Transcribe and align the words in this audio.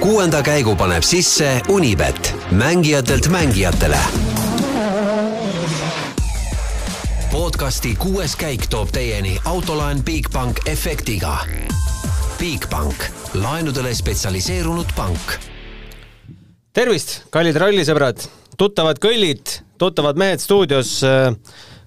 kuuenda 0.00 0.42
käigu 0.42 0.76
paneb 0.76 1.02
sisse 1.02 1.60
Unibet, 1.68 2.34
mängijatelt 2.50 3.28
mängijatele. 3.28 3.98
podcasti 7.32 7.96
kuues 7.96 8.36
käik 8.36 8.66
toob 8.70 8.88
teieni 8.92 9.38
autolaen 9.44 10.02
Bigbank 10.04 10.60
efektiga. 10.66 11.38
Bigbank, 12.38 12.94
laenudele 13.34 13.94
spetsialiseerunud 13.94 14.86
pank. 14.96 15.18
tervist, 16.72 17.22
kallid 17.30 17.56
rallisõbrad, 17.56 18.22
tuttavad 18.56 18.98
kõllid, 18.98 19.60
tuttavad 19.78 20.16
mehed 20.16 20.38
stuudios. 20.40 21.00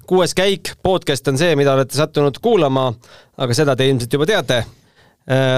kuues 0.05 0.33
käik, 0.33 0.73
podcast 0.83 1.27
on 1.27 1.37
see, 1.37 1.55
mida 1.55 1.73
olete 1.73 1.95
sattunud 1.95 2.37
kuulama, 2.41 2.93
aga 3.37 3.53
seda 3.53 3.75
te 3.75 3.87
ilmselt 3.89 4.13
juba 4.13 4.25
teate. 4.25 4.65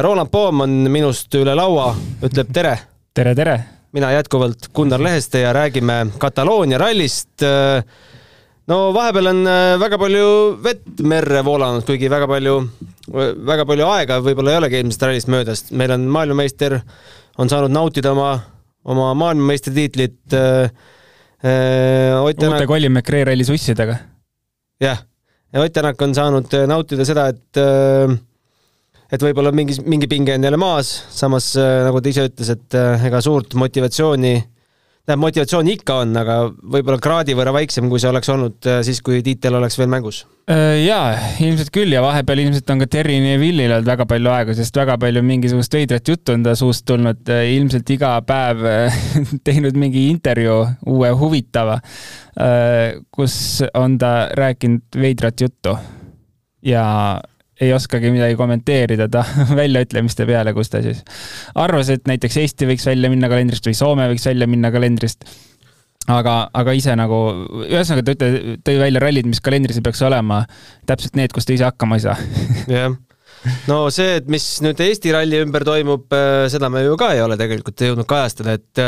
Roland 0.01 0.29
Poom 0.31 0.65
on 0.65 0.71
minust 0.91 1.33
üle 1.39 1.53
laua, 1.55 1.93
ütleb 2.23 2.49
tere. 2.53 2.73
tere, 3.15 3.31
tere! 3.35 3.55
mina 3.93 4.09
jätkuvalt 4.11 4.67
Gunnar 4.73 4.99
Leheste 4.99 5.39
ja 5.39 5.53
räägime 5.53 6.07
Kataloonia 6.17 6.77
rallist 6.81 7.43
no 8.67 8.77
vahepeal 8.93 9.29
on 9.29 9.43
väga 9.79 9.99
palju 10.01 10.25
vett 10.63 11.03
merre 11.05 11.43
voolanud, 11.45 11.85
kuigi 11.85 12.09
väga 12.09 12.27
palju, 12.27 12.55
väga 13.45 13.67
palju 13.69 13.87
aega 13.91 14.17
võib-olla 14.25 14.55
ei 14.55 14.59
olegi 14.63 14.79
eelmisest 14.79 15.05
rallist 15.07 15.31
möödas. 15.31 15.63
meil 15.71 15.93
on 15.95 16.09
maailmameister, 16.15 16.79
on 17.37 17.53
saanud 17.53 17.71
nautida 17.71 18.11
oma, 18.11 18.33
oma 18.83 19.13
maailmameistritiitlit 19.13 20.33
äh,. 20.33 20.69
Ott 21.43 22.37
Tänak... 22.39 22.53
uute 22.53 22.67
Colin 22.67 22.91
McRae 22.91 23.25
ralli 23.27 23.43
sussidega. 23.43 23.97
jah, 24.81 25.01
ja 25.53 25.61
Ott 25.61 25.73
Tänak 25.73 26.01
on 26.01 26.15
saanud 26.15 26.53
nautida 26.67 27.05
seda, 27.05 27.27
et 27.27 27.59
äh, 27.59 28.15
et 29.13 29.21
võib-olla 29.21 29.53
mingi, 29.55 29.77
mingi 29.85 30.09
pinge 30.09 30.37
on 30.37 30.47
jälle 30.47 30.59
maas, 30.61 30.93
samas 31.13 31.53
nagu 31.59 32.01
ta 32.01 32.09
ise 32.09 32.25
ütles, 32.31 32.49
et 32.55 32.79
ega 33.05 33.21
suurt 33.21 33.53
motivatsiooni 33.59 34.33
tähendab, 35.03 35.19
motivatsiooni 35.25 35.73
ikka 35.75 35.95
on, 35.99 36.13
aga 36.15 36.35
võib-olla 36.47 37.01
kraadi 37.03 37.35
võrra 37.35 37.51
väiksem, 37.55 37.89
kui 37.91 37.99
see 37.99 38.07
oleks 38.07 38.29
olnud 38.31 38.69
siis, 38.87 39.01
kui 39.03 39.19
tiitel 39.25 39.57
oleks 39.59 39.75
veel 39.79 39.89
mängus. 39.91 40.21
jaa, 40.47 41.17
ilmselt 41.43 41.71
küll 41.75 41.91
ja 41.91 42.01
vahepeal 42.03 42.39
ilmselt 42.43 42.71
on 42.71 42.83
ka 42.83 42.87
Terry 42.91 43.17
Neville'il 43.23 43.71
olnud 43.75 43.87
väga 43.87 44.07
palju 44.07 44.31
aega, 44.31 44.55
sest 44.55 44.79
väga 44.79 44.95
palju 44.99 45.23
mingisugust 45.27 45.75
veidrat 45.75 46.07
juttu 46.07 46.35
on 46.35 46.47
ta 46.47 46.55
suust 46.55 46.85
tulnud, 46.87 47.27
ilmselt 47.27 47.91
iga 47.95 48.13
päev 48.27 48.63
teinud 49.47 49.79
mingi 49.79 50.07
intervjuu 50.13 50.61
uue 50.95 51.11
huvitava, 51.19 51.77
kus 53.11 53.35
on 53.75 53.99
ta 53.99 54.13
rääkinud 54.39 55.03
veidrat 55.03 55.43
juttu 55.43 55.75
ja 56.63 56.87
ei 57.61 57.73
oskagi 57.73 58.11
midagi 58.13 58.37
kommenteerida 58.39 59.07
ta 59.11 59.23
väljaütlemiste 59.59 60.25
peale, 60.29 60.53
kus 60.57 60.71
ta 60.73 60.81
siis 60.85 61.03
arvas, 61.59 61.91
et 61.93 62.07
näiteks 62.09 62.39
Eesti 62.41 62.69
võiks 62.69 62.85
välja 62.89 63.11
minna 63.13 63.29
kalendrist 63.31 63.67
või 63.69 63.77
Soome 63.77 64.09
võiks 64.11 64.25
välja 64.29 64.49
minna 64.49 64.71
kalendrist. 64.73 65.27
aga, 66.11 66.35
aga 66.53 66.75
ise 66.75 66.95
nagu, 66.99 67.19
ühesõnaga 67.67 68.05
ta 68.07 68.15
ütle, 68.17 68.57
tõi 68.65 68.77
välja 68.81 69.03
rallid, 69.03 69.29
mis 69.29 69.41
kalendris 69.43 69.79
ei 69.79 69.85
peaks 69.85 70.01
olema, 70.03 70.43
täpselt 70.89 71.15
need, 71.19 71.33
kus 71.35 71.47
ta 71.47 71.55
ise 71.55 71.69
hakkama 71.69 71.99
ei 71.99 72.05
saa. 72.07 72.17
jah 72.79 72.97
no 73.67 73.85
see, 73.93 74.17
et 74.21 74.27
mis 74.31 74.43
nüüd 74.63 74.79
Eesti 74.81 75.13
ralli 75.13 75.39
ümber 75.43 75.65
toimub, 75.67 76.11
seda 76.51 76.71
me 76.73 76.83
ju 76.85 76.97
ka 76.99 77.13
ei 77.13 77.21
ole 77.23 77.37
tegelikult 77.39 77.85
jõudnud 77.85 78.07
kajastada, 78.09 78.57
et 78.57 78.83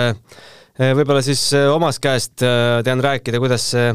võib-olla 0.96 1.22
siis 1.24 1.50
omast 1.72 2.02
käest 2.04 2.40
tean 2.40 3.04
rääkida, 3.04 3.40
kuidas 3.44 3.68
see, 3.76 3.90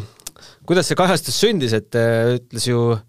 kuidas 0.69 0.89
see 0.89 1.01
kajastus 1.01 1.41
sündis, 1.41 1.73
et 1.77 1.97
ütles 1.97 2.69
ju 2.69 2.91
äh, 2.93 3.01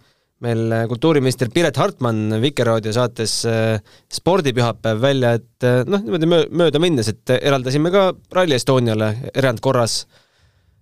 meil 0.42 0.74
kultuuriminister 0.90 1.52
Piret 1.54 1.78
Hartman 1.78 2.38
Vikerraadio 2.42 2.94
saates 2.96 3.42
äh, 3.50 3.78
Spordipühapäev 4.12 5.02
välja, 5.02 5.36
et 5.38 5.68
äh, 5.68 5.82
noh, 5.90 6.02
niimoodi 6.02 6.30
mööda 6.30 6.82
minnes, 6.82 7.12
et 7.12 7.34
eraldasime 7.38 7.92
ka 7.94 8.10
Rally 8.34 8.58
Estoniale 8.58 9.12
erandkorras. 9.38 10.02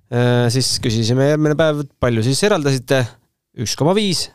Äh, 0.10 0.48
siis 0.54 0.78
küsisime 0.84 1.32
järgmine 1.34 1.58
päev, 1.60 1.84
palju 2.00 2.24
siis 2.26 2.44
eraldasite? 2.48 3.06
üks 3.59 3.74
koma 3.75 3.92
viis, 3.98 4.28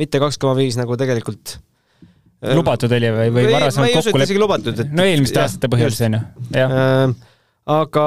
mitte 0.00 0.16
kaks 0.22 0.38
koma 0.40 0.54
viis, 0.56 0.76
nagu 0.78 0.94
tegelikult 0.96 1.58
lubatud 2.54 2.92
oli 2.96 3.10
või, 3.12 3.32
või 3.34 3.48
varasemalt 3.50 3.96
kokku 3.98 4.20
leppinud? 4.20 4.40
lubatud, 4.40 4.80
et 4.80 4.92
no 4.94 5.04
eelmiste 5.04 5.42
aastate 5.42 5.68
põhjal 5.72 5.92
siis 5.92 6.06
on 6.06 6.16
ju, 6.16 6.20
jah 6.54 6.74
äh,. 6.78 7.02
aga 7.74 8.06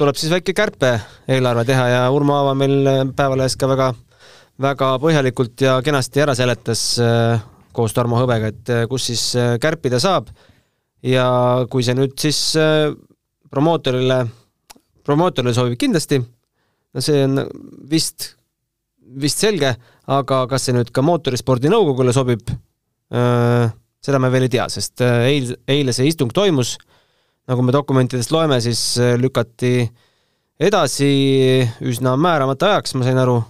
tuleb 0.00 0.20
siis 0.20 0.32
väike 0.32 0.54
kärpe 0.56 0.94
eelarve 1.34 1.66
teha 1.68 1.88
ja 1.90 2.00
Urmo 2.14 2.38
Aava 2.38 2.54
meil 2.56 2.78
Päevalehes 3.18 3.58
ka 3.60 3.68
väga 3.68 3.90
äh, 3.90 4.11
väga 4.60 4.96
põhjalikult 5.00 5.64
ja 5.64 5.78
kenasti 5.84 6.22
ära 6.22 6.34
seletas 6.36 6.82
äh, 7.00 7.40
koos 7.72 7.94
Tarmo 7.96 8.18
Hõbega, 8.20 8.52
et 8.52 8.72
äh, 8.72 8.84
kus 8.90 9.08
siis 9.10 9.24
äh, 9.38 9.56
kärpida 9.62 10.00
saab. 10.02 10.28
Ja 11.02 11.26
kui 11.70 11.82
see 11.82 11.96
nüüd 11.98 12.14
siis 12.20 12.38
promootorile, 13.50 14.20
promootorile 15.02 15.54
sobib 15.56 15.74
kindlasti, 15.80 16.20
no 16.22 17.02
see 17.02 17.24
on 17.26 17.40
vist, 17.90 18.28
vist 19.18 19.42
selge, 19.42 19.72
aga 20.14 20.44
kas 20.52 20.68
see 20.68 20.76
nüüd 20.76 20.92
ka 20.94 21.02
mootorispordi 21.02 21.72
nõukogule 21.72 22.14
sobib, 22.14 22.46
seda 23.10 24.20
me 24.22 24.30
veel 24.30 24.46
ei 24.46 24.52
tea, 24.54 24.68
sest 24.70 25.02
eil, 25.02 25.50
eile 25.66 25.90
see 25.90 26.06
istung 26.06 26.30
toimus, 26.30 26.76
nagu 27.50 27.66
me 27.66 27.74
dokumentidest 27.74 28.30
loeme, 28.30 28.60
siis 28.62 28.94
lükati 29.18 29.74
edasi 30.62 31.10
üsna 31.82 32.14
määramata 32.14 32.70
ajaks, 32.76 32.94
ma 32.94 33.10
sain 33.10 33.18
aru 33.18 33.40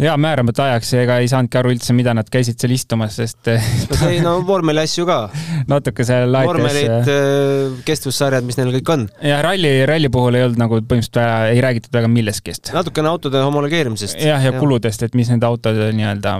ja 0.00 0.14
määramata 0.20 0.66
ajaks, 0.68 0.92
ega 1.00 1.18
ei 1.22 1.28
saanudki 1.30 1.60
aru 1.60 1.72
üldse, 1.74 1.94
mida 1.96 2.14
nad 2.16 2.28
käisid 2.32 2.60
seal 2.60 2.74
istumas, 2.74 3.16
sest 3.20 3.50
no 3.50 3.98
see, 3.98 4.18
no 4.24 4.34
vormeli 4.46 4.82
asju 4.84 5.06
ka. 5.08 5.18
natuke 5.72 6.06
seal 6.06 6.30
laetes. 6.32 6.50
vormelid, 6.50 7.12
äh, 7.14 7.78
kestvussarjad, 7.86 8.46
mis 8.48 8.58
neil 8.60 8.72
kõik 8.78 8.92
on. 8.94 9.06
ja 9.24 9.40
ralli, 9.44 9.72
ralli 9.88 10.10
puhul 10.12 10.38
ei 10.38 10.46
olnud 10.48 10.60
nagu 10.60 10.80
põhimõtteliselt 10.80 11.20
väga, 11.20 11.38
ei 11.54 11.64
räägitud 11.64 12.00
väga 12.00 12.12
millestki. 12.12 12.56
natukene 12.76 13.12
autode 13.12 13.42
homologeerimisest. 13.44 14.18
jah, 14.20 14.42
ja, 14.42 14.52
ja 14.52 14.60
kuludest, 14.60 15.06
et 15.06 15.16
mis 15.18 15.32
nende 15.32 15.48
autode 15.48 15.90
nii-öelda, 15.96 16.36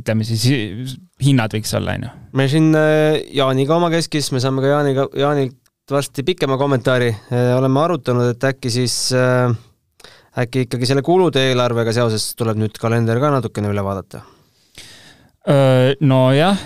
ütleme 0.00 0.26
siis 0.28 0.46
hinnad 1.24 1.54
võiks 1.54 1.74
olla, 1.78 1.98
onju. 1.98 2.14
me 2.38 2.48
siin 2.50 2.72
Jaaniga 3.34 3.78
omakeskis, 3.78 4.32
me 4.34 4.42
saame 4.42 4.64
ka 4.64 4.74
Jaaniga, 4.76 5.06
Jaanilt 5.18 5.60
varsti 5.90 6.22
pikema 6.24 6.56
kommentaari, 6.56 7.10
oleme 7.58 7.80
arutanud, 7.82 8.30
et 8.32 8.44
äkki 8.48 8.70
siis 8.72 8.94
äh, 9.12 9.52
äkki 10.42 10.66
ikkagi 10.66 10.88
selle 10.90 11.04
kulude 11.06 11.42
eelarvega 11.50 11.94
seoses 11.94 12.32
tuleb 12.38 12.58
nüüd 12.60 12.78
kalender 12.80 13.20
ka 13.22 13.30
natukene 13.36 13.70
üle 13.70 13.84
vaadata? 13.86 14.24
Nojah, 16.00 16.60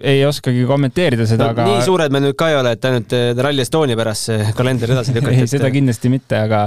ei 0.00 0.22
oskagi 0.26 0.64
kommenteerida 0.68 1.26
seda 1.28 1.50
no,, 1.50 1.54
aga 1.54 1.66
nii 1.68 1.82
suured 1.84 2.14
me 2.14 2.22
nüüd 2.24 2.36
ka 2.40 2.48
ei 2.52 2.56
ole, 2.56 2.72
et 2.76 2.88
ainult 2.88 3.12
Rally 3.44 3.64
Estonia 3.64 3.98
pärast 3.98 4.30
see 4.30 4.54
kalender 4.56 4.94
edasi 4.96 5.14
lükati 5.18 5.44
seda 5.50 5.70
kindlasti 5.74 6.12
mitte, 6.12 6.40
aga 6.46 6.64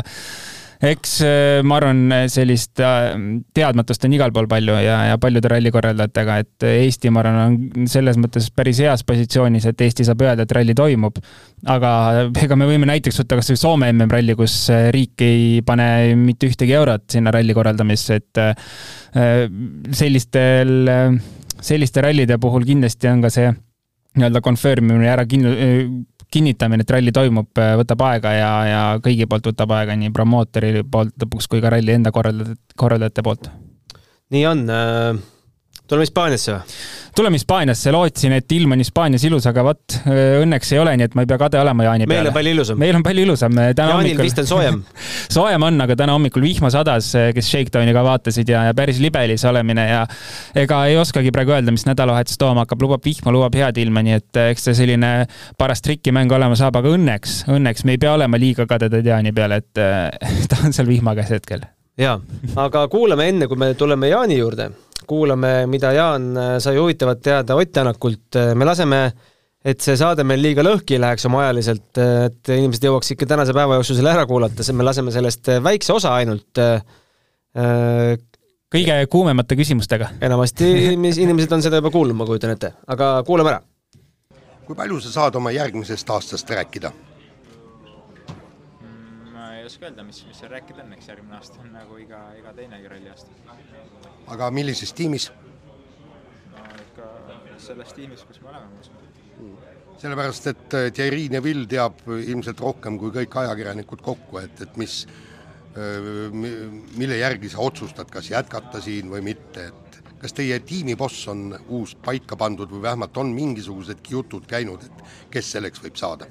eks 0.84 1.14
äh, 1.26 1.60
ma 1.66 1.80
arvan, 1.80 2.02
sellist 2.30 2.82
äh, 2.84 3.16
teadmatust 3.56 4.06
on 4.06 4.14
igal 4.14 4.34
pool 4.36 4.48
palju 4.50 4.76
ja, 4.84 5.00
ja 5.10 5.18
paljude 5.22 5.50
rallikorraldajatega, 5.52 6.38
et 6.44 6.68
Eesti, 6.70 7.12
ma 7.14 7.24
arvan, 7.24 7.58
on 7.78 7.90
selles 7.90 8.20
mõttes 8.22 8.50
päris 8.54 8.82
heas 8.84 9.04
positsioonis, 9.08 9.66
et 9.72 9.82
Eesti 9.88 10.06
saab 10.08 10.22
öelda, 10.26 10.46
et 10.46 10.56
ralli 10.58 10.76
toimub. 10.78 11.18
aga 11.74 11.92
ega 12.44 12.60
me 12.60 12.70
võime 12.70 12.90
näiteks 12.90 13.24
võtta 13.24 13.40
kasvõi 13.42 13.62
Soome 13.62 13.92
MM-ralli, 13.94 14.38
kus 14.38 14.60
äh, 14.74 14.90
riik 14.94 15.26
ei 15.26 15.62
pane 15.66 15.88
mitte 16.20 16.50
ühtegi 16.52 16.78
eurot 16.78 17.08
sinna 17.18 17.34
ralli 17.34 17.56
korraldamisse, 17.58 18.22
et 18.22 18.40
sellistel, 19.98 20.90
selliste 21.64 22.04
rallide 22.06 22.38
puhul 22.42 22.66
kindlasti 22.68 23.10
on 23.10 23.24
ka 23.24 23.32
see 23.34 23.50
nii-öelda 24.18 24.42
confirm 24.46 24.92
imine 24.92 25.10
ära 25.10 25.26
kinni 25.30 25.54
kinnitamine, 26.32 26.84
et 26.84 26.92
ralli 26.92 27.14
toimub, 27.16 27.50
äh, 27.62 27.76
võtab 27.80 28.04
aega 28.10 28.34
ja, 28.36 28.52
ja 28.68 28.82
kõigi 29.04 29.30
poolt 29.30 29.48
võtab 29.52 29.72
aega, 29.78 29.96
nii 29.96 30.12
promootori 30.16 30.84
poolt 30.84 31.16
lõpuks 31.24 31.48
kui 31.48 31.64
ka 31.64 31.72
ralli 31.74 31.96
enda 31.96 32.12
korraldajate, 32.16 32.78
korraldajate 32.78 33.26
poolt. 33.26 33.50
nii 34.36 34.46
on 34.46 34.70
äh 34.70 35.26
tuleme 35.88 36.08
Hispaaniasse 36.08 36.54
või? 36.54 36.78
Tuleme 37.18 37.40
Hispaaniasse, 37.40 37.92
lootsin, 37.92 38.34
et 38.38 38.52
ilm 38.54 38.76
on 38.76 38.82
Hispaanias 38.82 39.24
ilus, 39.26 39.48
aga 39.50 39.64
vot 39.66 39.96
õnneks 40.08 40.74
ei 40.76 40.82
ole, 40.82 40.94
nii 41.00 41.08
et 41.08 41.16
ma 41.18 41.24
ei 41.26 41.30
pea 41.30 41.40
kade 41.42 41.60
olema 41.60 41.88
Jaani 41.88 42.06
peale. 42.06 42.20
meil 42.20 42.30
on 42.30 42.36
palju 42.36 42.54
ilusam. 42.54 42.80
meil 42.82 43.00
on 43.00 43.06
palju 43.06 43.26
ilusam. 43.26 43.58
Jaanil 43.64 43.94
hommikul... 43.96 44.24
vist 44.28 44.42
on 44.44 44.50
soojem 44.52 44.80
soojem 45.38 45.66
on, 45.70 45.82
aga 45.88 45.98
täna 45.98 46.14
hommikul 46.18 46.46
vihma 46.46 46.70
sadas, 46.74 47.10
kes 47.36 47.50
Shakedowni 47.50 47.96
ka 47.96 48.04
vaatasid 48.06 48.52
ja, 48.54 48.68
ja 48.70 48.78
päris 48.78 49.02
libelis 49.02 49.46
olemine 49.50 49.88
ja 49.90 50.04
ega 50.58 50.84
ei 50.92 50.98
oskagi 51.02 51.34
praegu 51.34 51.56
öelda, 51.58 51.74
mis 51.74 51.88
nädalavahetus 51.90 52.38
tooma 52.42 52.68
hakkab, 52.68 52.86
lubab 52.86 53.06
vihma, 53.06 53.34
lubab 53.34 53.58
head 53.58 53.82
ilma, 53.82 54.06
nii 54.06 54.18
et 54.20 54.42
eks 54.52 54.70
see 54.70 54.82
selline 54.84 55.14
paras 55.58 55.82
trikimäng 55.86 56.32
olema 56.38 56.58
saab, 56.60 56.78
aga 56.82 56.94
õnneks, 56.94 57.40
õnneks 57.54 57.88
me 57.88 57.98
ei 57.98 58.04
pea 58.04 58.14
olema 58.18 58.38
liiga 58.42 58.68
kadedad 58.70 59.06
Jaani 59.06 59.34
peale, 59.34 59.64
et 59.64 59.86
ta 60.52 60.62
on 60.66 60.76
seal 60.76 60.90
vihma 60.90 61.18
käes 61.18 61.34
hetkel. 61.34 61.66
jaa, 61.98 62.20
aga 62.62 62.86
kuulame 62.94 63.32
enne, 63.34 63.50
kui 63.50 63.58
me 63.58 63.74
tuleme 63.80 64.14
Jaani 64.14 64.38
juurde 64.38 64.70
kuulame, 65.08 65.66
mida 65.72 65.94
Jaan 65.96 66.30
sai 66.64 66.78
huvitavat 66.78 67.24
teada 67.24 67.56
Ott 67.56 67.72
Tänakult. 67.74 68.40
me 68.56 68.68
laseme, 68.68 69.02
et 69.66 69.82
see 69.84 69.96
saade 70.00 70.26
meil 70.28 70.42
liiga 70.44 70.66
lõhki 70.66 70.98
ei 70.98 71.04
läheks 71.04 71.28
oma 71.30 71.46
ajaliselt, 71.46 71.90
et 71.98 72.54
inimesed 72.58 72.90
jõuaks 72.90 73.14
ikka 73.16 73.30
tänase 73.34 73.56
päeva 73.58 73.80
jooksul 73.80 74.00
selle 74.00 74.14
ära 74.14 74.26
kuulata, 74.30 74.66
me 74.74 74.88
laseme 74.88 75.14
sellest 75.16 75.54
väikse 75.64 75.96
osa 75.96 76.16
ainult 76.20 76.62
kõige 78.68 79.00
kuumemate 79.10 79.56
küsimustega. 79.58 80.12
enamasti 80.22 80.70
inimesed 81.26 81.58
on 81.58 81.66
seda 81.66 81.82
juba 81.82 81.92
kuulnud, 81.96 82.20
ma 82.20 82.30
kujutan 82.30 82.54
ette, 82.54 82.76
aga 82.88 83.18
kuulame 83.28 83.56
ära 83.56 83.64
kui 84.68 84.76
palju 84.76 85.00
sa 85.00 85.12
saad 85.12 85.38
oma 85.40 85.52
järgmisest 85.56 86.10
aastast 86.12 86.50
rääkida? 86.52 86.92
Ma 89.32 89.54
ei 89.56 89.66
oska 89.66 89.88
öelda, 89.88 90.04
mis, 90.04 90.20
mis 90.28 90.42
seal 90.42 90.52
rääkida 90.52 90.84
on, 90.84 90.92
eks 90.98 91.08
järgmine 91.08 91.40
aasta 91.40 91.62
on 91.64 91.72
nagu 91.72 92.00
iga, 92.04 92.20
iga 92.40 92.52
teinegi 92.58 92.92
ralli 92.92 93.14
aasta. 93.14 93.56
Aga 94.34 94.50
millises 94.52 94.94
tiimis? 94.98 95.30
ikka 96.88 97.10
selles 97.62 97.94
tiimis, 97.96 98.24
kus 98.28 98.42
me 98.44 98.52
oleme, 98.52 98.82
sellepärast, 100.02 100.50
et 100.52 100.78
äh, 100.78 100.90
Thierry 100.94 101.28
Neville 101.34 101.68
teab 101.70 102.04
ilmselt 102.08 102.62
rohkem 102.62 103.00
kui 103.02 103.14
kõik 103.16 103.40
ajakirjanikud 103.42 104.04
kokku, 104.06 104.42
et, 104.44 104.62
et 104.66 104.80
mis, 104.80 105.00
äh, 105.74 106.10
mille 106.34 107.20
järgi 107.22 107.52
sa 107.54 107.64
otsustad, 107.66 108.10
kas 108.14 108.32
jätkata 108.32 108.82
siin 108.84 109.12
või 109.14 109.24
mitte, 109.32 109.70
et 109.72 110.02
kas 110.22 110.34
teie 110.38 110.60
tiimiboss 110.66 111.28
on 111.34 111.52
uus 111.68 111.96
paika 112.04 112.38
pandud 112.40 112.72
või 112.74 112.84
vähemalt 112.88 113.18
on 113.22 113.34
mingisugusedki 113.36 114.18
jutud 114.18 114.50
käinud, 114.50 114.86
et 114.86 115.32
kes 115.34 115.56
selleks 115.58 115.84
võib 115.84 115.98
saada? 116.00 116.30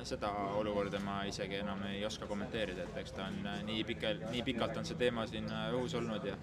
Äh, 0.00 0.06
seda 0.06 0.30
olukorda 0.56 1.00
ma 1.04 1.22
isegi 1.28 1.60
enam 1.60 1.82
ei 1.90 2.04
oska 2.06 2.26
kommenteerida, 2.28 2.86
et 2.88 2.98
eks 3.02 3.14
ta 3.16 3.26
on 3.28 3.46
äh, 3.46 3.62
nii 3.66 3.84
pikalt, 3.84 4.26
nii 4.32 4.42
pikalt 4.46 4.76
on 4.80 4.86
see 4.88 4.98
teema 5.00 5.26
siin 5.28 5.48
äh, 5.52 5.70
õhus 5.76 5.96
olnud 5.98 6.26
ja 6.28 6.36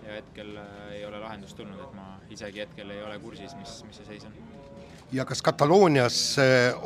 ja 0.00 0.14
hetkel 0.16 0.54
ei 0.94 1.02
ole 1.04 1.18
lahendust 1.20 1.58
tulnud, 1.58 1.76
et 1.84 1.90
ma 1.92 2.14
isegi 2.32 2.62
hetkel 2.62 2.88
ei 2.94 3.02
ole 3.04 3.18
kursis, 3.20 3.52
mis, 3.58 3.74
mis 3.84 3.98
see 4.00 4.06
seis 4.08 4.24
on. 4.24 4.38
ja 5.12 5.26
kas 5.28 5.42
Kataloonias 5.44 6.20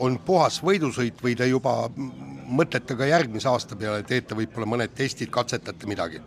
on 0.03 0.19
puhas 0.19 0.59
võidusõit 0.67 1.23
või 1.23 1.37
te 1.38 1.47
juba 1.47 1.76
mõtlete 1.94 2.97
ka 2.99 3.06
järgmise 3.06 3.49
aasta 3.53 3.79
peale, 3.79 4.03
teete 4.03 4.35
võib-olla 4.35 4.67
mõned 4.67 4.97
testid, 4.99 5.31
katsetate 5.31 5.87
midagi? 5.87 6.25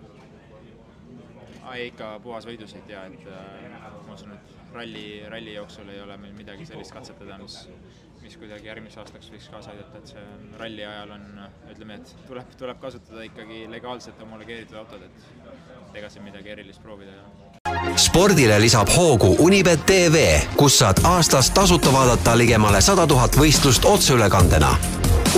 ei, 1.78 1.90
ikka 1.92 2.18
puhas 2.24 2.48
võidusõit 2.48 2.90
ja 2.90 3.04
et 3.08 3.28
äh, 3.30 3.90
ma 4.08 4.16
usun, 4.16 4.34
et 4.34 4.74
ralli, 4.74 5.06
ralli 5.30 5.56
jooksul 5.56 5.90
ei 5.94 6.02
ole 6.02 6.18
meil 6.22 6.36
midagi 6.38 6.66
sellist 6.70 6.94
katsetada, 6.96 7.38
mis, 7.42 7.60
mis 8.28 8.36
kuidagi 8.42 8.68
järgmiseks 8.68 9.00
aastaks 9.06 9.30
võiks 9.32 9.48
kaasa 9.52 9.72
aidata, 9.72 10.02
et 10.02 10.12
see 10.12 10.24
on 10.36 10.48
ralli 10.60 10.84
ajal 10.84 11.14
on, 11.16 11.28
ütleme, 11.72 12.00
et 12.02 12.16
tuleb, 12.28 12.50
tuleb 12.60 12.82
kasutada 12.82 13.24
ikkagi 13.24 13.64
legaalselt 13.72 14.20
homologeeritud 14.20 14.82
autod, 14.82 15.06
et 15.08 15.96
ega 15.96 16.12
siin 16.12 16.28
midagi 16.28 16.52
erilist 16.58 16.84
proovida 16.84 17.16
ei 17.16 17.22
ole 17.24 17.48
spordile 17.98 18.60
lisab 18.62 18.92
hoogu 18.94 19.34
Unibet 19.44 19.86
tv, 19.88 20.26
kus 20.60 20.78
saad 20.82 21.02
aastas 21.08 21.50
tasuta 21.56 21.92
vaadata 21.94 22.36
ligemale 22.40 22.82
sada 22.84 23.08
tuhat 23.08 23.36
võistlust 23.40 23.88
otseülekandena. 23.88 24.76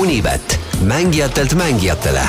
Unibet, 0.01 0.59
mängijatelt 0.85 1.57
mängijatele 1.57 2.25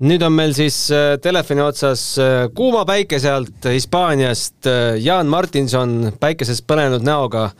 nüüd 0.00 0.22
on 0.24 0.32
meil 0.32 0.52
siis 0.56 0.76
äh, 0.94 1.16
telefoni 1.22 1.62
otsas 1.62 2.02
äh, 2.18 2.46
kuuma 2.56 2.86
päikese 2.88 3.30
alt 3.30 3.66
Hispaaniast 3.68 4.66
äh, 4.66 4.96
Jaan 5.04 5.28
Martinson 5.28 6.14
päikeses 6.20 6.62
põlenud 6.64 7.04
näoga. 7.04 7.50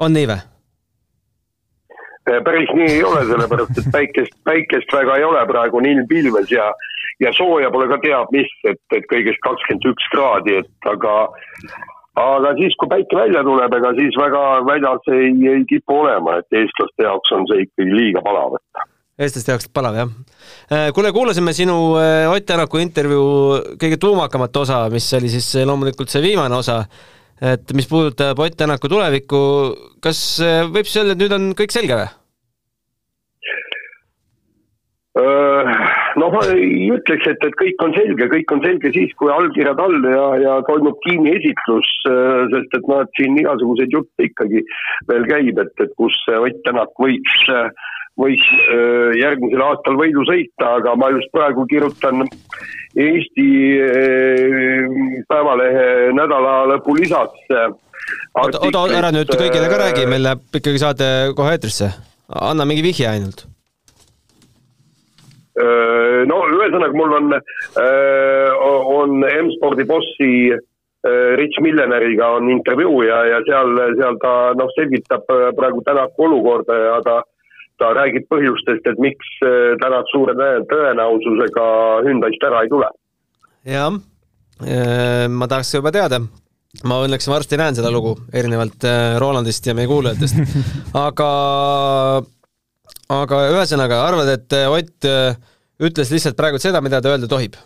on 0.00 0.12
nii 0.16 0.26
või? 0.30 0.40
päris 2.46 2.70
nii 2.74 2.90
ei 2.96 3.02
ole, 3.04 3.22
sellepärast 3.26 3.78
et 3.78 3.88
päikest, 3.94 4.34
päikest 4.46 4.92
väga 4.94 5.16
ei 5.18 5.24
ole, 5.26 5.42
praegu 5.46 5.78
on 5.78 5.86
ilm 5.86 6.06
pilves 6.10 6.50
ja, 6.50 6.68
ja 7.22 7.32
sooja 7.34 7.70
pole 7.70 7.88
ka 7.90 7.98
teab 8.02 8.30
mis, 8.34 8.50
et, 8.66 8.82
et 8.94 9.06
kõigest 9.10 9.42
kakskümmend 9.46 9.88
üks 9.90 10.06
kraadi, 10.14 10.54
et 10.62 10.90
aga, 10.90 11.16
aga 12.22 12.54
siis, 12.60 12.78
kui 12.78 12.90
päike 12.94 13.18
välja 13.18 13.42
tuleb, 13.46 13.74
ega 13.74 13.90
siis 13.98 14.18
väga 14.22 14.44
väljas 14.70 15.10
ei, 15.18 15.34
ei 15.50 15.66
kipu 15.70 15.98
olema, 16.04 16.38
et 16.38 16.62
eestlaste 16.62 17.10
jaoks 17.10 17.34
on 17.34 17.50
see 17.50 17.66
ikkagi 17.66 17.90
liiga 17.90 18.22
palav, 18.22 18.54
et 18.58 18.86
eestlaste 19.20 19.52
jaoks 19.52 19.68
palav, 19.74 19.96
jah. 19.98 20.12
Äh, 20.72 20.88
kuule, 20.96 21.12
kuulasime 21.12 21.52
sinu 21.56 21.76
äh, 22.00 22.30
Ott 22.32 22.46
Tänaku 22.48 22.80
intervjuu 22.80 23.76
kõige 23.80 24.00
tuumakamat 24.00 24.56
osa, 24.62 24.86
mis 24.92 25.08
oli 25.18 25.32
siis 25.32 25.50
äh, 25.58 25.68
loomulikult 25.68 26.12
see 26.12 26.24
viimane 26.24 26.56
osa, 26.56 26.82
et 27.42 27.76
mis 27.76 27.88
puudutab 27.90 28.40
Ott 28.40 28.56
Tänaku 28.56 28.88
tulevikku, 28.92 29.42
kas 30.02 30.40
võib 30.72 30.88
siis 30.88 31.02
öelda, 31.02 31.16
et 31.16 31.24
nüüd 31.24 31.38
on 31.38 31.54
kõik 31.58 31.74
selge 31.74 32.00
või? 32.00 32.10
noh, 35.12 36.32
ma 36.32 36.40
ei 36.48 36.86
ütleks, 36.88 37.26
et, 37.28 37.42
et 37.44 37.56
kõik 37.60 37.82
on 37.84 37.92
selge, 37.92 38.30
kõik 38.32 38.52
on 38.54 38.62
selge 38.64 38.88
siis, 38.94 39.10
kui 39.20 39.28
allkirjad 39.28 39.80
all 39.84 40.06
ja, 40.08 40.22
ja 40.40 40.54
toimub 40.64 40.96
Kiini 41.04 41.34
esitlus, 41.36 41.90
sest 42.54 42.76
et 42.78 42.88
noh, 42.88 43.02
et 43.04 43.20
siin 43.20 43.36
igasuguseid 43.42 43.92
jutte 43.92 44.28
ikkagi 44.30 44.62
veel 45.10 45.28
käib, 45.28 45.60
et, 45.60 45.74
et 45.84 45.92
kus 46.00 46.16
Ott 46.32 46.62
Tänak 46.64 46.96
võiks 47.04 47.44
äh, 47.52 47.68
võiks 48.20 48.48
järgmisel 49.16 49.62
aastal 49.64 49.96
võidu 49.96 50.24
sõita, 50.28 50.76
aga 50.80 50.94
ma 51.00 51.08
just 51.14 51.30
praegu 51.32 51.64
kirjutan 51.70 52.26
Eesti 52.92 53.46
Päevalehe 55.28 56.12
nädala 56.12 56.56
lõpu 56.74 56.96
lisasse. 56.98 57.62
oota, 58.36 58.60
oota, 58.60 58.84
ära 58.98 59.12
nüüd 59.14 59.32
kõigile 59.32 59.70
ka 59.72 59.80
räägi, 59.86 60.04
meil 60.10 60.26
läheb 60.28 60.60
ikkagi 60.60 60.82
saade 60.82 61.08
kohe 61.36 61.56
eetrisse. 61.56 61.88
anna 62.28 62.68
mingi 62.68 62.84
vihje 62.84 63.08
ainult. 63.08 63.46
no 66.28 66.42
ühesõnaga, 66.52 66.92
mul 66.96 67.16
on, 67.16 67.32
on 68.98 69.24
M-spordi 69.24 69.88
bossi 69.88 70.52
Rich 71.36 71.58
Milleneriga 71.60 72.28
on 72.36 72.50
intervjuu 72.50 73.02
ja, 73.02 73.24
ja 73.26 73.40
seal, 73.48 73.72
seal 73.98 74.18
ta 74.22 74.52
noh, 74.54 74.68
selgitab 74.76 75.24
praegu 75.56 75.82
Tänaku 75.82 76.28
olukorda 76.28 76.76
ja 76.78 77.00
ta 77.02 77.16
ta 77.82 77.90
räägib 77.98 78.28
põhjustest, 78.30 78.86
et 78.86 79.02
miks 79.02 79.32
äh, 79.46 79.74
täna 79.82 80.02
suure 80.12 80.34
tõenäosusega 80.70 81.66
Hyundai'st 82.06 82.46
ära 82.48 82.62
ei 82.64 82.70
tule. 82.70 82.90
jah, 83.68 83.98
äh, 84.62 85.26
ma 85.30 85.48
tahaks 85.50 85.74
juba 85.74 85.92
teada, 85.94 86.22
ma 86.88 87.00
õnneks 87.06 87.28
varsti 87.30 87.58
näen 87.60 87.78
seda 87.78 87.90
lugu, 87.94 88.14
erinevalt 88.34 88.86
äh, 88.88 89.16
Rolandist 89.22 89.66
ja 89.66 89.74
meie 89.78 89.90
kuulajatest. 89.90 90.40
aga, 91.06 91.28
aga 93.18 93.44
ühesõnaga, 93.56 94.04
arvad, 94.06 94.32
et 94.36 94.58
Ott 94.72 95.10
ütles 95.82 96.10
lihtsalt 96.14 96.38
praegu 96.38 96.60
seda, 96.62 96.80
mida 96.84 97.00
ta 97.02 97.10
öelda 97.10 97.30
tohib? 97.30 97.58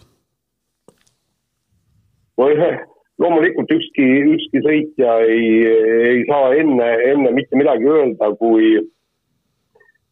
loomulikult 3.20 3.70
ükski, 3.72 4.04
ükski 4.34 4.60
sõitja 4.64 5.14
ei, 5.24 5.46
ei 6.10 6.24
saa 6.28 6.50
enne, 6.60 6.88
enne 7.12 7.32
mitte 7.36 7.56
midagi 7.58 7.88
öelda, 7.88 8.28
kui 8.40 8.74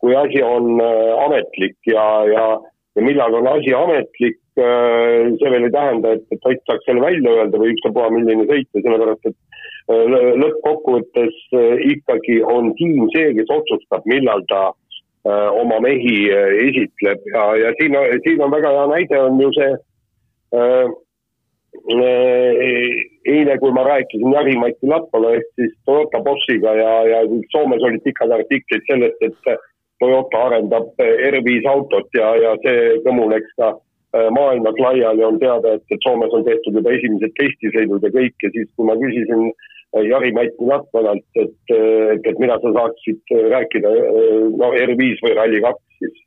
kui 0.04 0.14
asi 0.20 0.42
on 0.44 0.80
äh, 0.84 1.24
ametlik 1.24 1.76
ja, 1.88 2.04
ja, 2.28 2.44
ja 2.96 3.02
millal 3.02 3.38
on 3.40 3.48
asi 3.48 3.72
ametlik, 3.72 4.40
äh, 4.60 5.32
see 5.40 5.52
veel 5.54 5.68
ei 5.68 5.72
tähenda, 5.72 6.12
et, 6.12 6.26
et 6.34 6.48
Ott 6.50 6.60
saaks 6.68 6.84
selle 6.84 7.00
välja 7.00 7.32
öelda 7.38 7.60
või 7.60 7.72
ükstapuha 7.72 8.10
milline 8.12 8.44
sõita, 8.50 8.82
sellepärast 8.84 9.30
et 9.30 9.38
äh, 9.88 10.16
lõppkokkuvõttes 10.42 11.38
ikkagi 11.94 12.42
on 12.44 12.74
tiim 12.80 13.08
see, 13.16 13.32
kes 13.38 13.54
otsustab, 13.56 14.04
millal 14.10 14.44
ta 14.52 14.66
oma 15.56 15.78
mehi 15.80 16.26
esitleb. 16.66 17.22
Ja, 17.32 17.44
ja 17.56 17.70
siin, 17.78 17.94
siin 18.26 18.42
on 18.44 18.50
väga 18.52 18.74
hea 18.74 18.82
näide, 18.90 19.20
on 19.24 19.38
ju 19.40 19.48
see 19.56 19.70
eile, 23.32 23.54
kui 23.62 23.72
ma 23.72 23.86
rääkisin 23.88 24.34
Jari-Mati 24.36 24.90
Latvala 24.90 25.30
ehk 25.38 25.48
siis 25.56 25.72
Toyota 25.88 26.20
bossiga 26.26 26.74
ja, 26.76 26.92
ja 27.08 27.22
Soomes 27.54 27.88
olid 27.88 28.04
pikad 28.04 28.36
artiklid 28.36 28.84
sellest, 28.90 29.24
et 29.24 29.56
Toyota 30.02 30.40
arendab 30.48 30.90
R5 31.00 31.68
autot 31.70 32.18
ja, 32.18 32.32
ja 32.42 32.54
see 32.64 32.96
kõmu 33.06 33.28
läks 33.30 33.52
ka 33.60 33.70
äh, 33.74 34.28
maailmas 34.34 34.80
laiali, 34.82 35.24
on 35.26 35.38
teada, 35.42 35.76
et, 35.76 35.84
et 35.94 36.06
Soomes 36.06 36.34
on 36.34 36.46
tehtud 36.48 36.80
juba 36.80 36.94
esimesed 36.96 37.36
testisõidud 37.38 38.04
ja 38.06 38.12
kõik 38.16 38.46
ja 38.46 38.52
siis, 38.56 38.68
kui 38.74 38.88
ma 38.88 38.98
küsisin 39.00 39.46
äh, 39.50 40.02
Jari-Mati 40.08 40.70
Latvalalt, 40.70 41.26
et, 41.38 41.56
äh, 41.70 42.16
et, 42.16 42.26
et 42.32 42.42
mida 42.42 42.58
sa 42.62 42.74
saaksid 42.78 43.36
rääkida, 43.54 43.94
no 44.58 44.74
R5 44.74 45.24
või 45.24 45.38
Rally2 45.38 45.74
siis 46.02 46.20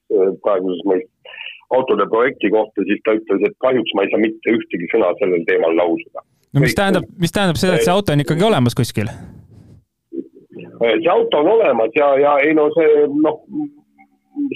praeguses 0.44 0.84
mõistes 0.88 1.36
autode 1.76 2.06
projekti 2.10 2.50
kohta, 2.52 2.84
siis 2.88 3.02
ta 3.04 3.16
ütles, 3.18 3.44
et 3.44 3.56
kahjuks 3.64 3.96
ma 3.96 4.06
ei 4.06 4.12
saa 4.14 4.22
mitte 4.24 4.54
ühtegi 4.56 4.88
sõna 4.94 5.12
sellel 5.22 5.44
teemal 5.50 5.76
lausuda. 5.76 6.24
no 6.56 6.64
mis 6.64 6.76
tähendab, 6.78 7.10
mis 7.20 7.36
tähendab 7.36 7.60
seda, 7.60 7.76
et 7.76 7.88
see 7.88 7.94
auto 7.94 8.16
on 8.16 8.24
ikkagi 8.24 8.48
olemas 8.48 8.78
kuskil? 8.78 9.12
Eh, 10.81 10.96
see 11.01 11.10
auto 11.10 11.39
on 11.41 11.48
olemas 11.48 11.91
ja, 11.96 12.07
ja 12.19 12.38
ei 12.46 12.53
no 12.53 12.69
see 12.75 13.05
noh, 13.25 13.43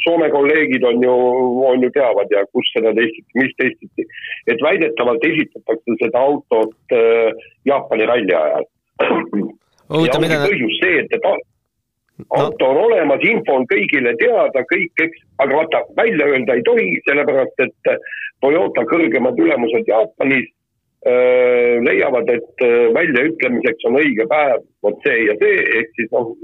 Soome 0.04 0.28
kolleegid 0.30 0.84
on 0.86 1.02
ju, 1.02 1.14
on 1.66 1.82
ju 1.82 1.90
teavad 1.96 2.30
ja 2.30 2.44
kus 2.54 2.68
seda 2.70 2.92
testiti, 2.94 3.40
mis 3.40 3.56
testiti. 3.58 4.06
et 4.54 4.62
väidetavalt 4.62 5.26
esitatakse 5.26 5.96
seda 6.04 6.22
autot 6.22 6.94
äh, 6.94 7.32
Jaapani 7.66 8.06
ralli 8.06 8.36
ajal. 8.38 8.68
ja 9.90 10.20
ongi 10.20 10.38
põhjus 10.44 10.78
see, 10.84 11.02
et, 11.02 11.18
et 11.18 11.26
auto 12.30 12.70
on 12.70 12.84
olemas, 12.84 13.26
info 13.26 13.58
on 13.58 13.66
kõigile 13.74 14.14
teada, 14.22 14.62
kõik, 14.70 14.94
eks, 15.08 15.26
aga 15.42 15.58
vaata, 15.64 15.82
välja 15.98 16.30
öelda 16.30 16.60
ei 16.60 16.66
tohi, 16.70 16.90
sellepärast 17.10 17.66
et 17.66 17.94
Toyota 18.46 18.86
kõrgemad 18.94 19.42
ülemused 19.42 19.90
Jaapanis 19.90 20.54
leiavad, 21.82 22.30
et 22.30 22.66
äh, 22.66 22.92
väljaütlemiseks 22.94 23.88
on 23.90 23.98
õige 23.98 24.28
päev 24.30 24.62
vot 24.86 25.00
see 25.06 25.24
ja 25.26 25.34
see, 25.42 25.64
ehk 25.80 25.96
siis 25.98 26.12
noh, 26.14 26.36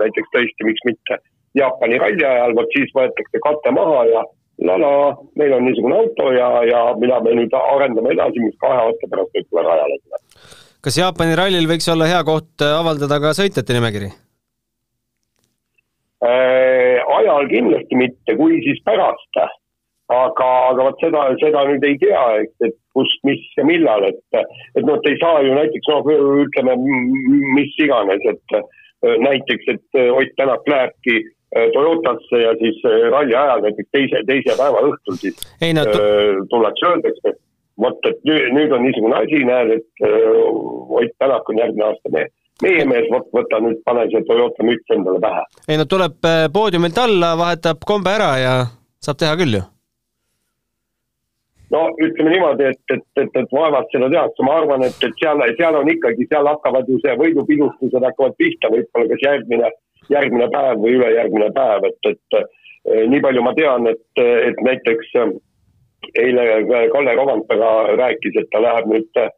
näiteks 0.00 0.32
tõesti, 0.34 0.66
miks 0.66 0.82
mitte 0.88 1.20
Jaapani 1.54 2.00
ralli 2.02 2.24
ajal, 2.26 2.56
vot 2.58 2.74
siis 2.74 2.90
võetakse 2.96 3.42
kate 3.44 3.70
maha 3.76 4.00
ja, 4.10 4.24
la-la, 4.66 4.90
meil 5.38 5.54
on 5.54 5.62
niisugune 5.68 6.00
auto 6.00 6.32
ja, 6.34 6.48
ja 6.66 6.82
mida 6.98 7.20
me 7.22 7.36
nüüd 7.38 7.54
arendame 7.54 8.16
edasi, 8.16 8.42
mis 8.42 8.58
kahe 8.62 8.80
aasta 8.82 9.10
pärast 9.12 9.38
võib-olla 9.38 9.68
rajale 9.70 10.00
tuleb. 10.02 10.44
kas 10.88 10.98
Jaapani 10.98 11.38
rallil 11.38 11.70
võiks 11.70 11.90
olla 11.94 12.10
hea 12.10 12.22
koht 12.26 12.66
avaldada 12.66 13.22
ka 13.22 13.34
sõitjate 13.38 13.78
nimekiri 13.78 14.10
äh,? 16.26 16.98
ajal 17.18 17.46
kindlasti 17.50 17.98
mitte, 17.98 18.36
kui 18.38 18.58
siis 18.66 18.82
pärast. 18.86 19.44
aga, 20.10 20.48
aga 20.70 20.88
vot 20.88 20.98
seda, 21.00 21.28
seda 21.40 21.62
nüüd 21.70 21.86
ei 21.86 21.96
tea, 22.02 22.24
et, 22.42 22.54
et 22.66 22.76
kust, 22.94 23.20
mis 23.26 23.42
ja 23.58 23.66
millal, 23.66 24.06
et, 24.06 24.40
et 24.74 24.84
noh, 24.86 24.98
et 24.98 25.10
ei 25.10 25.20
saa 25.20 25.42
ju 25.42 25.54
näiteks 25.56 25.92
noh, 25.92 26.10
ütleme 26.46 26.76
mis 27.58 27.78
iganes, 27.82 28.22
et 28.32 28.58
näiteks, 29.20 29.72
et 29.74 30.02
Ott 30.14 30.36
Tänak 30.38 30.68
lähebki 30.70 31.18
Äh, 31.56 31.70
Toyotasse 31.72 32.38
ja 32.42 32.52
siis 32.58 32.82
äh, 32.84 33.10
ralli 33.10 33.34
ajal 33.34 33.60
näiteks 33.62 33.88
teise, 33.92 34.20
teise 34.26 34.56
päeva 34.58 34.80
õhtul 34.88 35.18
siis 35.20 35.36
ei, 35.62 35.74
no, 35.76 35.84
äh, 35.86 36.40
tullakse, 36.50 36.88
öeldakse, 36.88 37.30
et 37.30 37.38
vot, 37.78 38.08
et 38.10 38.24
nüüd, 38.26 38.48
nüüd 38.56 38.74
on 38.74 38.82
niisugune 38.82 39.20
asi, 39.20 39.42
näed, 39.46 39.70
et 39.76 40.02
Ott 40.98 41.14
Tänak 41.22 41.52
on 41.52 41.60
järgmine 41.62 41.86
aasta 41.86 42.12
mees. 42.16 42.32
meie 42.62 42.88
mees, 42.90 43.06
vot 43.12 43.30
võta 43.38 43.60
nüüd, 43.62 43.78
pane 43.86 44.08
see 44.10 44.26
Toyota 44.26 44.66
müts 44.66 44.96
endale 44.96 45.22
pähe. 45.22 45.44
ei 45.68 45.78
no 45.78 45.86
tuleb 45.94 46.18
poodiumilt 46.58 46.98
alla, 47.04 47.36
vahetab 47.38 47.86
kombe 47.86 48.16
ära 48.18 48.32
ja 48.42 48.56
saab 48.98 49.22
teha 49.22 49.38
küll 49.38 49.60
ju 49.60 49.62
no 51.74 51.86
ütleme 52.06 52.30
niimoodi, 52.30 52.70
et, 52.70 52.82
et, 52.94 53.06
et, 53.20 53.40
et 53.42 53.54
vaevalt 53.54 53.90
seda 53.92 54.10
tehakse, 54.12 54.46
ma 54.46 54.60
arvan, 54.60 54.84
et, 54.86 55.00
et 55.02 55.22
seal, 55.22 55.42
seal 55.58 55.80
on 55.80 55.90
ikkagi, 55.90 56.28
seal 56.30 56.46
hakkavad 56.48 56.88
ju 56.88 57.00
see 57.02 57.16
võidupidustused 57.20 58.06
hakkavad 58.08 58.38
pihta, 58.38 58.70
võib-olla 58.72 59.10
kas 59.10 59.26
järgmine 59.26 59.72
järgmine 60.12 60.48
päev 60.52 60.82
või 60.82 60.98
ülejärgmine 60.98 61.50
päev, 61.54 61.88
et, 61.88 62.10
et 62.10 62.38
eh, 62.38 63.04
nii 63.10 63.22
palju 63.24 63.44
ma 63.44 63.54
tean, 63.56 63.88
et, 63.90 64.04
et 64.20 64.60
näiteks 64.68 65.14
eh, 65.20 65.32
eile 66.24 66.44
Kalle 66.92 67.14
Rovanpera 67.16 67.96
rääkis, 67.96 68.36
et 68.40 68.50
ta 68.52 68.60
läheb 68.62 68.90
nüüd 68.90 69.22
eh, 69.22 69.30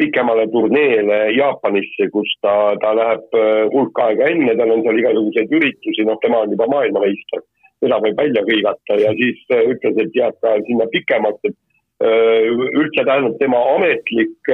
pikemale 0.00 0.46
turneele 0.52 1.18
Jaapanisse, 1.36 2.08
kus 2.12 2.30
ta, 2.44 2.74
ta 2.82 2.94
läheb 2.96 3.38
hulk 3.72 4.00
aega 4.06 4.30
enne, 4.32 4.56
tal 4.58 4.74
on 4.76 4.84
seal 4.84 5.02
igasuguseid 5.02 5.58
üritusi, 5.58 6.06
noh, 6.08 6.20
tema 6.22 6.44
on 6.44 6.52
juba 6.56 6.68
maailmameister, 6.72 7.44
teda 7.82 7.98
võib 8.04 8.20
välja 8.20 8.44
hõigata 8.46 8.98
ja 9.00 9.12
siis 9.18 9.40
ütles, 9.50 9.98
et 10.04 10.16
jääb 10.16 10.36
ka 10.42 10.54
sinna 10.68 10.86
pikemalt, 10.92 11.40
et 11.48 11.56
üldse 12.04 13.04
tähendab 13.06 13.36
tema 13.38 13.60
ametlik 13.76 14.50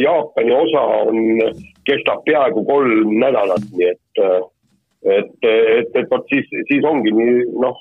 Jaapani 0.00 0.52
osa 0.54 0.82
on, 1.04 1.18
kestab 1.88 2.22
peaaegu 2.26 2.62
kolm 2.68 3.16
nädalat, 3.20 3.64
nii 3.74 3.88
et 3.92 4.24
et, 5.04 5.32
et, 5.44 5.90
et 6.00 6.10
vot 6.10 6.24
siis, 6.32 6.46
siis 6.70 6.84
ongi 6.88 7.12
nii, 7.12 7.42
noh, 7.60 7.76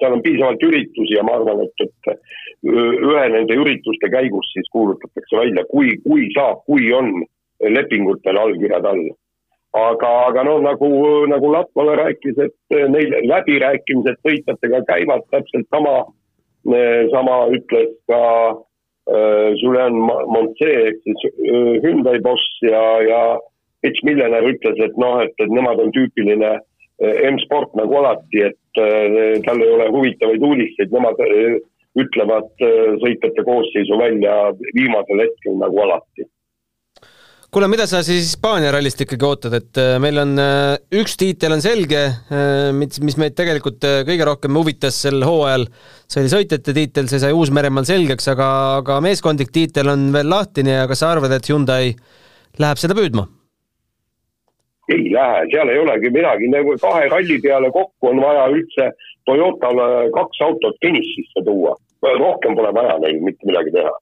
seal 0.00 0.16
on 0.16 0.22
piisavalt 0.24 0.64
üritusi 0.68 1.16
ja 1.16 1.24
ma 1.26 1.38
arvan, 1.38 1.62
et, 1.64 1.86
et 1.86 2.68
ühe 2.68 3.24
nende 3.32 3.56
ürituste 3.62 4.10
käigus 4.12 4.50
siis 4.52 4.68
kuulutatakse 4.74 5.38
välja, 5.40 5.64
kui, 5.70 5.94
kui 6.04 6.28
saab, 6.36 6.62
kui 6.68 6.90
on 6.96 7.22
lepingutel 7.72 8.40
allkirjad 8.40 8.88
all. 8.92 9.06
Aga, 9.76 10.10
aga 10.28 10.44
noh, 10.46 10.60
nagu, 10.64 10.90
nagu 11.30 11.50
Latvala 11.52 11.96
rääkis, 12.00 12.38
et 12.42 12.78
neil 12.92 13.12
läbirääkimised 13.28 14.20
sõitjatega 14.24 14.82
käivad 14.88 15.26
täpselt 15.34 15.66
sama, 15.74 15.96
sama 17.12 17.36
ütles 17.54 17.92
ka 18.10 18.22
äh, 18.52 19.50
Julian 19.60 19.98
Montse 20.02 20.70
ehk 20.88 21.02
siis 21.04 21.26
Hyundai 21.84 22.18
boss 22.24 22.64
ja, 22.64 22.82
ja 23.06 23.20
Mitch 23.86 24.02
Millener 24.02 24.48
ütles, 24.48 24.80
et 24.82 24.96
noh, 24.98 25.20
et, 25.22 25.34
et 25.38 25.52
nemad 25.52 25.78
on 25.82 25.92
tüüpiline 25.94 26.56
eh, 26.56 27.18
M-sport 27.30 27.76
nagu 27.78 28.00
alati, 28.00 28.46
et 28.48 28.80
äh, 28.82 29.36
tal 29.46 29.62
ei 29.62 29.74
ole 29.76 29.90
huvitavaid 29.94 30.42
uudiseid, 30.42 30.94
nemad 30.94 31.20
äh, 31.26 31.58
ütlevad 31.96 32.50
sõitjate 33.00 33.40
koosseisu 33.46 33.96
välja 33.96 34.32
viimasel 34.76 35.22
hetkel 35.22 35.54
nagu 35.62 35.78
alati 35.80 36.26
kuule, 37.54 37.68
mida 37.72 37.86
sa 37.88 38.02
siis 38.04 38.24
Hispaania 38.26 38.72
rallist 38.74 39.00
ikkagi 39.04 39.26
ootad, 39.26 39.54
et 39.56 39.80
meil 40.02 40.20
on 40.20 40.34
üks 41.00 41.16
tiitel 41.20 41.54
on 41.56 41.64
selge, 41.64 42.02
mis, 42.76 43.00
mis 43.04 43.16
meid 43.20 43.36
tegelikult 43.38 43.86
kõige 44.08 44.26
rohkem 44.28 44.58
huvitas 44.58 44.98
sel 45.06 45.24
hooajal, 45.24 45.68
see 46.10 46.24
oli 46.24 46.34
sõitjate 46.34 46.76
tiitel, 46.76 47.08
see 47.10 47.22
sai 47.22 47.32
Uus-Meremaal 47.36 47.88
selgeks, 47.88 48.28
aga, 48.34 48.50
aga 48.82 49.00
meeskondlik 49.04 49.54
tiitel 49.54 49.94
on 49.94 50.10
veel 50.16 50.28
lahtine 50.32 50.80
ja 50.80 50.90
kas 50.90 51.04
sa 51.04 51.14
arvad, 51.14 51.32
et 51.32 51.48
Hyundai 51.48 51.94
läheb 52.60 52.82
seda 52.82 52.98
püüdma? 52.98 53.28
ei 54.88 55.10
lähe, 55.12 55.42
seal 55.50 55.68
ei 55.68 55.78
olegi 55.82 56.10
midagi, 56.14 56.48
nagu 56.52 56.76
kahe 56.82 57.08
ralli 57.10 57.38
peale 57.42 57.70
kokku 57.74 58.12
on 58.12 58.22
vaja 58.22 58.46
üldse 58.54 58.90
Toyotale 59.26 59.86
kaks 60.14 60.42
autot 60.46 60.76
Genesisse 60.82 61.42
tuua. 61.44 61.74
rohkem 62.02 62.54
pole 62.54 62.70
vaja 62.74 62.98
neil 63.02 63.18
mitte 63.26 63.48
midagi 63.48 63.72
teha. 63.74 63.92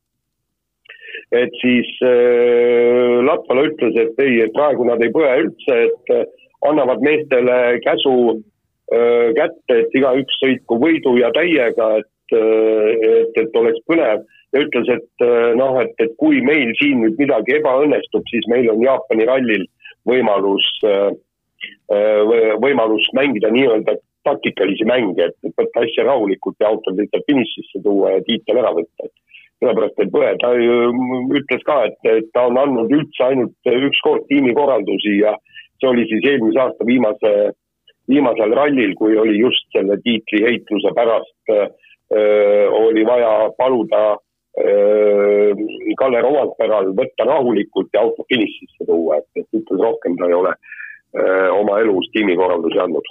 Et 1.35 1.53
siis 1.61 1.91
äh, 2.07 3.21
Latvala 3.27 3.69
ütles, 3.71 3.97
et 4.01 4.25
ei, 4.25 4.41
et 4.47 4.55
praegu 4.57 4.87
nad 4.89 5.03
ei 5.05 5.13
põe 5.15 5.31
üldse, 5.45 5.79
et 5.89 6.15
äh, 6.15 6.25
annavad 6.69 7.03
meestele 7.05 7.59
käsu 7.85 8.17
äh, 8.35 9.31
kätte, 9.39 9.81
et 9.83 9.99
igaüks 9.99 10.41
sõitku 10.43 10.81
võidu 10.83 11.17
ja 11.21 11.33
täiega, 11.37 11.91
et 12.03 12.39
äh,, 12.39 13.05
et, 13.25 13.43
et 13.45 13.61
oleks 13.61 13.83
põnev 13.91 14.25
ja 14.55 14.63
ütles, 14.63 14.91
et 14.97 15.27
äh, 15.27 15.53
noh, 15.59 15.79
et, 15.83 15.95
et 16.03 16.15
kui 16.21 16.41
meil 16.47 16.73
siin 16.79 17.03
nüüd 17.03 17.19
midagi 17.21 17.59
ebaõnnestub, 17.59 18.25
siis 18.31 18.47
meil 18.53 18.71
on 18.73 18.83
Jaapani 18.85 19.27
rallil 19.29 19.67
võimalus, 20.09 20.67
äh, 20.87 21.11
äh, 21.93 22.35
võimalus 22.63 23.09
mängida 23.19 23.51
nii-öelda 23.55 23.97
taktikalisi 24.25 24.87
mänge, 24.89 25.29
et 25.29 25.57
võtta 25.59 25.85
asja 25.85 26.07
rahulikult 26.07 26.57
ja 26.63 26.71
autod 26.71 26.97
lihtsalt 27.01 27.27
finišisse 27.29 27.83
tuua 27.85 28.15
ja 28.15 28.25
tiitel 28.29 28.63
ära 28.63 28.73
võtta. 28.77 29.11
Sellepärast, 29.65 29.99
et 30.05 30.13
Põe, 30.15 30.31
ta 30.43 30.53
ütles 31.41 31.67
ka, 31.67 31.81
et, 31.89 32.31
ta 32.37 32.47
on 32.51 32.61
andnud 32.61 32.93
üldse 32.93 33.27
ainult 33.27 33.73
üks 33.89 34.03
kord 34.05 34.27
tiimikorraldusi 34.29 35.19
ja 35.23 35.35
see 35.81 35.91
oli 35.91 36.05
siis 36.11 36.29
eelmise 36.31 36.61
aasta 36.61 36.87
viimase, 36.87 37.33
viimasel 38.13 38.55
rallil, 38.55 38.93
kui 39.01 39.17
oli 39.19 39.41
just 39.41 39.67
selle 39.75 39.97
tiitli 40.05 40.45
heitluse 40.45 40.93
pärast 40.95 41.55
öö, 41.55 42.69
oli 42.85 43.03
vaja 43.09 43.33
paluda 43.59 44.05
Äh, 44.55 45.51
Kalle 45.99 46.21
Roandperal 46.23 46.93
võtta 46.95 47.27
rahulikult 47.27 47.91
ja 47.95 48.05
auto 48.05 48.23
finišisse 48.31 48.87
tuua, 48.87 49.19
et, 49.19 49.27
et 49.41 49.59
ütles 49.59 49.81
rohkem 49.83 50.15
ta 50.21 50.29
ei 50.31 50.37
ole 50.37 50.53
öö, 50.55 51.49
oma 51.57 51.81
elus 51.83 52.07
tiimikorraldusi 52.15 52.79
andnud. 52.85 53.09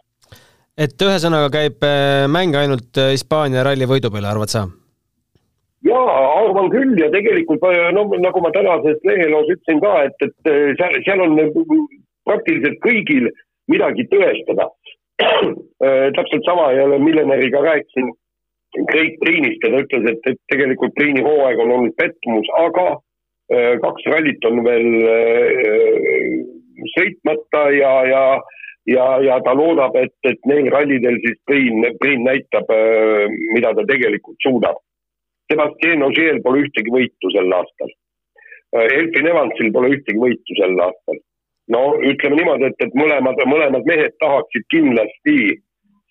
et 0.80 1.04
ühesõnaga 1.04 1.50
käib 1.52 1.84
äh, 1.84 2.24
mäng 2.32 2.56
ainult 2.56 2.96
Hispaania 2.96 3.66
ralli 3.68 3.90
võidu 3.92 4.08
peale, 4.14 4.32
arvad 4.32 4.56
sa? 4.56 4.64
Jaa, 5.88 6.18
arvan 6.42 6.70
küll 6.74 6.98
ja 7.00 7.10
tegelikult 7.14 7.64
no 7.96 8.06
nagu 8.24 8.44
ma 8.44 8.52
tänases 8.56 9.00
leheloos 9.08 9.52
ütlesin 9.52 9.82
ka, 9.84 9.94
et, 10.08 10.28
et 10.28 10.52
seal, 10.80 11.00
seal 11.06 11.24
on 11.26 11.40
praktiliselt 12.28 12.80
kõigil 12.86 13.30
midagi 13.72 14.08
tõestada 14.12 14.70
täpselt 16.18 16.46
sama 16.48 16.72
jälle 16.74 17.00
miljonäriga 17.00 17.62
rääkisin 17.62 18.12
Keit 18.92 19.20
Priinist 19.22 19.62
ja 19.64 19.70
ta 19.70 19.82
ütles, 19.84 20.06
et, 20.10 20.30
et 20.32 20.40
tegelikult 20.50 20.96
Priini 20.98 21.22
hooaeg 21.22 21.60
on 21.62 21.74
olnud 21.76 21.94
pettumus, 22.00 22.48
aga 22.58 22.86
äh, 23.54 23.76
kaks 23.84 24.08
rallit 24.10 24.48
on 24.50 24.64
veel 24.66 24.88
äh, 25.14 26.32
sõitmata 26.96 27.68
ja, 27.76 27.92
ja, 28.10 28.24
ja, 28.90 29.06
ja 29.28 29.38
ta 29.46 29.54
loodab, 29.58 29.98
et, 30.02 30.16
et 30.26 30.50
neil 30.50 30.72
rallidel 30.74 31.20
siis 31.26 31.38
Priin, 31.50 31.86
Priin 32.02 32.26
näitab, 32.26 32.74
äh, 32.74 33.30
mida 33.54 33.76
ta 33.78 33.86
tegelikult 33.92 34.42
suudab. 34.48 34.82
Sebastian 35.52 36.06
Ogier 36.08 36.40
pole 36.44 36.64
ühtegi 36.66 36.92
võitu 36.94 37.32
sel 37.34 37.52
aastal. 37.56 37.92
Elfin 38.74 39.30
Evansil 39.30 39.70
pole 39.74 39.92
ühtegi 39.98 40.20
võitu 40.20 40.58
sel 40.60 40.80
aastal. 40.82 41.20
no 41.74 41.82
ütleme 42.04 42.36
niimoodi, 42.36 42.68
et, 42.68 42.82
et 42.84 42.96
mõlemad, 43.00 43.38
mõlemad 43.48 43.86
mehed 43.88 44.16
tahaksid 44.20 44.66
kindlasti 44.74 45.36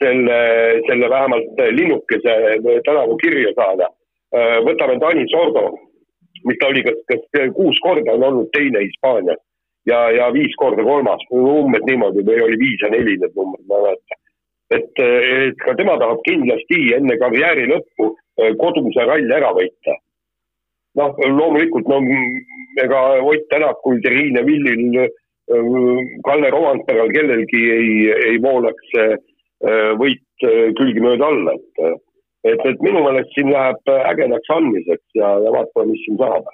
selle, 0.00 0.38
selle 0.86 1.10
vähemalt 1.12 1.60
linnukese 1.76 2.36
tänavu 2.86 3.16
kirja 3.20 3.52
saada. 3.58 3.90
Äh, 4.32 4.58
võtame 4.64 4.96
Tanis 5.02 5.28
Sordo, 5.34 5.66
mis 6.48 6.58
ta 6.60 6.70
oli, 6.72 6.84
kas, 6.86 6.96
kas 7.10 7.52
kuus 7.58 7.78
korda 7.84 8.16
on 8.16 8.24
olnud 8.30 8.48
teine 8.56 8.80
Hispaanias 8.86 9.42
ja, 9.86 9.98
ja 10.16 10.30
viis 10.32 10.56
korda 10.56 10.84
kolmas, 10.86 11.22
umbes 11.36 11.84
niimoodi 11.88 12.24
või 12.24 12.40
oli 12.46 12.58
viis 12.64 12.80
ja 12.82 12.90
neli 12.94 13.18
need 13.20 13.36
numbrid, 13.36 13.66
ma 13.68 13.78
ei 13.78 13.86
mäleta. 13.88 14.20
et, 14.78 15.04
et 15.50 15.60
ka 15.66 15.76
tema 15.76 15.98
tahab 16.00 16.24
kindlasti 16.24 16.80
enne 16.96 17.18
karjääri 17.20 17.68
lõppu 17.74 18.08
äh, 18.08 18.21
koduse 18.60 19.04
ralli 19.06 19.32
ära 19.34 19.52
võita. 19.56 19.96
noh, 20.96 21.16
loomulikult 21.24 21.88
no 21.88 22.00
ega 22.82 23.00
Ott 23.24 23.48
Tänakul, 23.50 24.00
Terrine 24.04 24.42
Villil, 24.44 24.98
äh, 25.00 25.60
Kalle 26.24 26.50
Roandperal 26.52 27.12
kellelgi 27.12 27.62
ei, 27.76 27.92
ei 28.30 28.40
voolaks 28.42 28.96
äh, 29.00 29.16
Äh, 29.62 29.92
võit 29.94 30.42
äh, 30.42 30.72
külgemööda 30.74 31.28
alla, 31.30 31.52
et, 31.54 31.82
äh, 31.86 31.92
et, 32.50 32.62
et 32.66 32.80
minu 32.82 33.04
meelest 33.04 33.30
siin 33.36 33.52
läheb 33.52 33.92
ägedaks 33.94 34.50
andmiseks 34.50 35.14
ja, 35.14 35.28
ja 35.38 35.52
vaatame, 35.54 35.92
mis 35.92 36.02
siin 36.02 36.18
saab 36.18 36.48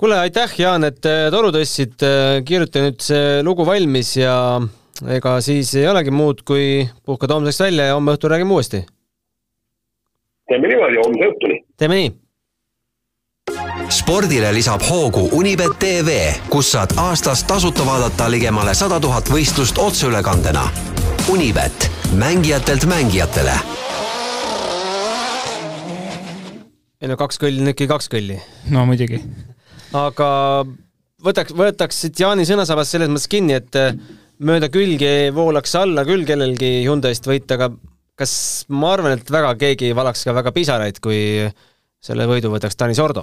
kuule, 0.00 0.16
aitäh, 0.24 0.54
Jaan, 0.58 0.86
et 0.88 1.04
toru 1.30 1.52
tõstsid, 1.54 2.00
kirjuta 2.48 2.80
nüüd 2.82 3.04
see 3.04 3.42
lugu 3.44 3.62
valmis 3.68 4.14
ja 4.16 4.34
ega 5.14 5.36
siis 5.44 5.74
ei 5.78 5.84
olegi 5.86 6.10
muud, 6.10 6.40
kui 6.48 6.88
puhkad 7.06 7.30
homseks 7.36 7.60
välja 7.60 7.90
ja 7.90 7.98
homme 7.98 8.16
õhtul 8.16 8.32
räägime 8.32 8.56
uuesti. 8.56 8.80
Teeme 10.52 10.68
niimoodi, 10.68 11.00
homse 11.00 11.30
õhtuni. 11.32 11.62
teeme 11.80 12.00
nii 12.00 12.12
spordile 13.92 14.48
lisab 14.56 14.80
hoogu 14.86 15.26
Unibet 15.36 15.74
tv, 15.80 16.14
kus 16.52 16.70
saad 16.72 16.94
aastas 17.00 17.42
tasuta 17.44 17.84
vaadata 17.84 18.28
ligemale 18.32 18.72
sada 18.74 18.96
tuhat 19.00 19.28
võistlust 19.28 19.76
otseülekandena. 19.82 20.62
Unibet, 21.32 21.88
mängijatelt 22.16 22.86
mängijatele. 22.88 23.56
ei 27.02 27.10
no 27.10 27.16
kaks 27.18 27.40
kõlli 27.42 27.58
on 27.64 27.72
ikkagi 27.72 27.90
kaks 27.90 28.08
kõlli. 28.08 28.38
no 28.70 28.86
muidugi. 28.86 29.20
aga 29.92 30.28
võtaks, 31.28 31.52
võtaks 31.52 32.02
siit 32.04 32.20
Jaani 32.20 32.46
sõnasabast 32.48 32.94
selles 32.94 33.10
mõttes 33.10 33.28
kinni, 33.28 33.58
et 33.58 33.76
äh, 33.76 33.96
mööda 34.38 34.70
külgi 34.72 35.32
voolaks 35.34 35.74
alla 35.76 36.06
küll 36.08 36.24
kellelgi 36.28 36.78
Hyundai'st 36.86 37.26
võita, 37.28 37.58
aga 37.58 37.72
kas 38.18 38.32
ma 38.72 38.94
arvan, 38.96 39.18
et 39.18 39.30
väga 39.32 39.54
keegi 39.60 39.92
valaks 39.96 40.24
ka 40.26 40.34
väga 40.36 40.52
pisaraid, 40.54 40.98
kui 41.02 41.20
selle 42.02 42.24
võidu 42.26 42.50
võtaks 42.50 42.74
Tanis 42.74 42.98
Ordo? 42.98 43.22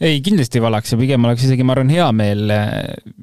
ei, 0.00 0.22
kindlasti 0.24 0.62
valaks 0.64 0.94
ja 0.94 0.98
pigem 0.98 1.26
oleks 1.28 1.44
isegi, 1.44 1.64
ma 1.66 1.74
arvan, 1.74 1.90
hea 1.92 2.06
meel 2.16 2.52
äh, 2.54 2.70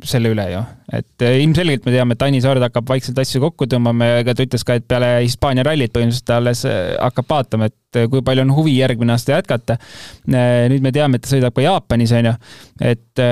selle 0.08 0.30
üle 0.36 0.46
ju. 0.52 0.62
et 0.94 1.26
äh, 1.26 1.40
ilmselgelt 1.42 1.88
me 1.88 1.96
teame, 1.96 2.16
et 2.16 2.22
Tanis 2.22 2.46
Ordo 2.50 2.68
hakkab 2.68 2.90
vaikselt 2.92 3.18
asju 3.24 3.42
kokku 3.48 3.68
tõmbama 3.72 4.12
ja 4.12 4.22
ega 4.22 4.36
ta 4.38 4.46
ütles 4.46 4.66
ka, 4.68 4.78
et 4.78 4.86
peale 4.88 5.10
Hispaania 5.24 5.66
rallit 5.68 5.94
põhimõtteliselt 5.96 6.30
ta 6.30 6.38
alles 6.42 6.64
hakkab 6.68 7.34
vaatama, 7.34 7.72
et 7.72 8.02
kui 8.14 8.22
palju 8.26 8.46
on 8.46 8.54
huvi 8.56 8.78
järgmine 8.78 9.18
aasta 9.18 9.36
jätkata. 9.40 9.76
nüüd 10.30 10.86
me 10.86 10.94
teame, 10.96 11.18
et 11.18 11.26
ta 11.26 11.34
sõidab 11.34 11.58
ka 11.58 11.66
Jaapanis, 11.66 12.14
on 12.16 12.30
ju, 12.30 12.38
et 12.94 13.26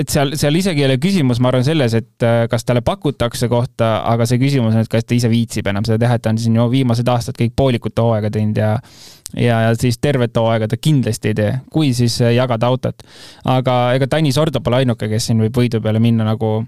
et 0.00 0.12
seal, 0.12 0.34
seal 0.38 0.56
isegi 0.56 0.82
ei 0.82 0.88
ole 0.88 0.96
küsimus, 1.02 1.40
ma 1.42 1.50
arvan, 1.50 1.64
selles, 1.66 1.94
et 1.98 2.26
äh, 2.26 2.42
kas 2.50 2.64
talle 2.66 2.82
pakutakse 2.86 3.48
kohta, 3.52 3.92
aga 4.08 4.26
see 4.28 4.40
küsimus 4.40 4.74
on, 4.74 4.84
et 4.84 4.90
kas 4.90 5.06
ta 5.06 5.16
ise 5.16 5.30
viitsib 5.32 5.68
enam 5.70 5.86
seda 5.86 6.00
teha, 6.04 6.16
et 6.16 6.24
ta 6.24 6.32
on 6.32 6.40
siin 6.40 6.56
ju 6.58 6.66
viimased 6.72 7.08
aastad 7.12 7.38
kõik 7.38 7.54
poolikut 7.58 8.00
hooaega 8.00 8.32
teinud 8.34 8.60
ja 8.60 8.74
ja, 9.36 9.60
ja 9.66 9.70
siis 9.78 10.00
tervet 10.02 10.34
hooaega 10.36 10.68
ta 10.70 10.78
kindlasti 10.80 11.30
ei 11.30 11.38
tee, 11.38 11.52
kui 11.72 11.92
siis 11.96 12.18
äh, 12.24 12.34
jagada 12.36 12.70
autot. 12.70 13.04
aga 13.44 13.78
ega 13.98 14.10
Tanis 14.10 14.38
Ordo 14.40 14.62
pole 14.64 14.82
ainuke, 14.82 15.08
kes 15.10 15.30
siin 15.30 15.42
võib 15.44 15.62
võidu 15.62 15.82
peale 15.84 16.02
minna, 16.02 16.26
nagu 16.28 16.60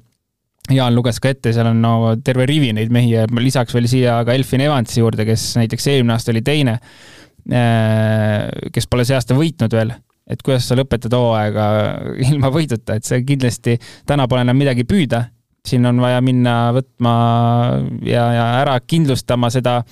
Jaan 0.71 0.95
luges 0.95 1.19
ka 1.19 1.33
ette, 1.33 1.51
seal 1.51 1.67
on 1.73 1.81
no 1.83 2.13
terve 2.23 2.45
rivi 2.47 2.69
neid 2.71 2.93
mehi 2.95 3.17
ja 3.17 3.25
lisaks 3.35 3.75
veel 3.75 3.89
siia 3.91 4.21
ka 4.23 4.37
Elfin 4.37 4.63
Evansi 4.63 5.01
juurde, 5.01 5.27
kes 5.27 5.57
näiteks 5.59 5.89
eelmine 5.91 6.15
aasta 6.15 6.31
oli 6.31 6.45
teine, 6.47 6.77
äh, 7.51 8.47
kes 8.73 8.87
pole 8.87 9.07
see 9.09 9.19
aasta 9.19 9.35
võitnud 9.35 9.75
veel 9.75 9.97
et 10.31 10.43
kuidas 10.43 10.67
sa 10.69 10.79
lõpetad 10.79 11.15
hooaega 11.17 11.69
ilma 12.31 12.53
võiduta, 12.55 12.97
et 12.97 13.07
see 13.09 13.23
kindlasti 13.27 13.79
täna 14.07 14.29
pole 14.31 14.45
enam 14.47 14.59
midagi 14.59 14.87
püüda. 14.89 15.27
siin 15.67 15.87
on 15.87 16.01
vaja 16.03 16.21
minna 16.21 16.73
võtma 16.75 17.13
ja, 18.03 18.25
ja 18.35 18.47
ära 18.63 18.81
kindlustama 18.81 19.51
seda 19.51 19.83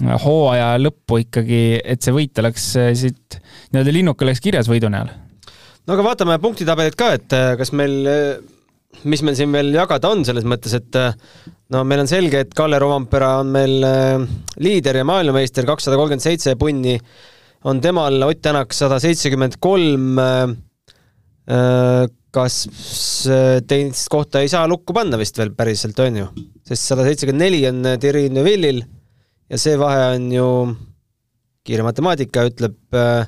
hooaja 0.00 0.76
lõppu 0.80 1.20
ikkagi, 1.24 1.80
et 1.84 2.02
see 2.02 2.14
võit 2.14 2.38
oleks 2.40 2.68
eh, 2.80 2.92
siit 2.96 3.40
nii-öelda 3.72 3.94
linnuk 3.94 4.22
oleks 4.24 4.40
kirjas 4.40 4.70
võidu 4.70 4.90
näol. 4.92 5.10
no 5.86 5.96
aga 5.96 6.06
vaatame 6.06 6.38
punktitabelit 6.42 6.96
ka, 6.98 7.12
et 7.18 7.36
eh, 7.36 7.50
kas 7.60 7.72
meil, 7.76 7.98
eh, 8.08 9.02
mis 9.04 9.24
meil 9.26 9.36
siin 9.38 9.52
veel 9.52 9.74
jagada 9.74 10.12
on, 10.12 10.24
selles 10.24 10.46
mõttes, 10.48 10.74
et 10.78 11.00
no 11.74 11.84
meil 11.84 12.04
on 12.04 12.10
selge, 12.10 12.44
et 12.44 12.54
Kalle 12.56 12.80
Rovampera 12.80 13.36
on 13.42 13.52
meil 13.52 13.76
liider 14.60 15.02
ja 15.02 15.04
maailmameister, 15.08 15.68
kakssada 15.68 16.00
kolmkümmend 16.00 16.24
seitse 16.24 16.56
punni 16.60 16.96
on 17.64 17.80
temal 17.80 18.22
Ott 18.22 18.42
Tänak 18.42 18.72
sada 18.72 18.98
seitsekümmend 19.00 19.58
kolm. 19.60 20.18
Äh, 20.18 20.56
äh, 21.50 22.06
kas 22.30 22.62
teist 23.66 24.06
kohta 24.10 24.38
ei 24.38 24.48
saa 24.48 24.68
lukku 24.70 24.94
panna 24.94 25.18
vist 25.18 25.38
veel 25.38 25.50
päriselt, 25.50 25.98
on 25.98 26.20
ju? 26.20 26.26
sest 26.62 26.92
sada 26.92 27.02
seitsekümmend 27.02 27.42
neli 27.42 27.64
on 27.66 27.80
Thierry 27.98 28.28
Neuvillil 28.30 28.84
ja 29.50 29.58
see 29.58 29.74
vahe 29.78 30.04
on 30.12 30.28
ju, 30.30 30.44
kiire 31.66 31.82
matemaatika 31.82 32.44
ütleb 32.46 32.94
äh, 32.94 33.26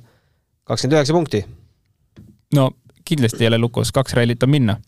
kakskümmend 0.62 1.01
üheksa 1.01 1.17
punkti. 1.17 1.43
no 2.55 2.69
kindlasti 3.03 3.43
ei 3.43 3.51
ole 3.51 3.59
lukus, 3.59 3.91
kaks 3.91 4.15
rallit 4.15 4.47
on 4.47 4.55
minna 4.55 4.79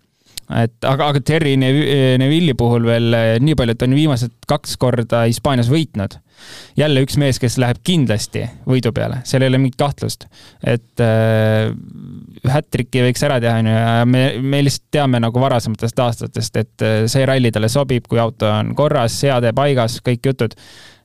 et 0.63 0.87
aga, 0.87 1.11
aga 1.11 1.25
Terry 1.27 1.57
Neville'i 1.59 2.55
puhul 2.55 2.87
veel 2.87 3.19
nii 3.43 3.59
palju, 3.59 3.75
et 3.75 3.83
on 3.89 3.99
viimased 3.99 4.39
kaks 4.47 4.79
korda 4.79 5.25
Hispaanias 5.27 5.73
võitnud 5.75 6.21
jälle 6.77 7.03
üks 7.05 7.17
mees, 7.21 7.39
kes 7.43 7.57
läheb 7.63 7.81
kindlasti 7.87 8.45
võidu 8.69 8.93
peale, 8.95 9.21
seal 9.29 9.45
ei 9.45 9.53
ole 9.53 9.61
mingit 9.63 9.79
kahtlust. 9.81 10.27
et 10.65 11.03
äh, 11.03 11.71
hat-trick'i 12.51 13.05
võiks 13.07 13.25
ära 13.27 13.41
teha, 13.43 13.61
onju, 13.63 13.75
ja 13.75 14.05
me, 14.09 14.25
me 14.43 14.63
lihtsalt 14.65 14.91
teame 14.95 15.21
nagu 15.23 15.41
varasematest 15.41 16.05
aastatest, 16.07 16.61
et 16.61 16.87
äh, 16.87 16.97
see 17.11 17.27
ralli 17.29 17.53
talle 17.55 17.71
sobib, 17.73 18.09
kui 18.11 18.21
auto 18.23 18.51
on 18.51 18.75
korras, 18.79 19.17
seade 19.25 19.55
paigas, 19.57 20.01
kõik 20.05 20.31
jutud 20.33 20.57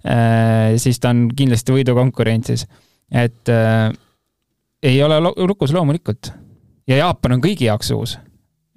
äh,, 0.06 0.78
siis 0.82 1.02
ta 1.02 1.14
on 1.16 1.28
kindlasti 1.36 1.76
võidukonkurentsis. 1.76 2.66
et 3.12 3.54
äh, 3.54 3.90
ei 4.84 5.04
ole 5.04 5.20
lukus 5.22 5.74
loomulikult. 5.76 6.34
ja 6.88 7.04
Jaapan 7.04 7.38
on 7.38 7.46
kõigi 7.46 7.70
jaoks 7.70 7.92
uus 7.96 8.18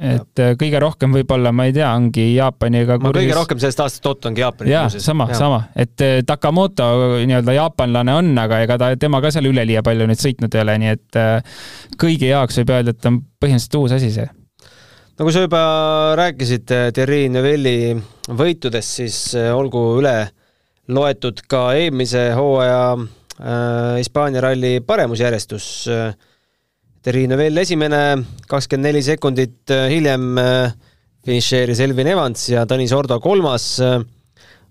et 0.03 0.43
ja. 0.43 0.49
Äh, 0.51 0.57
kõige 0.59 0.81
rohkem 0.83 1.15
võib-olla, 1.15 1.53
ma 1.55 1.69
ei 1.69 1.75
tea, 1.77 1.89
ongi 1.95 2.27
Jaapaniga 2.35 2.99
ma 3.03 3.13
kõige 3.15 3.37
rohkem 3.37 3.61
sellest 3.63 3.83
aastast 3.85 4.09
ootangi 4.11 4.43
Jaapani. 4.43 4.73
jaa, 4.73 4.89
sama, 4.93 5.29
sama, 5.39 5.63
et 5.79 6.05
äh, 6.05 6.21
Takamoto 6.27 6.89
nii-öelda 7.23 7.57
jaapanlane 7.57 8.19
on, 8.19 8.33
aga 8.43 8.61
ega 8.67 8.79
ta, 8.81 8.93
tema 9.01 9.23
ka 9.25 9.33
seal 9.35 9.51
üleliia 9.51 9.85
palju 9.87 10.11
nüüd 10.11 10.23
sõitnud 10.23 10.59
ei 10.59 10.65
ole, 10.65 10.77
nii 10.83 10.93
et 10.97 11.21
äh, 11.23 11.65
kõigi 12.01 12.33
jaoks 12.33 12.61
võib 12.63 12.77
öelda, 12.77 12.97
et 12.97 13.11
on 13.11 13.23
põhimõtteliselt 13.43 13.81
uus 13.81 13.97
asi 13.99 14.13
see. 14.19 14.29
no 15.19 15.27
kui 15.27 15.35
sa 15.35 15.47
juba 15.47 15.65
rääkisid 16.19 16.77
Thierry 16.93 17.25
Neuvelli 17.33 17.97
võitudest, 18.29 19.01
siis 19.03 19.25
olgu 19.55 19.87
üle 20.03 20.17
loetud 20.93 21.45
ka 21.49 21.71
eelmise 21.79 22.33
hooaja 22.37 22.97
Hispaania 23.99 24.39
äh, 24.39 24.43
ralli 24.43 24.81
paremusjärjestus 24.87 25.89
äh, 25.89 26.15
Terrine 27.03 27.35
veel 27.35 27.59
esimene, 27.59 27.99
kakskümmend 28.47 28.87
neli 28.87 29.01
sekundit 29.03 29.73
äh, 29.75 29.89
hiljem 29.91 30.37
äh, 30.39 30.75
finišeeris 31.27 31.81
Elvin 31.83 32.13
Evans 32.13 32.45
ja 32.53 32.63
Tõnis 32.71 32.95
Ordo 32.95 33.19
kolmas. 33.23 33.65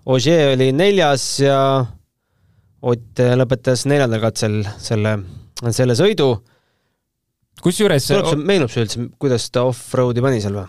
Ogier 0.08 0.54
oli 0.54 0.70
neljas 0.76 1.26
ja 1.44 1.58
Ott 2.82 3.20
äh, 3.22 3.36
lõpetas 3.38 3.84
neljandal 3.86 4.24
katsel 4.24 4.62
selle, 4.82 5.18
selle 5.76 5.94
sõidu. 6.00 6.32
kusjuures 7.62 8.08
meenub 8.40 8.72
see 8.74 8.88
üldse, 8.88 9.04
kuidas 9.22 9.52
ta 9.54 9.68
off-road'i 9.70 10.24
pani 10.24 10.40
seal 10.42 10.56
või 10.58 10.66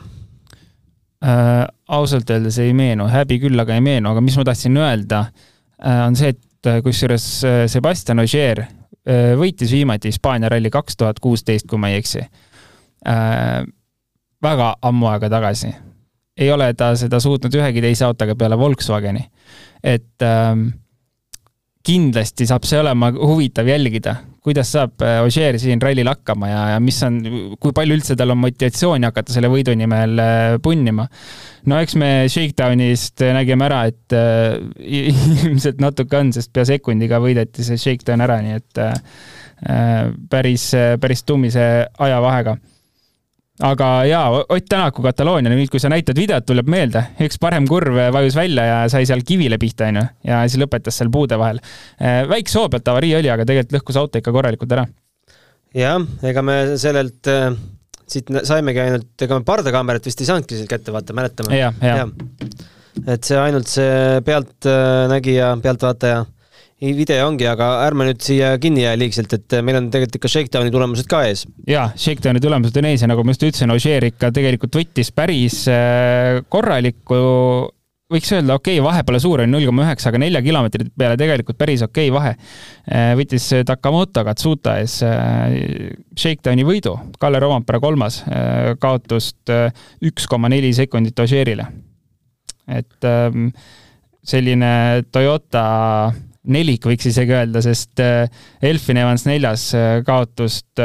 äh,? 1.24 1.62
ausalt 1.88 2.28
öeldes 2.34 2.58
ei 2.60 2.74
meenu, 2.76 3.06
häbi 3.08 3.38
küll, 3.40 3.56
aga 3.56 3.78
ei 3.78 3.84
meenu, 3.86 4.10
aga 4.10 4.20
mis 4.20 4.36
ma 4.36 4.44
tahtsin 4.44 4.76
öelda 4.76 5.22
äh,, 5.78 6.02
on 6.04 6.18
see, 6.18 6.34
et 6.34 6.70
kusjuures 6.84 7.24
Sebastian 7.72 8.20
Ogier 8.20 8.66
Äh, 8.66 8.81
võitis 9.38 9.72
viimati 9.74 10.12
Hispaania 10.12 10.48
ralli 10.52 10.70
kaks 10.70 10.96
tuhat 10.96 11.18
kuusteist, 11.20 11.66
kui 11.70 11.78
ma 11.78 11.90
ei 11.90 11.98
eksi. 11.98 12.22
Äh, 13.08 13.64
väga 14.42 14.74
ammu 14.82 15.08
aega 15.10 15.30
tagasi. 15.30 15.74
ei 16.36 16.50
ole 16.50 16.74
ta 16.74 16.94
seda 16.96 17.20
suutnud 17.20 17.54
ühegi 17.54 17.82
teise 17.84 18.04
autoga 18.04 18.34
peale 18.34 18.58
Volkswageni. 18.58 19.24
et 19.84 20.22
ähm, 20.22 20.68
kindlasti 21.82 22.46
saab 22.46 22.64
see 22.64 22.78
olema 22.80 23.10
huvitav 23.12 23.66
jälgida, 23.66 24.16
kuidas 24.42 24.72
saab 24.74 25.02
äh, 25.06 25.20
Ogier 25.22 25.56
siin 25.62 25.82
rallil 25.82 26.08
hakkama 26.10 26.50
ja, 26.50 26.62
ja 26.74 26.80
mis 26.82 26.98
on, 27.06 27.20
kui 27.62 27.74
palju 27.76 27.98
üldse 27.98 28.16
tal 28.18 28.34
on 28.34 28.40
motivatsiooni 28.42 29.06
hakata 29.06 29.34
selle 29.34 29.50
võidu 29.52 29.74
nimel 29.78 30.18
äh, 30.22 30.56
punnima. 30.62 31.06
no 31.70 31.78
eks 31.82 31.94
me 32.00 32.10
Shakedownist 32.32 33.22
nägime 33.36 33.68
ära, 33.68 33.84
et 33.92 34.16
äh, 34.18 34.58
ilmselt 35.46 35.82
natuke 35.82 36.18
on, 36.18 36.34
sest 36.34 36.52
pea 36.54 36.66
sekundiga 36.72 37.22
võideti 37.22 37.66
see 37.66 37.78
Shakedown 37.78 38.26
ära, 38.26 38.40
nii 38.42 38.58
et 38.58 38.82
äh, 38.82 38.98
päris, 40.30 40.72
päris 40.98 41.22
tummise 41.22 41.66
ajavahega 42.02 42.56
aga 43.60 43.88
jaa, 44.08 44.30
Ott 44.48 44.68
Tänaku 44.68 45.02
Kataloonia, 45.04 45.52
nüüd 45.52 45.70
kui 45.72 45.80
sa 45.82 45.90
näitad 45.92 46.16
videot, 46.18 46.46
tuleb 46.48 46.70
meelde, 46.72 47.02
üks 47.26 47.38
parem 47.42 47.66
kurv 47.68 47.98
vajus 48.14 48.36
välja 48.38 48.64
ja 48.68 48.78
sai 48.92 49.06
seal 49.08 49.24
kivile 49.28 49.58
pihta, 49.60 49.90
onju, 49.92 50.06
ja 50.28 50.40
siis 50.46 50.60
lõpetas 50.62 50.96
seal 50.98 51.12
puude 51.12 51.36
vahel. 51.40 51.60
Äh, 52.00 52.22
väikse 52.30 52.60
hoo 52.60 52.70
pealt 52.72 52.88
avarii 52.88 53.14
oli, 53.20 53.30
aga 53.32 53.46
tegelikult 53.48 53.76
lõhkus 53.78 54.00
auto 54.00 54.22
ikka 54.22 54.34
korralikult 54.34 54.72
ära. 54.78 54.86
jah, 55.76 56.00
ega 56.28 56.44
me 56.44 56.56
sellelt 56.80 57.28
äh, 57.32 57.50
siit 58.08 58.32
saimegi 58.48 58.82
ainult, 58.82 59.12
ega 59.24 59.38
me 59.38 59.48
pardakaamerat 59.48 60.08
vist 60.08 60.20
ei 60.20 60.28
saanudki 60.28 60.58
sealt 60.58 60.72
kätte 60.72 60.94
vaata, 60.94 61.16
mäletame? 61.16 61.64
et 63.08 63.24
see 63.24 63.38
ainult 63.40 63.70
see 63.72 64.20
pealtnägija, 64.26 65.54
pealtvaataja 65.64 66.24
video 66.82 67.28
ongi, 67.28 67.46
aga 67.46 67.68
ärme 67.86 68.08
nüüd 68.08 68.22
siia 68.24 68.54
kinni 68.62 68.82
jää 68.82 68.96
liigselt, 68.98 69.32
et 69.36 69.54
meil 69.62 69.78
on 69.78 69.90
tegelikult 69.92 70.18
ikka 70.18 70.30
Shakedowni 70.32 70.72
tulemused 70.74 71.06
ka 71.10 71.22
ees. 71.28 71.44
jaa, 71.68 71.90
Shakedowni 71.94 72.42
tulemused 72.42 72.78
on 72.80 72.88
ees 72.88 73.04
ja 73.04 73.10
nagu 73.10 73.22
ma 73.22 73.34
just 73.34 73.44
ütlesin, 73.46 73.70
Ožeer 73.74 74.08
ikka 74.08 74.32
tegelikult 74.34 74.74
võttis 74.80 75.12
päris 75.14 75.62
äh, 75.70 76.40
korraliku 76.50 77.20
võiks 78.12 78.32
öelda, 78.34 78.56
okei 78.58 78.80
okay,, 78.80 78.84
vahe 78.84 79.04
pole 79.06 79.20
suur, 79.22 79.44
on 79.44 79.54
null 79.54 79.68
koma 79.68 79.86
üheksa, 79.86 80.10
aga 80.10 80.20
nelja 80.24 80.42
kilomeetri 80.44 80.88
peale 80.98 81.20
tegelikult 81.20 81.60
päris 81.60 81.84
okei 81.86 82.10
okay 82.10 82.16
vahe. 82.16 82.32
Äh, 82.90 83.12
võttis 83.20 83.46
Takamoto 83.68 84.26
Katsuta 84.26 84.74
ees 84.82 84.98
Shakedowni 86.18 86.66
võidu, 86.66 86.96
Kalle 87.22 87.40
Rompera 87.42 87.78
kolmas, 87.82 88.20
kaotust 88.82 89.54
üks 90.02 90.26
koma 90.28 90.50
neli 90.50 90.74
sekundit 90.76 91.22
Ožeerile. 91.22 91.70
et 92.68 93.04
ähm, 93.06 93.48
selline 94.22 95.02
Toyota 95.12 95.62
nelik 96.50 96.86
võiks 96.88 97.06
isegi 97.10 97.36
öelda, 97.36 97.62
sest 97.64 98.02
äh, 98.02 98.24
Elfin 98.62 99.02
Evans 99.02 99.26
neljas 99.28 99.68
äh, 99.78 100.00
kaotust 100.06 100.82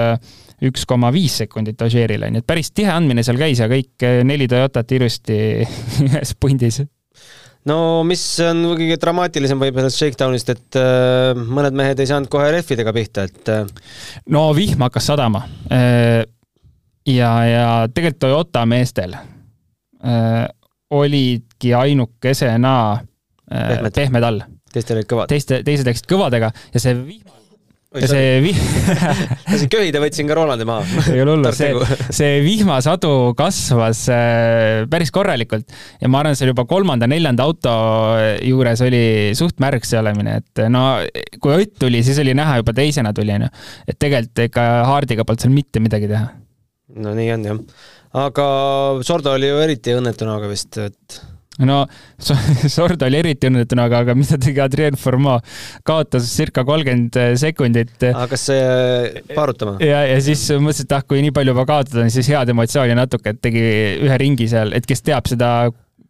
üks 0.67 0.86
koma 0.89 1.12
viis 1.13 1.36
sekundit 1.43 1.82
Ožeerile, 1.86 2.32
nii 2.34 2.41
et 2.41 2.48
päris 2.50 2.72
tihe 2.74 2.89
andmine 2.89 3.22
seal 3.26 3.38
käis 3.38 3.62
ja 3.62 3.70
kõik 3.70 4.06
neli 4.26 4.48
Toyotat 4.50 4.93
ilusti 4.98 5.38
ühes 6.08 6.34
pundis 6.39 6.82
no 7.67 7.78
mis 8.08 8.24
on 8.46 8.63
kõige 8.78 8.98
dramaatilisem 9.02 9.60
võib-olla 9.62 9.91
shakedown'ist, 9.93 10.52
et 10.54 10.80
äh, 10.80 11.38
mõned 11.38 11.78
mehed 11.78 12.00
ei 12.02 12.10
saanud 12.10 12.32
kohe 12.32 12.50
rehvidega 12.54 12.93
pihta, 12.96 13.28
et 13.28 13.52
äh.... 13.54 13.65
no 14.34 14.50
vihm 14.58 14.84
hakkas 14.88 15.10
sadama 15.12 15.43
äh,. 15.74 16.24
ja, 17.08 17.32
ja 17.48 17.67
tegelikult 17.93 18.22
Toyota 18.24 18.65
meestel 18.70 19.17
äh, 19.17 20.46
olidki 20.93 21.74
ainukesena 21.76 22.76
äh, 22.93 23.67
pehmed, 23.74 23.96
pehmed 23.96 24.30
all. 24.30 24.46
Teistel 24.77 25.01
olid 25.01 25.09
kõvad. 25.09 25.33
teiste, 25.33 25.63
teised 25.67 25.89
läksid 25.89 26.09
kõvadega 26.09 26.53
ja 26.53 26.83
see 26.83 26.95
vihm 27.01 27.37
ja 27.95 28.07
see 28.09 28.39
vih-. 28.43 28.57
lasin 29.51 29.69
köhida, 29.71 30.01
võtsin 30.03 30.27
ka 30.29 30.35
Rolandi 30.37 30.65
maha. 30.67 31.03
ei 31.13 31.21
ole 31.23 31.35
hullu, 31.35 31.51
see, 31.55 31.71
see 32.19 32.41
vihmasadu 32.45 33.11
kasvas 33.37 34.03
äh, 34.13 34.83
päris 34.91 35.13
korralikult 35.15 35.71
ja 36.01 36.11
ma 36.11 36.21
arvan, 36.21 36.37
seal 36.37 36.51
juba 36.51 36.67
kolmanda-neljanda 36.69 37.45
auto 37.47 37.75
juures 38.43 38.83
oli 38.85 39.03
suht 39.39 39.61
märg 39.63 39.87
see 39.87 39.99
olemine, 40.01 40.39
et 40.41 40.65
no 40.73 40.83
kui 41.41 41.55
Ott 41.57 41.77
tuli, 41.81 42.03
siis 42.05 42.19
oli 42.21 42.35
näha 42.37 42.59
juba 42.59 42.75
teisena 42.77 43.13
tuli, 43.15 43.33
onju. 43.33 43.47
et 43.87 43.97
tegelikult 43.97 44.43
ega 44.45 44.67
Hardiga 44.91 45.25
polnud 45.25 45.45
seal 45.45 45.55
mitte 45.55 45.81
midagi 45.83 46.11
teha. 46.11 46.27
no 46.99 47.15
nii 47.17 47.31
on 47.37 47.47
jah. 47.47 47.63
aga 48.27 48.51
Sordo 49.07 49.33
oli 49.39 49.49
ju 49.49 49.63
eriti 49.63 49.95
õnnetu 49.95 50.27
näoga 50.27 50.51
vist, 50.51 50.75
et 50.83 51.21
no 51.65 51.80
Sord 52.76 53.02
oli 53.08 53.22
eriti 53.22 53.50
õnnetuna, 53.50 53.88
aga, 53.89 54.04
aga 54.06 54.17
mida 54.17 54.38
tegi 54.41 54.62
Adrien 54.63 54.98
Formeau, 55.00 55.41
kaotas 55.88 56.30
circa 56.30 56.65
kolmkümmend 56.67 57.17
sekundit. 57.39 57.96
hakkas 58.13 58.48
see 58.52 59.24
paarutama? 59.34 59.78
ja, 59.84 60.04
ja 60.10 60.22
siis 60.24 60.46
mõtlesin, 60.54 60.89
et 60.89 60.96
ah, 61.00 61.04
kui 61.08 61.24
nii 61.26 61.34
palju 61.36 61.56
juba 61.56 61.67
kaotada, 61.70 62.08
siis 62.13 62.30
head 62.34 62.54
emotsiooni 62.54 62.98
natuke, 62.98 63.34
et 63.36 63.43
tegi 63.43 63.65
ühe 64.06 64.22
ringi 64.22 64.50
seal, 64.52 64.76
et 64.78 64.88
kes 64.88 65.06
teab 65.06 65.30
seda 65.30 65.52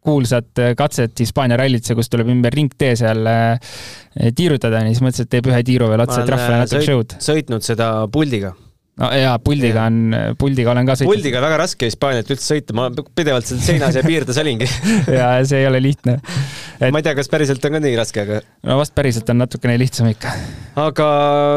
kuulsat 0.08 0.62
katset 0.78 1.20
Hispaania 1.20 1.58
rallitse, 1.58 1.96
kus 1.98 2.08
tuleb 2.12 2.30
ümber 2.32 2.54
ringtee 2.54 2.94
seal 2.96 3.26
eh, 3.28 4.30
tiirutada, 4.36 4.84
siis 4.88 5.02
mõtlesin, 5.04 5.28
et 5.28 5.34
teeb 5.36 5.50
ühe 5.50 5.60
tiiru 5.66 5.90
veel 5.90 6.04
otsa, 6.04 6.22
et 6.22 6.32
rahvale 6.32 6.62
natuke 6.64 6.86
show'd. 6.86 7.18
sõitnud 7.24 7.66
seda 7.66 7.90
puldiga 8.12 8.54
no 8.98 9.10
jaa, 9.14 9.34
puldiga 9.42 9.86
on, 9.88 10.16
puldiga 10.38 10.72
olen 10.74 10.88
ka 10.88 10.96
sõitnud. 10.98 11.14
puldiga 11.14 11.42
väga 11.44 11.58
raske 11.62 11.88
Hispaaniat 11.90 12.30
üldse 12.34 12.54
sõita, 12.54 12.76
ma 12.76 12.88
pidevalt 12.92 13.48
seal 13.48 13.60
seinas 13.64 13.98
ja 13.98 14.04
piirdes 14.06 14.40
olingi 14.42 14.68
ja 15.18 15.30
see 15.48 15.62
ei 15.62 15.68
ole 15.70 15.82
lihtne 15.84 16.18
et.... 16.18 16.92
ma 16.92 17.00
ei 17.00 17.06
tea, 17.06 17.14
kas 17.18 17.30
päriselt 17.32 17.64
on 17.68 17.76
ka 17.76 17.82
nii 17.84 17.98
raske, 17.98 18.24
aga. 18.26 18.40
no 18.66 18.78
vast 18.80 18.94
päriselt 18.98 19.30
on 19.32 19.42
natukene 19.44 19.76
lihtsam 19.80 20.10
ikka. 20.10 20.32
aga 20.88 21.10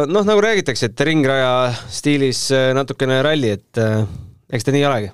noh, 0.09 0.27
nagu 0.27 0.43
räägitakse, 0.43 0.91
et 0.91 1.07
ringraja 1.07 1.53
stiilis 1.91 2.47
äh, 2.55 2.71
natukene 2.77 3.21
ralli, 3.25 3.55
et 3.57 3.81
äh, 3.81 4.03
eks 4.51 4.67
ta 4.67 4.75
nii 4.75 4.85
olegi. 4.89 5.11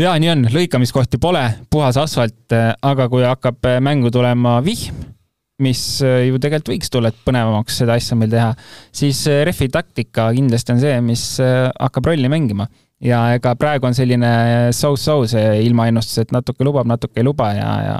jaa, 0.00 0.16
nii 0.22 0.32
on, 0.32 0.46
lõikamiskohti 0.54 1.20
pole, 1.22 1.44
puhas 1.72 2.00
asfalt, 2.00 2.40
äh, 2.56 2.72
aga 2.86 3.10
kui 3.12 3.26
hakkab 3.26 3.68
mängu 3.84 4.12
tulema 4.14 4.58
vihm 4.64 5.15
mis 5.62 5.82
äh, 6.04 6.26
ju 6.28 6.40
tegelikult 6.40 6.74
võiks 6.74 6.90
tulla, 6.92 7.10
et 7.12 7.20
põnevamaks 7.24 7.78
seda 7.80 7.96
asja 7.96 8.16
meil 8.18 8.32
teha, 8.32 8.50
siis 8.94 9.22
äh, 9.30 9.42
refi 9.48 9.70
taktika 9.72 10.28
kindlasti 10.36 10.74
on 10.74 10.82
see, 10.82 10.98
mis 11.04 11.24
äh, 11.44 11.68
hakkab 11.72 12.12
rolli 12.12 12.30
mängima. 12.32 12.68
ja 13.00 13.18
ega 13.36 13.50
praegu 13.60 13.84
on 13.84 13.92
selline 13.92 14.28
so-so 14.72 15.18
see 15.28 15.64
ilmaennustus, 15.66 16.22
et 16.22 16.30
natuke 16.32 16.64
lubab, 16.64 16.86
natuke 16.88 17.20
ei 17.20 17.26
luba 17.26 17.50
ja, 17.52 17.72
ja 17.84 17.96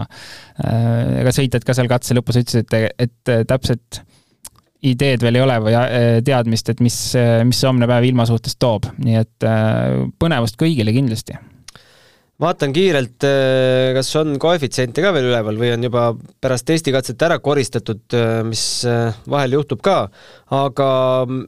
ega 1.21 1.35
sõitjad 1.37 1.67
ka 1.69 1.75
seal 1.77 1.91
katse 1.91 2.17
lõpus 2.17 2.39
ütlesid, 2.41 2.73
et, 2.73 2.95
et 3.05 3.33
täpselt 3.45 4.01
ideed 4.89 5.21
veel 5.21 5.37
ei 5.37 5.45
ole 5.45 5.59
või 5.67 5.75
teadmist, 6.25 6.73
et 6.73 6.81
mis, 6.81 6.97
mis 7.45 7.61
see 7.61 7.69
homne 7.69 7.89
päev 7.91 8.09
ilma 8.09 8.25
suhtes 8.25 8.57
toob, 8.57 8.89
nii 9.05 9.21
et 9.21 9.49
põnevust 10.17 10.57
kõigile 10.65 10.97
kindlasti 10.97 11.37
vaatan 12.43 12.73
kiirelt, 12.77 13.25
äh, 13.25 13.93
kas 13.97 14.11
on 14.21 14.37
koefitsiente 14.41 15.05
ka 15.05 15.13
veel 15.17 15.31
üleval 15.31 15.57
või 15.61 15.73
on 15.77 15.87
juba 15.87 16.11
pärast 16.43 16.67
testikatset 16.69 17.23
ära 17.29 17.39
koristatud, 17.45 18.05
äh, 18.17 18.43
mis 18.47 18.67
äh, 18.89 19.17
vahel 19.31 19.57
juhtub 19.57 19.81
ka, 19.85 20.03
aga 20.53 20.91
mm, 21.25 21.47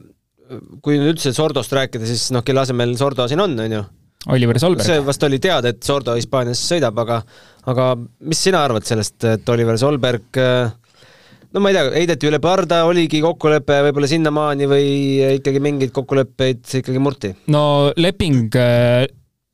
kui 0.81 0.97
nüüd 0.97 1.13
üldse 1.13 1.33
Sordost 1.35 1.73
rääkida, 1.77 2.09
siis 2.09 2.29
noh, 2.33 2.45
kelle 2.45 2.63
asemel 2.63 2.95
Sordo 2.97 3.29
siin 3.29 3.45
on, 3.45 3.53
on 3.59 3.77
ju? 3.77 3.85
Oliver 4.33 4.57
Solberg. 4.59 4.83
see 4.83 4.99
vast 5.05 5.23
oli 5.23 5.37
teada, 5.39 5.71
et 5.71 5.85
Sordo 5.85 6.17
Hispaanias 6.17 6.59
sõidab, 6.65 6.97
aga 7.05 7.21
aga 7.69 7.93
mis 8.27 8.41
sina 8.49 8.65
arvad 8.65 8.83
sellest, 8.87 9.21
et 9.29 9.53
Oliver 9.53 9.77
Solberg 9.79 10.41
no 10.41 11.61
ma 11.63 11.69
ei 11.69 11.77
tea, 11.77 11.85
heideti 11.93 12.27
üle 12.27 12.41
parda, 12.43 12.81
oligi 12.89 13.21
kokkulepe 13.23 13.77
võib-olla 13.85 14.09
sinnamaani 14.09 14.67
või 14.67 14.89
ikkagi 15.37 15.63
mingeid 15.63 15.93
kokkuleppeid 15.95 16.65
ikkagi 16.81 16.99
murti? 16.99 17.31
no 17.53 17.63
leping 17.95 18.57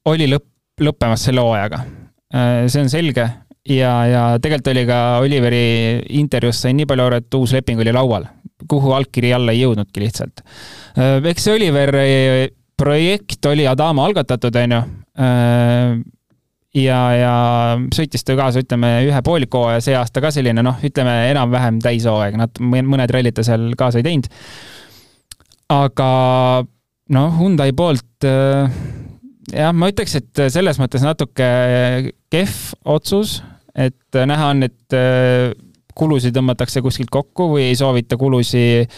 oli 0.10 0.32
lõpp 0.32 0.55
lõppemas 0.82 1.26
selle 1.28 1.44
hooajaga. 1.46 1.82
Äh, 2.36 2.66
see 2.72 2.84
on 2.84 2.92
selge 2.92 3.26
ja, 3.70 3.92
ja 4.10 4.24
tegelikult 4.42 4.72
oli 4.74 4.86
ka 4.90 5.00
Oliveri 5.24 5.66
intervjuus 6.20 6.64
sain 6.66 6.78
nii 6.78 6.90
palju 6.90 7.08
aru, 7.08 7.22
et 7.22 7.38
uus 7.38 7.54
leping 7.56 7.82
oli 7.82 7.94
laual, 7.96 8.28
kuhu 8.70 8.94
allkiri 8.98 9.34
alla 9.36 9.56
ei 9.56 9.64
jõudnudki 9.64 10.04
lihtsalt. 10.04 10.44
Äh, 10.98 11.18
eks 11.32 11.48
see 11.48 11.58
Oliveri 11.60 12.52
projekt 12.76 13.46
oli 13.48 13.68
Adama 13.68 14.06
algatatud, 14.10 14.56
on 14.60 14.76
ju 14.76 14.82
äh, 15.24 15.96
ja, 16.76 17.00
ja 17.16 17.36
sõitis 17.96 18.26
ta 18.28 18.36
kaasa, 18.38 18.64
ütleme, 18.66 18.92
ühe 19.08 19.22
pooliku 19.26 19.64
hooaja, 19.64 19.84
see 19.84 19.98
aasta 19.98 20.24
ka 20.24 20.34
selline 20.36 20.64
noh, 20.66 20.80
ütleme 20.86 21.18
enam-vähem 21.32 21.80
täishooaeg, 21.84 22.40
nad 22.40 22.62
mõned 22.62 23.16
rallid 23.16 23.38
ta 23.38 23.46
seal 23.48 23.72
kaasa 23.80 24.02
ei 24.02 24.10
teinud. 24.10 24.28
aga 25.72 26.10
noh, 27.16 27.40
Hyundai 27.40 27.72
poolt 27.78 28.28
jah, 29.54 29.74
ma 29.76 29.92
ütleks, 29.92 30.18
et 30.20 30.46
selles 30.54 30.80
mõttes 30.82 31.06
natuke 31.06 31.48
kehv 32.34 32.58
otsus, 32.96 33.40
et 33.76 34.20
näha 34.28 34.52
on, 34.54 34.66
et 34.68 34.96
äh, 34.98 35.54
kulusid 35.96 36.36
tõmmatakse 36.36 36.84
kuskilt 36.84 37.12
kokku 37.14 37.50
või 37.56 37.70
ei 37.70 37.80
soovita 37.80 38.18
kulusid 38.20 38.92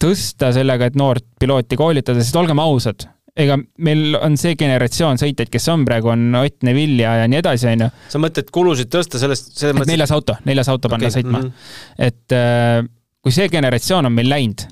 tõsta 0.00 0.50
sellega, 0.56 0.88
et 0.90 0.98
noort 0.98 1.26
pilooti 1.40 1.78
koolitada, 1.78 2.22
sest 2.22 2.38
olgem 2.40 2.62
ausad, 2.62 3.04
ega 3.38 3.58
meil 3.84 4.16
on 4.18 4.36
see 4.40 4.56
generatsioon 4.58 5.20
sõitjaid, 5.20 5.50
kes 5.52 5.68
on 5.72 5.84
praegu, 5.86 6.10
on 6.12 6.40
Ott 6.40 6.64
Neville 6.66 7.04
ja, 7.04 7.28
nii 7.30 7.40
edasi, 7.42 7.68
on 7.70 7.86
ju. 7.86 7.90
sa 8.12 8.22
mõtled 8.22 8.50
kulusid 8.54 8.90
tõsta 8.92 9.20
sellest, 9.22 9.52
selles 9.58 9.76
mõttes? 9.78 9.92
neljas 9.92 10.14
auto, 10.16 10.36
neljas 10.48 10.72
auto 10.72 10.90
panna 10.90 11.06
okay. 11.08 11.20
sõitma 11.20 11.38
mm. 11.38 11.46
-hmm. 11.46 12.10
et 12.10 12.36
äh, 12.36 12.90
kui 13.20 13.34
see 13.36 13.48
generatsioon 13.52 14.08
on 14.08 14.16
meil 14.16 14.30
läinud 14.32 14.66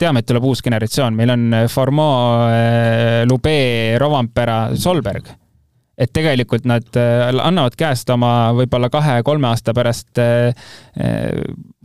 teame, 0.00 0.22
et 0.22 0.28
tuleb 0.28 0.44
uus 0.48 0.62
generatsioon, 0.64 1.14
meil 1.16 1.32
on 1.34 1.46
äh, 1.54 1.64
Formeau, 1.70 2.50
äh, 2.50 3.22
Lube, 3.28 3.56
Rovampera, 4.00 4.58
Solberg. 4.76 5.32
et 5.94 6.10
tegelikult 6.10 6.64
nad 6.66 6.96
äh, 6.98 7.28
annavad 7.30 7.76
käest 7.78 8.08
oma 8.10 8.50
võib-olla 8.58 8.88
kahe-kolme 8.90 9.46
aasta 9.46 9.70
pärast 9.74 10.18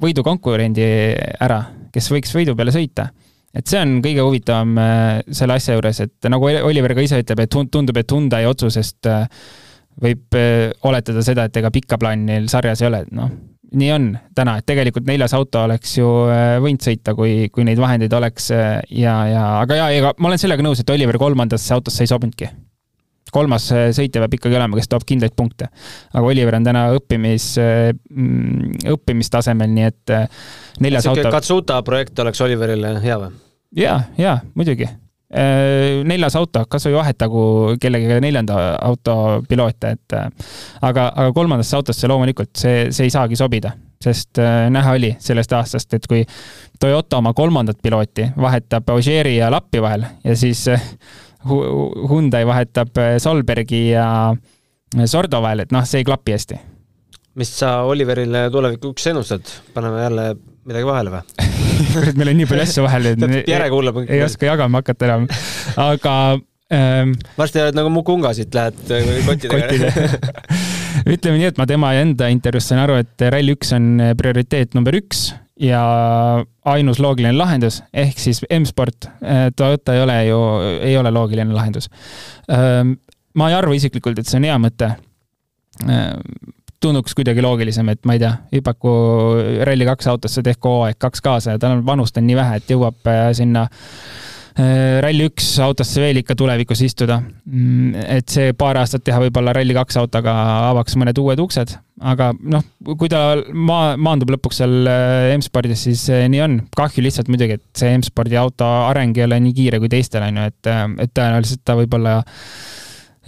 võidukonkurendi 0.01 0.87
ära, 1.45 1.59
kes 1.93 2.09
võiks 2.09 2.33
võidu 2.33 2.55
peale 2.57 2.73
sõita. 2.73 3.11
Et 3.53 3.65
see 3.69 3.81
on 3.81 3.99
kõige 4.01 4.25
huvitavam 4.25 4.75
selle 5.33 5.55
asja 5.57 5.75
juures, 5.77 6.01
et 6.05 6.29
nagu 6.29 6.49
Oliver 6.69 6.93
ka 6.97 7.05
ise 7.05 7.21
ütleb, 7.21 7.43
et 7.45 7.53
tundub, 7.53 7.97
et 7.97 8.11
Hyundai 8.13 8.45
otsusest 8.49 9.09
võib 10.01 10.37
oletada 10.85 11.23
seda, 11.25 11.45
et 11.45 11.61
ega 11.61 11.73
pikka 11.73 11.97
plaani 12.01 12.29
neil 12.29 12.49
sarjas 12.49 12.81
ei 12.81 12.89
ole, 12.89 13.03
et 13.05 13.13
noh, 13.13 13.29
nii 13.75 13.91
on 13.93 14.07
täna, 14.35 14.57
et 14.59 14.65
tegelikult 14.67 15.07
neljas 15.09 15.33
auto 15.37 15.61
oleks 15.67 15.97
ju 15.97 16.07
äh, 16.31 16.55
võinud 16.63 16.83
sõita, 16.83 17.13
kui, 17.17 17.49
kui 17.53 17.65
neid 17.67 17.79
vahendeid 17.81 18.13
oleks 18.17 18.49
äh, 18.55 18.79
ja, 18.95 19.15
ja 19.29 19.43
aga 19.59 19.77
ja, 19.77 19.89
ega 19.95 20.13
ma 20.17 20.31
olen 20.31 20.41
sellega 20.41 20.65
nõus, 20.65 20.81
et 20.81 20.93
Oliver 20.93 21.19
kolmandasse 21.21 21.73
autosse 21.75 22.05
ei 22.05 22.11
sobinudki. 22.11 22.49
kolmas 23.31 23.69
äh, 23.75 23.89
sõitja 23.95 24.23
peab 24.23 24.39
ikkagi 24.39 24.57
olema, 24.57 24.79
kes 24.79 24.89
toob 24.89 25.05
kindlaid 25.09 25.35
punkte. 25.37 25.69
aga 26.13 26.25
Oliver 26.25 26.57
on 26.57 26.65
täna 26.65 26.87
õppimis, 26.97 27.51
mm, 27.59 28.79
õppimistasemel, 28.95 29.69
nii 29.75 29.89
et 29.91 30.15
neljas 30.81 31.09
auto. 31.11 31.29
Katsuta 31.31 31.81
projekt 31.85 32.19
oleks 32.19 32.41
Oliverile 32.41 32.97
hea 33.03 33.21
või? 33.21 33.37
ja, 33.77 34.01
ja 34.17 34.39
muidugi 34.55 34.89
neljas 35.29 36.33
auto, 36.39 36.63
kas 36.65 36.87
või 36.87 36.95
vahetagu 36.95 37.41
kellegagi 37.81 38.17
neljanda 38.23 38.55
auto 38.81 39.43
piloote, 39.49 39.91
et 39.93 40.15
aga, 40.81 41.03
aga 41.13 41.27
kolmandasse 41.35 41.77
autosse 41.77 42.09
loomulikult 42.09 42.49
see, 42.57 42.87
see 42.89 43.05
ei 43.05 43.13
saagi 43.13 43.37
sobida, 43.37 43.75
sest 44.01 44.41
näha 44.73 44.95
oli 44.97 45.11
sellest 45.21 45.53
aastast, 45.53 45.93
et 45.93 46.07
kui 46.09 46.23
Toyota 46.81 47.19
oma 47.19 47.35
kolmandat 47.37 47.77
pilooti 47.83 48.31
vahetab 48.41 48.89
Ogieri 48.95 49.35
ja 49.37 49.51
Lappi 49.53 49.81
vahel 49.85 50.07
ja 50.23 50.35
siis 50.39 50.65
Hyundai 51.45 52.47
vahetab 52.49 52.97
Solbergi 53.21 53.89
ja 53.91 54.33
Sordo 55.05 55.43
vahel, 55.45 55.67
et 55.67 55.71
noh, 55.75 55.85
see 55.85 56.01
ei 56.01 56.09
klapi 56.09 56.33
hästi. 56.39 56.59
mis 57.35 57.53
sa 57.59 57.83
Oliverile 57.85 58.49
tulevikuks 58.51 59.07
ennustad, 59.13 59.45
paneme 59.73 60.01
jälle 60.01 60.35
midagi 60.65 60.85
vahele 60.89 61.13
või 61.19 61.48
kurat, 61.93 62.15
meil 62.19 62.33
on 62.33 62.39
nii 62.39 62.49
palju 62.49 62.65
asju 62.65 62.85
vahel, 62.85 63.09
et 63.13 63.49
järekuulab. 63.49 64.03
ei 64.07 64.21
oska 64.25 64.49
jagama 64.49 64.83
hakata 64.83 65.09
enam, 65.09 65.27
aga 65.79 66.15
ähm,. 66.73 67.15
varsti 67.37 67.63
oled 67.63 67.77
nagu 67.79 67.91
Mukunga 67.93 68.33
siit, 68.37 68.53
lähed 68.55 68.93
äh, 68.95 69.11
kottidega 69.27 69.91
ütleme 71.15 71.37
nii, 71.39 71.51
et 71.51 71.59
ma 71.61 71.67
tema 71.69 71.93
enda 71.99 72.29
intervjuust 72.33 72.73
sain 72.73 72.81
aru, 72.83 72.99
et 73.03 73.27
Rally1 73.35 73.75
on 73.77 73.89
prioriteet 74.19 74.75
number 74.77 74.97
üks 74.99 75.29
ja 75.59 75.81
ainus 76.71 77.01
loogiline 77.03 77.35
lahendus 77.35 77.81
ehk 77.91 78.19
siis 78.21 78.41
M-sport, 78.47 79.09
Toyota 79.59 79.95
ei 79.95 80.03
ole 80.05 80.17
ju, 80.29 80.39
ei 80.87 80.95
ole 80.97 81.11
loogiline 81.11 81.51
lahendus. 81.55 81.89
ma 82.47 83.49
ei 83.49 83.57
arva 83.57 83.75
isiklikult, 83.75 84.21
et 84.21 84.29
see 84.29 84.39
on 84.39 84.47
hea 84.47 84.55
mõte 84.61 84.93
tunduks 86.79 87.15
kuidagi 87.17 87.43
loogilisem, 87.43 87.89
et 87.91 88.05
ma 88.07 88.15
ei 88.15 88.23
tea, 88.23 88.31
hüpaku 88.55 88.93
Rally2 89.67 90.11
autosse, 90.13 90.43
tehku 90.45 90.75
hooaeg 90.77 90.99
kaks 91.01 91.21
kaasa 91.25 91.55
ja 91.55 91.61
tal 91.61 91.77
on 91.77 91.85
vanust 91.85 92.17
on 92.17 92.27
nii 92.27 92.39
vähe, 92.39 92.59
et 92.61 92.71
jõuab 92.71 93.13
sinna 93.35 93.67
Äh, 94.59 94.99
Rally1 94.99 95.61
autosse 95.63 96.01
veel 96.01 96.19
ikka 96.19 96.35
tulevikus 96.35 96.81
istuda. 96.83 97.19
Mm, 97.45 97.93
et 98.17 98.31
see 98.33 98.51
paar 98.57 98.79
aastat 98.81 99.05
teha 99.07 99.21
võib-olla 99.23 99.53
Rally2 99.55 99.99
autoga 100.01 100.33
avaks 100.71 100.97
mõned 100.99 101.21
uued 101.21 101.39
uksed, 101.39 101.75
aga 102.11 102.31
noh, 102.35 102.65
kui 102.89 103.11
ta 103.11 103.21
maa, 103.53 103.93
maandub 103.95 104.33
lõpuks 104.35 104.59
seal 104.59 104.89
äh, 104.89 105.29
M-spordis, 105.37 105.85
siis 105.87 106.03
äh, 106.11 106.25
nii 106.31 106.43
on. 106.43 106.57
kahju 106.75 107.05
lihtsalt 107.05 107.31
muidugi, 107.31 107.59
et 107.59 107.79
see 107.79 107.93
M-spordi 108.01 108.39
auto 108.41 108.67
areng 108.89 109.15
ei 109.17 109.27
ole 109.29 109.39
nii 109.45 109.55
kiire 109.61 109.79
kui 109.79 109.91
teistel, 109.91 110.27
on 110.27 110.41
ju, 110.41 110.49
et, 110.51 110.71
et 111.05 111.15
tõenäoliselt 111.15 111.63
ta 111.63 111.77
võib-olla 111.79 112.19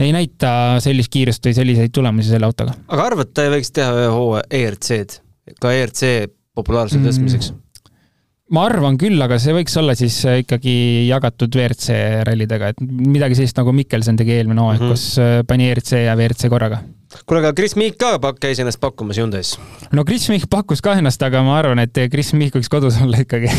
ei 0.02 0.14
näita 0.16 0.54
sellist 0.84 1.12
kiirust 1.14 1.46
või 1.46 1.58
selliseid 1.58 1.96
tulemusi 1.96 2.34
selle 2.34 2.50
autoga. 2.50 2.76
aga 2.88 3.10
arvad, 3.12 3.34
ta 3.34 3.48
ei 3.48 3.56
võiks 3.58 3.74
teha 3.76 3.92
ühe 3.98 4.14
hooaja 4.14 4.48
ERC-d, 4.62 5.20
ka 5.62 5.74
ERC 5.78 6.32
populaarsuse 6.58 7.02
mm. 7.02 7.10
tõstmiseks 7.10 7.52
mm.? 7.52 7.62
ma 8.52 8.66
arvan 8.68 8.98
küll, 9.00 9.20
aga 9.24 9.38
see 9.42 9.54
võiks 9.56 9.76
olla 9.80 9.94
siis 9.98 10.18
äh, 10.28 10.42
ikkagi 10.44 10.74
jagatud 11.08 11.54
WRC 11.56 11.98
rallidega, 12.28 12.74
et 12.74 12.82
midagi 12.84 13.38
sellist 13.40 13.60
nagu 13.60 13.74
Mikkelson 13.76 14.20
tegi 14.20 14.36
eelmine 14.36 14.64
hooaeg 14.64 14.82
mm, 14.82 14.90
-hmm. 14.90 14.98
kus 14.98 15.06
äh, 15.22 15.38
pani 15.48 15.70
ERC 15.72 15.94
ja 16.04 16.16
WRC 16.18 16.52
korraga. 16.52 16.82
kuule, 17.26 17.42
aga 17.42 17.54
Chris 17.56 17.76
Meek 17.80 17.98
ka 18.00 18.18
käis 18.40 18.60
ennast 18.60 18.80
pakkumas 18.84 19.20
Hyundai's? 19.20 19.56
no 19.92 20.04
Chris 20.08 20.28
Meek 20.30 20.48
pakkus 20.52 20.84
ka 20.84 20.98
ennast, 21.00 21.24
aga 21.24 21.44
ma 21.48 21.58
arvan, 21.60 21.80
et 21.80 21.96
Chris 22.12 22.34
Meek 22.34 22.56
võiks 22.56 22.72
kodus 22.72 23.00
olla 23.02 23.24
ikkagi 23.24 23.52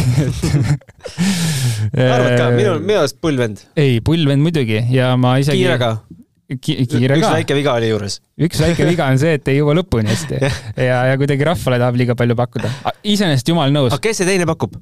arvad 2.16 2.36
ka, 2.36 2.50
minu, 2.56 2.78
minu 2.80 2.98
arust 3.00 3.20
pull 3.20 3.40
vend. 3.40 3.64
ei, 3.76 4.00
pull 4.04 4.28
vend 4.28 4.44
muidugi 4.44 4.84
ja 4.92 5.14
ma 5.16 5.38
isegi. 5.40 5.64
kiire 5.64 5.78
ka 5.80 5.96
ki 6.02 6.21
kiire 6.60 7.16
üks 7.16 7.24
ka. 7.24 7.32
üks 7.32 7.36
väike 7.36 7.56
viga 7.58 7.74
oli 7.80 7.90
juures. 7.90 8.18
üks 8.48 8.62
väike 8.62 8.88
viga 8.88 9.08
on 9.12 9.20
see, 9.20 9.36
et 9.38 9.52
ei 9.52 9.60
jõua 9.60 9.76
lõpuni 9.80 10.12
hästi 10.12 10.40
ja, 10.88 11.02
ja 11.10 11.20
kuidagi 11.20 11.46
rahvale 11.48 11.78
tahab 11.82 12.00
liiga 12.00 12.16
palju 12.18 12.38
pakkuda. 12.38 12.72
iseenesest 13.02 13.52
jumal 13.52 13.74
nõus. 13.74 13.92
aga 13.94 14.02
kes 14.08 14.22
see 14.22 14.28
teine 14.28 14.48
pakub? 14.48 14.76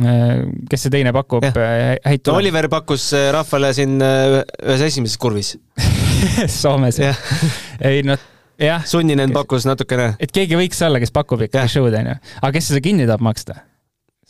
Äh, 0.00 0.44
kes 0.72 0.86
see 0.86 0.94
teine 0.94 1.12
pakub 1.16 1.44
äh, 1.44 1.96
no,? 2.00 2.36
Oliver 2.38 2.68
pakkus 2.72 3.10
äh, 3.18 3.28
rahvale 3.34 3.72
siin 3.76 3.98
ühes 4.00 4.86
esimeses 4.88 5.18
kurvis 5.20 5.56
Soomes. 6.62 7.00
ei 7.02 8.00
noh, 8.06 8.20
jah. 8.60 8.86
sunninen 8.88 9.34
pakkus 9.34 9.66
natukene. 9.68 10.14
et 10.22 10.32
keegi 10.32 10.56
võiks 10.58 10.80
olla, 10.86 11.02
kes 11.02 11.12
pakub 11.14 11.44
ikkagi 11.48 11.76
show'd 11.76 11.98
onju. 11.98 12.16
aga 12.40 12.54
kes 12.56 12.72
seda 12.72 12.82
kinni 12.84 13.08
tahab 13.08 13.24
maksta? 13.28 13.60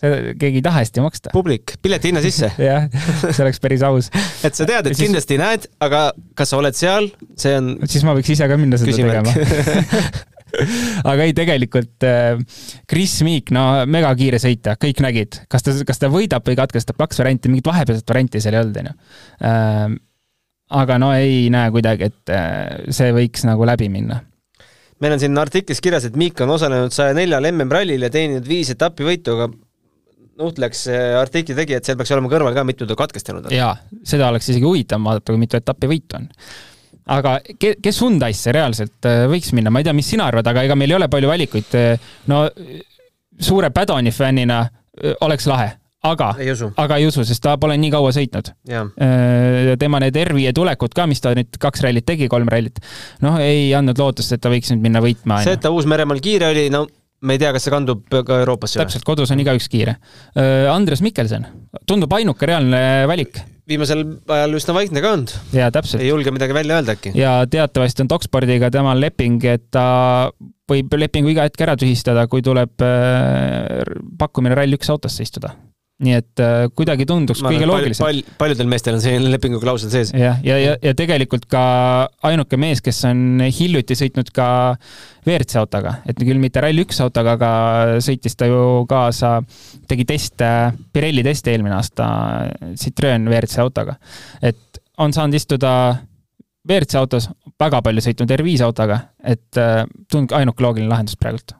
See, 0.02 0.34
keegi 0.40 0.60
ei 0.60 0.64
taha 0.64 0.82
hästi 0.82 1.04
maksta. 1.04 1.32
publik, 1.34 1.76
pileti 1.82 2.10
hinna 2.10 2.24
sisse 2.24 2.50
jah, 2.70 2.88
see 3.22 3.44
oleks 3.44 3.62
päris 3.62 3.84
aus. 3.86 4.10
et 4.44 4.58
sa 4.58 4.66
tead, 4.68 4.90
et 4.90 4.96
siis... 4.96 5.06
kindlasti 5.06 5.38
näed, 5.40 5.68
aga 5.84 6.10
kas 6.38 6.52
sa 6.52 6.60
oled 6.60 6.76
seal, 6.78 7.08
see 7.38 7.54
on. 7.58 7.72
siis 7.86 8.04
ma 8.06 8.16
võiks 8.18 8.34
ise 8.34 8.50
ka 8.50 8.60
minna 8.60 8.80
seda 8.80 8.98
tegema 8.98 9.32
aga 11.12 11.26
ei, 11.26 11.34
tegelikult 11.36 12.06
äh, 12.06 12.40
Chris 12.90 13.18
Meek, 13.26 13.52
no 13.54 13.66
megakiire 13.88 14.40
sõitja, 14.42 14.76
kõik 14.80 15.02
nägid, 15.04 15.42
kas 15.52 15.64
ta, 15.64 15.74
kas 15.88 16.02
ta 16.02 16.10
võidab 16.12 16.46
või 16.48 16.58
katkestab, 16.58 16.98
kaks 17.00 17.22
varianti, 17.22 17.52
mingit 17.52 17.70
vahepealset 17.70 18.08
varianti 18.12 18.42
seal 18.42 18.58
ei 18.58 18.64
olnud, 18.64 18.82
onju. 18.82 18.92
Äh, 19.48 19.94
aga 20.82 20.98
no 21.00 21.12
ei 21.16 21.46
näe 21.52 21.72
kuidagi, 21.72 22.10
et 22.12 22.32
äh, 22.32 22.92
see 22.92 23.14
võiks 23.16 23.46
nagu 23.48 23.66
läbi 23.68 23.88
minna 23.92 24.22
meil 25.02 25.16
on 25.16 25.18
siin 25.18 25.38
artiklis 25.40 25.82
kirjas, 25.82 26.04
et 26.06 26.16
Miik 26.18 26.38
on 26.44 26.52
osalenud 26.54 26.94
saja 26.94 27.14
neljal 27.16 27.48
MM-rallil 27.50 28.04
ja 28.06 28.10
teeninud 28.12 28.46
viis 28.46 28.70
etapivõitu, 28.70 29.34
aga 29.34 29.48
nuhtleks 30.40 30.86
artikli 31.20 31.56
tegi, 31.58 31.76
et 31.76 31.86
seal 31.86 31.98
peaks 32.00 32.12
olema 32.14 32.30
kõrval 32.32 32.54
ka, 32.56 32.64
mitu 32.68 32.88
ta 32.88 32.96
katkestanud 32.98 33.48
on. 33.48 33.54
jaa, 33.54 33.74
seda 34.08 34.30
oleks 34.32 34.48
isegi 34.52 34.66
huvitav 34.66 35.02
vaadata, 35.04 35.32
kui 35.32 35.42
mitu 35.42 35.58
etappi 35.58 35.90
võitu 35.90 36.18
on. 36.20 36.30
aga 37.18 37.36
ke-, 37.58 37.76
kes 37.82 38.00
Hyundai'sse 38.04 38.54
reaalselt 38.54 39.10
äh, 39.10 39.26
võiks 39.32 39.52
minna, 39.56 39.72
ma 39.74 39.82
ei 39.82 39.88
tea, 39.88 39.96
mis 39.96 40.08
sina 40.14 40.30
arvad, 40.30 40.48
aga 40.48 40.64
ega 40.68 40.78
meil 40.78 40.94
ei 40.94 41.00
ole 41.00 41.10
palju 41.12 41.30
valikuid. 41.32 41.78
no 42.32 42.46
suure 43.40 43.70
Padoni 43.70 44.12
fännina 44.14 44.62
äh, 44.62 45.14
oleks 45.20 45.46
lahe, 45.50 45.70
aga, 46.02 46.32
aga 46.82 46.98
ei 46.98 47.06
usu, 47.06 47.24
sest 47.26 47.42
ta 47.44 47.56
pole 47.60 47.76
nii 47.80 47.92
kaua 47.94 48.12
sõitnud. 48.14 48.52
Äh, 48.70 49.74
tema 49.80 50.00
need 50.02 50.18
R5 50.18 50.54
tulekud 50.56 50.96
ka, 50.96 51.06
mis 51.10 51.22
ta 51.22 51.34
nüüd 51.36 51.60
kaks 51.62 51.84
rallit 51.86 52.06
tegi, 52.08 52.30
kolm 52.32 52.50
rallit, 52.52 52.82
noh, 53.24 53.38
ei 53.42 53.70
andnud 53.78 54.00
lootust, 54.02 54.34
et 54.34 54.42
ta 54.42 54.52
võiks 54.52 54.72
nüüd 54.74 54.84
minna 54.88 55.04
võitma. 55.04 55.42
see, 55.44 55.56
et 55.58 55.64
ta 55.64 55.72
Uus-Meremaal 55.74 56.22
kiire 56.24 56.50
oli, 56.52 56.68
no 56.74 56.86
me 57.22 57.36
ei 57.36 57.42
tea, 57.42 57.52
kas 57.54 57.66
see 57.66 57.72
kandub 57.74 58.04
ka 58.10 58.42
Euroopasse. 58.42 58.80
täpselt, 58.82 59.06
kodus 59.06 59.32
on 59.34 59.42
igaüks 59.42 59.68
kiire. 59.72 59.96
Andres 60.72 61.02
Mikkelson, 61.04 61.46
tundub 61.88 62.12
ainuke 62.18 62.48
reaalne 62.48 62.82
valik. 63.10 63.42
viimasel 63.68 64.02
ajal 64.34 64.58
üsna 64.58 64.74
vaikne 64.76 65.02
ka 65.04 65.12
olnud. 65.16 65.34
jaa, 65.54 65.70
täpselt. 65.74 66.02
ei 66.02 66.10
julge 66.10 66.34
midagi 66.34 66.54
välja 66.54 66.78
öelda 66.80 66.96
äkki. 66.98 67.14
ja 67.18 67.40
teatavasti 67.50 68.04
on 68.04 68.10
Dokspordiga 68.10 68.70
temal 68.74 69.00
leping, 69.00 69.44
et 69.44 69.68
ta 69.70 70.30
võib 70.70 70.94
lepingu 70.98 71.32
iga 71.32 71.46
hetk 71.46 71.62
ära 71.62 71.76
tühistada, 71.78 72.26
kui 72.28 72.42
tuleb 72.42 72.74
pakkumine 74.18 74.58
Rally1 74.58 74.90
autosse 74.96 75.22
istuda 75.22 75.54
nii 76.02 76.14
et 76.18 76.42
äh, 76.42 76.66
kuidagi 76.74 77.06
tunduks 77.08 77.42
kõige 77.44 77.66
loogilisem 77.68 78.04
pal,. 78.04 78.20
Pal, 78.22 78.36
paljudel 78.40 78.68
meestel 78.70 78.96
on 78.96 79.02
selline 79.04 79.30
lepinguklausel 79.32 79.92
sees. 79.92 80.12
jah, 80.16 80.40
ja, 80.42 80.58
ja, 80.58 80.72
ja, 80.72 80.76
ja 80.88 80.94
tegelikult 80.98 81.46
ka 81.50 81.62
ainuke 82.28 82.58
mees, 82.60 82.82
kes 82.84 83.02
on 83.08 83.42
hiljuti 83.46 83.96
sõitnud 83.98 84.32
ka 84.34 84.48
WRC 85.22 85.60
autoga, 85.62 85.96
et 86.08 86.18
küll 86.18 86.40
mitte 86.42 86.62
Rally1 86.64 87.04
autoga, 87.06 87.36
aga 87.38 87.52
sõitis 88.02 88.34
ta 88.38 88.50
ju 88.50 88.82
kaasa, 88.90 89.36
tegi 89.90 90.06
teste, 90.08 90.48
Pirelli 90.92 91.24
teste 91.26 91.54
eelmine 91.54 91.78
aasta 91.78 92.06
Citroen 92.80 93.28
WRC 93.30 93.62
autoga. 93.62 93.98
et 94.42 94.82
on 94.98 95.14
saanud 95.14 95.38
istuda 95.38 95.72
WRC 96.68 96.98
autos, 96.98 97.30
väga 97.58 97.82
palju 97.82 98.02
sõitnud 98.04 98.34
R5 98.38 98.66
autoga, 98.66 99.04
et 99.22 99.58
äh, 99.60 99.84
tundub 100.10 100.34
ainuke 100.38 100.62
loogiline 100.66 100.90
lahendus 100.90 101.18
praegult. 101.18 101.54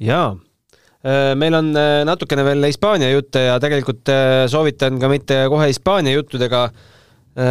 jaa 0.00 0.34
meil 1.36 1.54
on 1.58 1.70
äh, 1.76 2.00
natukene 2.08 2.44
veel 2.46 2.64
Hispaania 2.64 3.10
jutte 3.12 3.44
ja 3.50 3.58
tegelikult 3.60 4.08
äh, 4.12 4.44
soovitan 4.50 4.96
ka 5.02 5.10
mitte 5.12 5.44
kohe 5.52 5.68
Hispaania 5.72 6.16
juttudega 6.16 6.68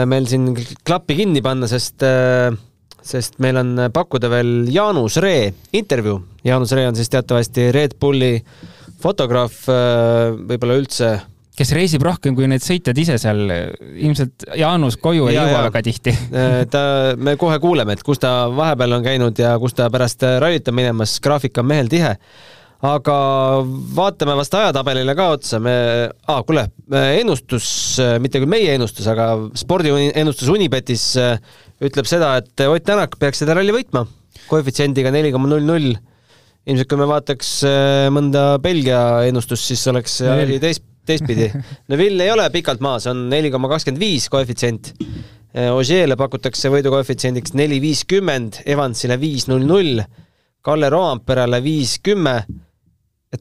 meil 0.07 0.23
siin 0.31 0.53
klappi 0.87 1.17
kinni 1.17 1.41
panna, 1.43 1.67
sest, 1.67 2.05
sest 3.03 3.33
meil 3.43 3.57
on 3.59 3.81
pakkuda 3.91 4.29
veel 4.31 4.69
Jaanus 4.71 5.17
Ree 5.19 5.49
intervjuu. 5.75 6.21
Jaanus 6.47 6.71
Ree 6.71 6.85
on 6.87 6.95
siis 6.95 7.11
teatavasti 7.11 7.65
Red 7.75 7.97
Bulli 7.99 8.37
fotograaf, 9.03 9.57
võib-olla 9.67 10.77
üldse 10.79 11.09
kes 11.59 11.75
reisib 11.75 12.07
rohkem 12.07 12.31
kui 12.31 12.47
need 12.47 12.63
sõitjad 12.63 13.03
ise 13.03 13.19
seal, 13.19 13.43
ilmselt 14.07 14.47
Jaanus 14.55 14.95
koju 15.03 15.27
ei 15.27 15.35
ja, 15.35 15.49
jõua 15.49 15.67
väga 15.67 15.83
tihti. 15.89 16.15
ta, 16.71 16.85
me 17.19 17.35
kohe 17.35 17.59
kuuleme, 17.59 17.99
et 17.99 18.07
kus 18.07 18.23
ta 18.23 18.47
vahepeal 18.55 19.01
on 19.01 19.03
käinud 19.03 19.43
ja 19.43 19.51
kus 19.59 19.75
ta 19.75 19.91
pärast 19.91 20.23
rallit 20.39 20.71
on 20.71 20.79
minemas, 20.79 21.19
graafik 21.27 21.59
on 21.59 21.73
mehel 21.75 21.91
tihe 21.91 22.15
aga 22.83 23.17
vaatame 23.95 24.35
vast 24.35 24.55
ajatabelile 24.59 25.13
ka 25.15 25.29
otsa, 25.37 25.59
me 25.63 25.75
ah,, 26.27 26.41
kuule, 26.43 26.65
ennustus, 26.91 27.67
mitte 28.23 28.41
küll 28.41 28.51
meie 28.51 28.73
ennustus, 28.75 29.07
aga 29.07 29.29
spordiennustus 29.59 30.51
Unibetis 30.51 31.05
äh, 31.21 31.37
ütleb 31.83 32.09
seda, 32.09 32.35
et 32.41 32.65
Ott 32.67 32.83
Tänak 32.83 33.15
peaks 33.21 33.39
seda 33.43 33.55
ralli 33.55 33.71
võitma 33.75 34.03
koefitsiendiga 34.49 35.11
neli 35.13 35.31
koma 35.31 35.47
null 35.47 35.63
null. 35.67 35.93
ilmselt 36.67 36.87
kui 36.91 36.99
me 36.99 37.07
vaataks 37.07 37.51
äh, 37.67 38.07
mõnda 38.13 38.57
Belgia 38.63 38.99
ennustust, 39.27 39.67
siis 39.67 39.83
oleks 39.91 40.19
asi 40.23 40.59
teist, 40.63 40.83
teistpidi. 41.07 41.49
Neville 41.91 42.27
ei 42.27 42.31
ole 42.31 42.49
pikalt 42.51 42.83
maas, 42.83 43.07
on 43.11 43.27
neli 43.31 43.51
koma 43.51 43.71
kakskümmend 43.71 44.03
viis 44.03 44.29
koefitsient. 44.31 44.91
Äh, 45.55 45.71
Ožeele 45.71 46.19
pakutakse 46.19 46.71
võidukoefitsiendiks 46.73 47.55
neli 47.59 47.79
viiskümmend, 47.83 48.61
Evansile 48.75 49.19
viis 49.21 49.47
null 49.51 49.67
null, 49.67 50.03
Kalle 50.63 50.87
Roamperele 50.91 51.59
viis 51.63 51.97
kümme 52.03 52.37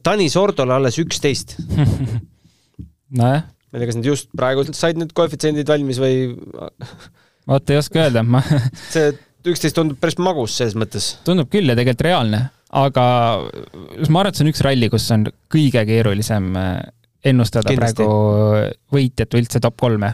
Tanis 0.01 0.37
Ordole 0.39 0.73
alles 0.77 0.97
üksteist 1.01 1.57
nojah. 3.19 3.43
ma 3.43 3.77
ei 3.77 3.81
tea, 3.81 3.89
kas 3.89 3.99
nad 3.99 4.09
just 4.09 4.31
praegu 4.37 4.65
said 4.71 4.99
need 4.99 5.13
koefitsiendid 5.17 5.69
valmis 5.69 6.01
või? 6.01 6.33
vot 7.49 7.73
ei 7.73 7.79
oska 7.81 8.05
öelda, 8.05 8.25
ma 8.25 8.41
see 8.93 9.11
üksteist 9.53 9.77
tundub 9.77 9.99
päris 10.01 10.19
magus 10.21 10.57
selles 10.59 10.77
mõttes. 10.79 11.13
tundub 11.27 11.51
küll 11.53 11.69
ja 11.69 11.77
tegelikult 11.77 12.07
reaalne, 12.07 12.41
aga 12.73 13.05
ma 14.09 14.23
arvan, 14.23 14.31
et 14.31 14.39
see 14.39 14.45
on 14.47 14.53
üks 14.53 14.65
ralli, 14.65 14.91
kus 14.93 15.09
on 15.15 15.27
kõige 15.51 15.85
keerulisem 15.89 16.51
äh, 16.59 16.75
ennustada 17.33 17.71
Kindlasti. 17.71 18.03
praegu 18.03 18.95
võitjat 18.95 19.35
või 19.35 19.45
üldse 19.45 19.61
top 19.63 19.77
kolme 19.79 20.13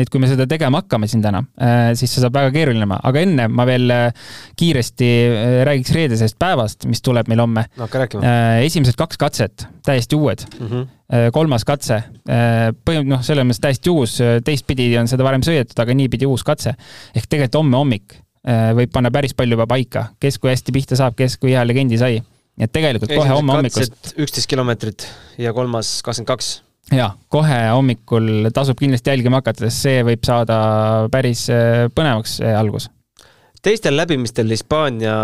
nii 0.00 0.06
et 0.06 0.12
kui 0.12 0.22
me 0.22 0.28
seda 0.30 0.46
tegema 0.48 0.80
hakkame 0.80 1.08
siin 1.10 1.20
täna, 1.24 1.42
äh, 1.60 1.90
siis 1.98 2.14
see 2.14 2.22
saab 2.24 2.36
väga 2.38 2.52
keeruline 2.54 2.80
olema, 2.80 2.96
aga 3.06 3.24
enne 3.26 3.46
ma 3.52 3.66
veel 3.68 3.92
äh, 3.92 4.30
kiiresti 4.58 5.10
äh, 5.10 5.58
räägiks 5.68 5.92
reedesest 5.96 6.38
päevast, 6.40 6.88
mis 6.90 7.04
tuleb 7.04 7.28
meil 7.30 7.42
homme 7.44 7.66
no,. 7.76 7.88
esimesed 8.64 8.96
kaks 8.98 9.20
katset, 9.20 9.66
täiesti 9.86 10.16
uued 10.16 10.46
mm. 10.48 10.70
-hmm. 10.70 11.28
kolmas 11.34 11.66
katse, 11.66 12.00
põhimõtteliselt 12.24 13.10
noh, 13.10 13.22
selles 13.26 13.46
mõttes 13.46 13.62
täiesti 13.64 13.92
uus, 13.92 14.16
teistpidi 14.46 14.90
on 15.00 15.08
seda 15.10 15.26
varem 15.26 15.44
sõidetud, 15.44 15.76
aga 15.82 15.94
niipidi 15.94 16.28
uus 16.30 16.44
katse. 16.46 16.74
ehk 17.14 17.26
tegelikult 17.26 17.60
homme 17.60 17.76
hommik 17.76 18.20
võib 18.76 18.92
panna 18.92 19.10
päris 19.10 19.34
palju 19.36 19.58
juba 19.58 19.66
paika, 19.68 20.06
kes 20.20 20.38
kui 20.38 20.52
hästi 20.52 20.72
pihta 20.72 20.96
saab, 20.96 21.16
kes 21.18 21.36
kui 21.36 21.52
hea 21.52 21.64
legendi 21.66 21.98
sai 21.98 22.20
nii 22.20 22.68
et 22.68 22.72
tegelikult 22.72 23.12
kohe 23.12 23.32
homme 23.32 23.56
hommikust. 23.56 24.14
üksteist 24.20 24.48
kilomeetrit 24.50 25.08
ja 25.40 25.52
kolmas 25.56 25.98
kakskümmend 26.04 26.30
kaks 26.30 26.60
jaa, 26.94 27.10
kohe 27.32 27.58
hommikul 27.70 28.48
tasub 28.54 28.78
kindlasti 28.80 29.12
jälgima 29.12 29.40
hakata, 29.40 29.66
sest 29.68 29.86
see 29.86 30.00
võib 30.06 30.24
saada 30.26 30.56
päris 31.12 31.46
äh, 31.52 31.86
põnevaks, 31.94 32.38
see 32.40 32.54
algus. 32.56 32.88
teistel 33.62 33.96
läbimistel 33.98 34.50
Hispaania 34.50 35.14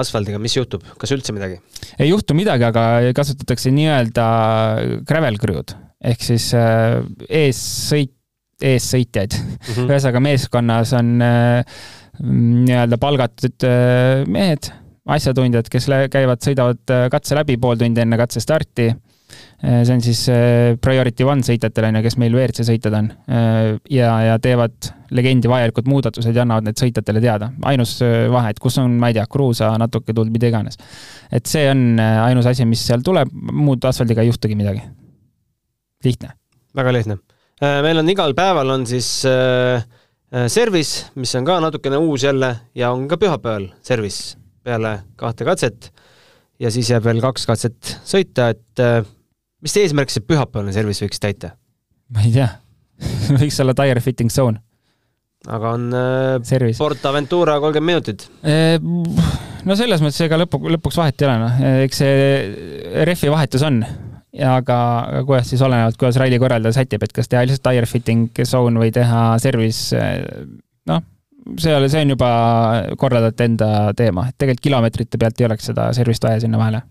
asfaldiga, 0.00 0.40
mis 0.42 0.56
juhtub, 0.56 0.84
kas 1.00 1.14
üldse 1.16 1.34
midagi? 1.36 1.58
ei 1.98 2.10
juhtu 2.10 2.36
midagi, 2.38 2.68
aga 2.68 2.86
kasutatakse 3.16 3.72
nii-öelda 3.74 4.26
gravel 5.08 5.40
crew'd 5.42 5.76
ehk 6.06 6.22
siis 6.22 6.50
äh, 6.54 7.00
eessõit, 7.28 8.12
eessõitjaid. 8.62 9.36
Mm 9.36 9.56
-hmm.. 9.68 9.88
ühesõnaga 9.90 10.22
meeskonnas 10.24 10.92
on 10.96 11.14
äh, 11.24 11.78
nii-öelda 12.22 12.96
palgatud 13.00 13.66
mehed, 14.32 14.70
asjatundjad, 15.12 15.68
kes 15.70 15.88
käivad, 16.10 16.40
sõidavad 16.44 16.94
katse 17.12 17.36
läbi 17.36 17.58
pool 17.60 17.76
tundi 17.80 18.00
enne 18.02 18.16
katse 18.20 18.40
starti. 18.40 18.88
Äh, 18.92 19.05
see 19.62 19.94
on 19.94 20.02
siis 20.04 20.20
äh, 20.28 20.76
Priority 20.82 21.24
One 21.24 21.44
sõitjatel, 21.46 21.88
on 21.88 21.98
ju, 21.98 22.02
kes 22.04 22.16
meil 22.20 22.34
WRC 22.36 22.66
sõitjad 22.68 22.96
on. 22.98 23.08
Äh, 23.32 23.70
ja, 23.92 24.10
ja 24.26 24.36
teevad 24.42 24.90
legendi 25.16 25.48
vajalikud 25.50 25.88
muudatused 25.88 26.36
ja 26.36 26.44
annavad 26.44 26.66
need 26.66 26.80
sõitjatele 26.80 27.22
teada. 27.24 27.50
ainus 27.70 27.96
vahe, 28.32 28.52
et 28.52 28.60
kus 28.62 28.76
on, 28.82 28.98
ma 29.00 29.10
ei 29.10 29.16
tea, 29.16 29.24
kruusa 29.30 29.72
natuke 29.80 30.12
tulnud, 30.12 30.34
mida 30.34 30.50
iganes. 30.50 30.76
et 31.32 31.46
see 31.48 31.64
on 31.70 32.00
ainus 32.00 32.48
asi, 32.50 32.66
mis 32.68 32.82
seal 32.86 33.04
tuleb, 33.06 33.30
muud 33.32 33.84
asfaldiga 33.88 34.24
ei 34.24 34.32
juhtugi 34.32 34.58
midagi. 34.58 34.82
lihtne. 36.04 36.34
väga 36.76 36.92
lihtne. 36.92 37.18
meil 37.86 38.02
on 38.02 38.10
igal 38.10 38.34
päeval 38.36 38.74
on 38.74 38.86
siis 38.86 39.08
service, 40.52 41.06
mis 41.14 41.34
on 41.38 41.46
ka 41.46 41.60
natukene 41.62 41.96
uus 41.96 42.26
jälle 42.26 42.56
ja 42.74 42.90
on 42.90 43.06
ka 43.08 43.16
pühapäeval 43.16 43.70
service 43.80 44.36
peale 44.66 44.98
kahte 45.16 45.46
katset 45.46 45.92
ja 46.60 46.70
siis 46.70 46.90
jääb 46.90 47.06
veel 47.06 47.22
kaks 47.22 47.46
katset 47.46 47.98
sõita, 48.04 48.50
et 48.50 49.14
mis 49.64 49.76
eesmärk 49.80 50.12
see 50.12 50.24
pühapäevane 50.24 50.74
service 50.76 51.04
võiks 51.04 51.22
täita? 51.22 51.54
ma 52.12 52.24
ei 52.26 52.32
tea 52.34 52.48
võiks 53.40 53.60
olla 53.62 53.74
tire 53.76 54.02
fitting 54.04 54.32
zone. 54.32 54.60
aga 55.46 55.74
on 55.76 55.88
äh, 55.94 56.74
Port 56.78 57.04
Aventura 57.08 57.58
kolmkümmend 57.62 57.92
minutit 57.92 58.28
e,? 58.42 58.78
no 59.66 59.78
selles 59.78 60.02
mõttes 60.04 60.22
ega 60.26 60.38
lõpu, 60.40 60.60
lõpuks 60.76 61.00
vahet 61.00 61.22
ei 61.22 61.28
ole, 61.28 61.38
noh, 61.42 61.64
eks 61.86 62.02
see 62.02 63.02
rehvi 63.08 63.32
vahetus 63.32 63.64
on 63.66 63.82
ja 64.36 64.56
aga, 64.60 64.78
aga 65.08 65.24
kuidas 65.28 65.50
siis 65.50 65.64
olenevalt, 65.64 65.98
kuidas 66.00 66.18
ralli 66.20 66.38
korraldaja 66.40 66.80
sätib, 66.82 67.04
et 67.06 67.14
kas 67.16 67.30
teha 67.32 67.44
lihtsalt 67.46 67.64
tire 67.66 67.88
fitting 67.88 68.42
zone 68.44 68.82
või 68.82 68.92
teha 68.92 69.22
service, 69.42 69.96
noh, 70.90 71.06
see 71.62 71.72
ole, 71.72 71.88
see 71.92 72.04
on 72.04 72.12
juba 72.12 72.28
korraldajate 73.00 73.48
enda 73.48 73.70
teema, 73.96 74.28
et 74.28 74.36
tegelikult 74.36 74.66
kilomeetrite 74.68 75.20
pealt 75.22 75.40
ei 75.40 75.48
oleks 75.48 75.70
seda 75.72 75.88
service'it 75.96 76.28
vaja 76.28 76.44
sinna 76.44 76.60
vahele 76.60 76.84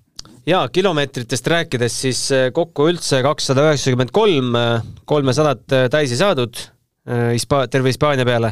jaa, 0.45 0.67
kilomeetritest 0.69 1.47
rääkides, 1.49 1.97
siis 2.05 2.21
äh, 2.33 2.47
kokku 2.53 2.89
üldse 2.91 3.21
kakssada 3.25 3.65
üheksakümmend 3.69 4.13
kolm, 4.15 4.53
äh, 4.59 4.85
kolmesadat 5.09 5.73
äh, 5.73 5.89
täis 5.93 6.13
ei 6.13 6.21
saadud 6.21 6.67
Hispa-, 7.05 7.67
terve 7.69 7.91
Hispaania 7.91 8.23
peale. 8.25 8.49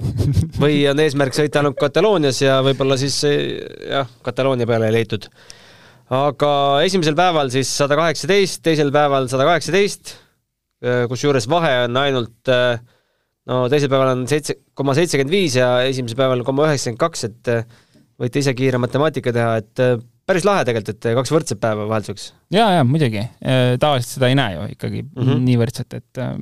või 0.62 0.84
on 0.86 1.00
eesmärk 1.02 1.34
sõita 1.34 1.58
ainult 1.58 1.80
Kataloonias 1.80 2.38
ja 2.44 2.60
võib-olla 2.62 2.94
siis 3.00 3.16
jah, 3.26 4.06
Kataloonia 4.22 4.68
peale 4.70 4.86
ei 4.86 4.94
leitud. 5.00 5.26
aga 6.14 6.50
esimesel 6.86 7.16
päeval 7.18 7.50
siis 7.50 7.72
sada 7.80 7.98
kaheksateist, 7.98 8.62
teisel 8.62 8.92
päeval 8.94 9.26
sada 9.26 9.48
kaheksateist, 9.48 10.14
kusjuures 11.10 11.48
vahe 11.50 11.72
on 11.88 11.98
ainult 11.98 12.52
no 13.50 13.58
teisel 13.66 13.90
päeval 13.90 14.12
on 14.12 14.22
seitse 14.30 14.60
koma 14.78 14.94
seitsekümmend 14.94 15.34
viis 15.34 15.58
ja 15.58 15.72
esimesel 15.90 16.22
päeval 16.22 16.46
koma 16.46 16.68
üheksakümmend 16.70 17.02
kaks, 17.02 17.26
et 17.26 17.52
võite 18.22 18.44
ise 18.44 18.54
kiire 18.54 18.78
matemaatika 18.78 19.34
teha, 19.34 19.58
et 19.58 19.84
päris 20.28 20.46
lahe 20.46 20.64
tegelikult, 20.68 20.94
et 20.94 21.18
kaks 21.18 21.32
võrdset 21.32 21.60
päeva 21.62 21.86
vahelduseks. 21.90 22.32
ja, 22.54 22.68
ja 22.78 22.86
muidugi, 22.86 23.24
äh, 23.24 23.74
tavaliselt 23.80 24.18
seda 24.18 24.30
ei 24.30 24.38
näe 24.38 24.56
ju 24.56 24.66
ikkagi 24.74 25.02
mm 25.02 25.22
-hmm. 25.22 25.44
nii 25.48 25.60
võrdset, 25.62 25.98
et 26.00 26.22
äh, 26.24 26.34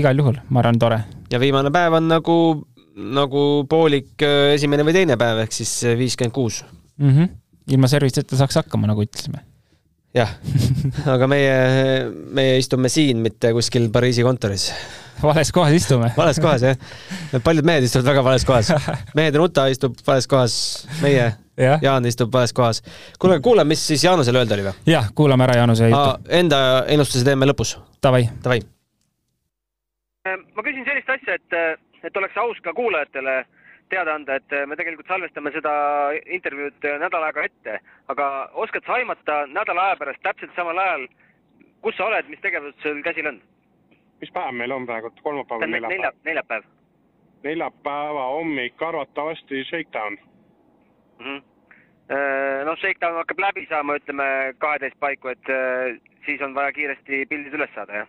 igal 0.00 0.22
juhul, 0.22 0.38
ma 0.48 0.62
arvan, 0.62 0.80
tore. 0.80 1.00
ja 1.32 1.40
viimane 1.40 1.72
päev 1.74 1.98
on 2.00 2.08
nagu, 2.08 2.36
nagu 2.94 3.42
poolik 3.70 4.22
äh, 4.22 4.54
esimene 4.56 4.86
või 4.86 4.96
teine 4.96 5.18
päev, 5.20 5.44
ehk 5.44 5.52
siis 5.52 5.82
viiskümmend 5.98 6.34
kuus. 6.34 6.64
Mhm. 6.98 7.32
ilma 7.74 7.88
service'ita 7.88 8.36
saaks 8.36 8.60
hakkama, 8.62 8.86
nagu 8.86 9.02
ütlesime. 9.02 9.44
jah 10.14 10.30
aga 11.14 11.30
meie, 11.30 11.56
meie 12.34 12.58
istume 12.60 12.90
siin, 12.92 13.22
mitte 13.24 13.52
kuskil 13.56 13.90
Pariisi 13.92 14.26
kontoris 14.26 14.70
vales 15.22 15.52
kohas 15.52 15.72
istume. 15.72 16.10
vales 16.16 16.40
kohas, 16.40 16.62
jah. 16.62 16.76
paljud 17.44 17.64
mehed 17.64 17.86
istuvad 17.86 18.04
väga 18.12 18.24
vales 18.24 18.44
kohas. 18.44 18.72
mehed 19.18 19.34
Ruta 19.34 19.66
istub 19.72 19.96
vales 20.06 20.26
kohas, 20.28 20.54
meie 21.02 21.32
ja. 21.56 21.78
Jaan 21.82 22.06
istub 22.06 22.32
vales 22.32 22.52
kohas. 22.52 22.82
kuule, 23.18 23.40
kuulame, 23.40 23.68
mis 23.68 23.86
siis 23.86 24.04
Jaanusel 24.04 24.36
öelda 24.36 24.54
oli 24.54 24.66
või? 24.68 24.74
jah, 24.86 25.10
kuulame 25.14 25.46
ära 25.46 25.58
Jaanuse 25.60 25.88
jutu. 25.88 26.28
Enda 26.28 26.60
ennustuse 26.88 27.24
teeme 27.24 27.46
lõpus. 27.46 27.76
Davai. 28.02 28.28
Davai. 28.44 28.60
Ma 30.24 30.64
küsin 30.64 30.86
sellist 30.88 31.10
asja, 31.10 31.36
et, 31.36 31.80
et 32.08 32.16
oleks 32.16 32.36
aus 32.40 32.60
ka 32.64 32.72
kuulajatele 32.76 33.42
teada 33.92 34.14
anda, 34.14 34.38
et 34.40 34.52
äh, 34.52 34.66
me 34.66 34.76
tegelikult 34.76 35.08
salvestame 35.10 35.52
seda 35.54 35.72
intervjuud 36.36 36.86
nädal 37.02 37.26
aega 37.28 37.44
ette, 37.48 37.78
aga 38.12 38.28
oskad 38.64 38.86
sa 38.86 38.98
aimata 38.98 39.44
nädala 39.52 39.88
aja 39.90 39.98
pärast 40.00 40.22
täpselt 40.24 40.54
samal 40.56 40.78
ajal, 40.78 41.06
kus 41.84 41.96
sa 41.98 42.08
oled, 42.08 42.30
mis 42.32 42.42
tegevus 42.44 42.76
sul 42.82 43.02
käsil 43.06 43.28
on? 43.32 43.40
mis 44.22 44.32
päev 44.32 44.54
meil 44.56 44.72
on 44.72 44.86
praegu, 44.88 45.10
kolmapäev 45.22 45.64
või 45.64 45.72
neljapäev? 45.74 46.20
neljapäev. 46.24 46.68
neljapäeva 47.44 48.28
hommik 48.36 48.82
arvatavasti 48.82 49.64
Shakedown 49.64 50.16
mm. 51.18 51.26
-hmm. 51.26 51.42
noh, 52.64 52.78
Shakedown 52.78 53.20
hakkab 53.20 53.42
läbi 53.48 53.66
saama, 53.68 53.98
ütleme 54.00 54.54
kaheteist 54.58 55.00
paiku, 55.00 55.28
et 55.28 55.50
äh, 55.50 55.98
siis 56.26 56.42
on 56.42 56.54
vaja 56.54 56.72
kiiresti 56.72 57.26
pildid 57.28 57.54
üles 57.54 57.74
saada, 57.74 58.04
jah? 58.04 58.08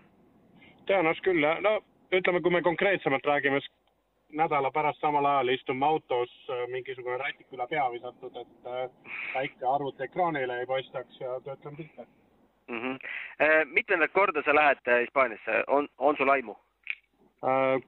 tõenäoliselt 0.88 1.28
küll, 1.28 1.44
jah. 1.44 1.60
no 1.62 1.82
ütleme, 2.14 2.42
kui 2.42 2.52
me 2.52 2.62
konkreetsemalt 2.62 3.26
räägime, 3.26 3.60
siis 3.60 3.74
nädala 4.34 4.72
pärast 4.72 5.00
samal 5.02 5.26
ajal 5.26 5.54
istume 5.54 5.86
autos, 5.86 6.32
äh, 6.50 6.68
mingisugune 6.72 7.18
rätik 7.18 7.54
üle 7.54 7.68
pea 7.68 7.86
visatud, 7.92 8.36
et 8.42 8.70
päike 9.34 9.66
arvutiekraanile 9.76 10.60
ei 10.60 10.66
paistaks 10.66 11.20
ja 11.20 11.40
töötame 11.46 11.78
pilte 11.78 12.08
mm. 12.68 12.82
-hmm. 12.82 13.66
mitmendat 13.66 14.12
korda 14.12 14.42
sa 14.46 14.56
lähed 14.56 15.02
Hispaaniasse, 15.02 15.64
on, 15.68 15.88
on 15.98 16.18
sul 16.18 16.30
aimu? 16.30 16.56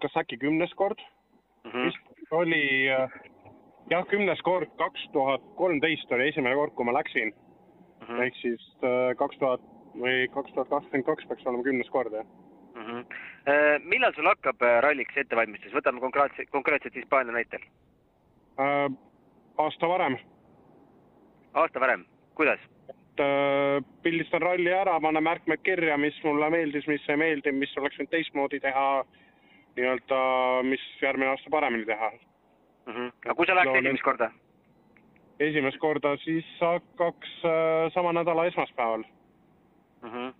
kas 0.01 0.17
äkki 0.17 0.37
kümnes 0.37 0.73
kord 0.73 0.99
mm? 1.63 1.71
-hmm. 1.71 1.85
vist 1.85 2.31
oli 2.31 2.89
jah, 3.89 4.05
kümnes 4.07 4.41
kord, 4.43 4.69
kaks 4.79 5.07
tuhat 5.13 5.43
kolmteist 5.55 6.11
oli 6.11 6.29
esimene 6.31 6.55
kord, 6.55 6.75
kui 6.75 6.85
ma 6.85 6.93
läksin 6.93 7.33
mm. 7.33 8.07
-hmm. 8.07 8.21
ehk 8.25 8.35
siis 8.41 8.67
äh, 8.83 9.15
kaks 9.17 9.37
tuhat 9.37 9.61
või 9.97 10.27
kaks 10.33 10.53
tuhat 10.53 10.69
kakskümmend 10.69 11.05
kaks 11.05 11.27
peaks 11.27 11.47
olema 11.47 11.63
kümnes 11.63 11.89
kord, 11.89 12.13
jah. 12.13 12.25
-hmm. 12.87 13.89
millal 13.89 14.13
sul 14.15 14.29
hakkab 14.29 14.61
äh, 14.61 14.79
ralliks 14.83 15.17
ettevalmistus, 15.17 15.73
võtame 15.73 15.99
konkreetselt, 15.99 16.49
konkreetselt 16.49 16.95
Hispaania 16.95 17.33
näitel 17.33 17.61
äh,? 18.59 18.91
aasta 19.57 19.89
varem. 19.89 20.17
aasta 21.53 21.79
varem, 21.79 22.05
kuidas? 22.35 22.59
et 22.89 23.19
äh, 23.19 23.83
pildistan 24.03 24.41
ralli 24.41 24.73
ära, 24.73 24.99
panen 25.01 25.23
märkmed 25.23 25.63
kirja, 25.63 25.97
mis 25.97 26.23
mulle 26.23 26.49
meeldis, 26.49 26.87
mis 26.87 27.09
ei 27.09 27.17
meeldinud, 27.17 27.59
mis 27.59 27.77
oleks 27.77 27.97
võinud 27.97 28.11
teistmoodi 28.11 28.59
teha, 28.59 29.05
nii-öelda, 29.77 30.19
mis 30.63 30.83
järgmine 31.01 31.31
aasta 31.31 31.49
paremini 31.49 31.85
teha 31.85 32.11
mm. 32.11 32.93
-hmm. 32.93 33.11
aga 33.25 33.35
kui 33.35 33.45
sa 33.45 33.55
läheks 33.55 33.71
no, 33.71 33.79
esimest 33.79 34.03
korda? 34.03 34.31
esimest 35.39 35.77
korda 35.77 36.17
siis 36.17 36.45
hakkaks 36.61 37.33
äh, 37.45 37.93
sama 37.93 38.13
nädala 38.13 38.45
esmaspäeval 38.45 39.03
mm. 40.01 40.09
-hmm. 40.09 40.33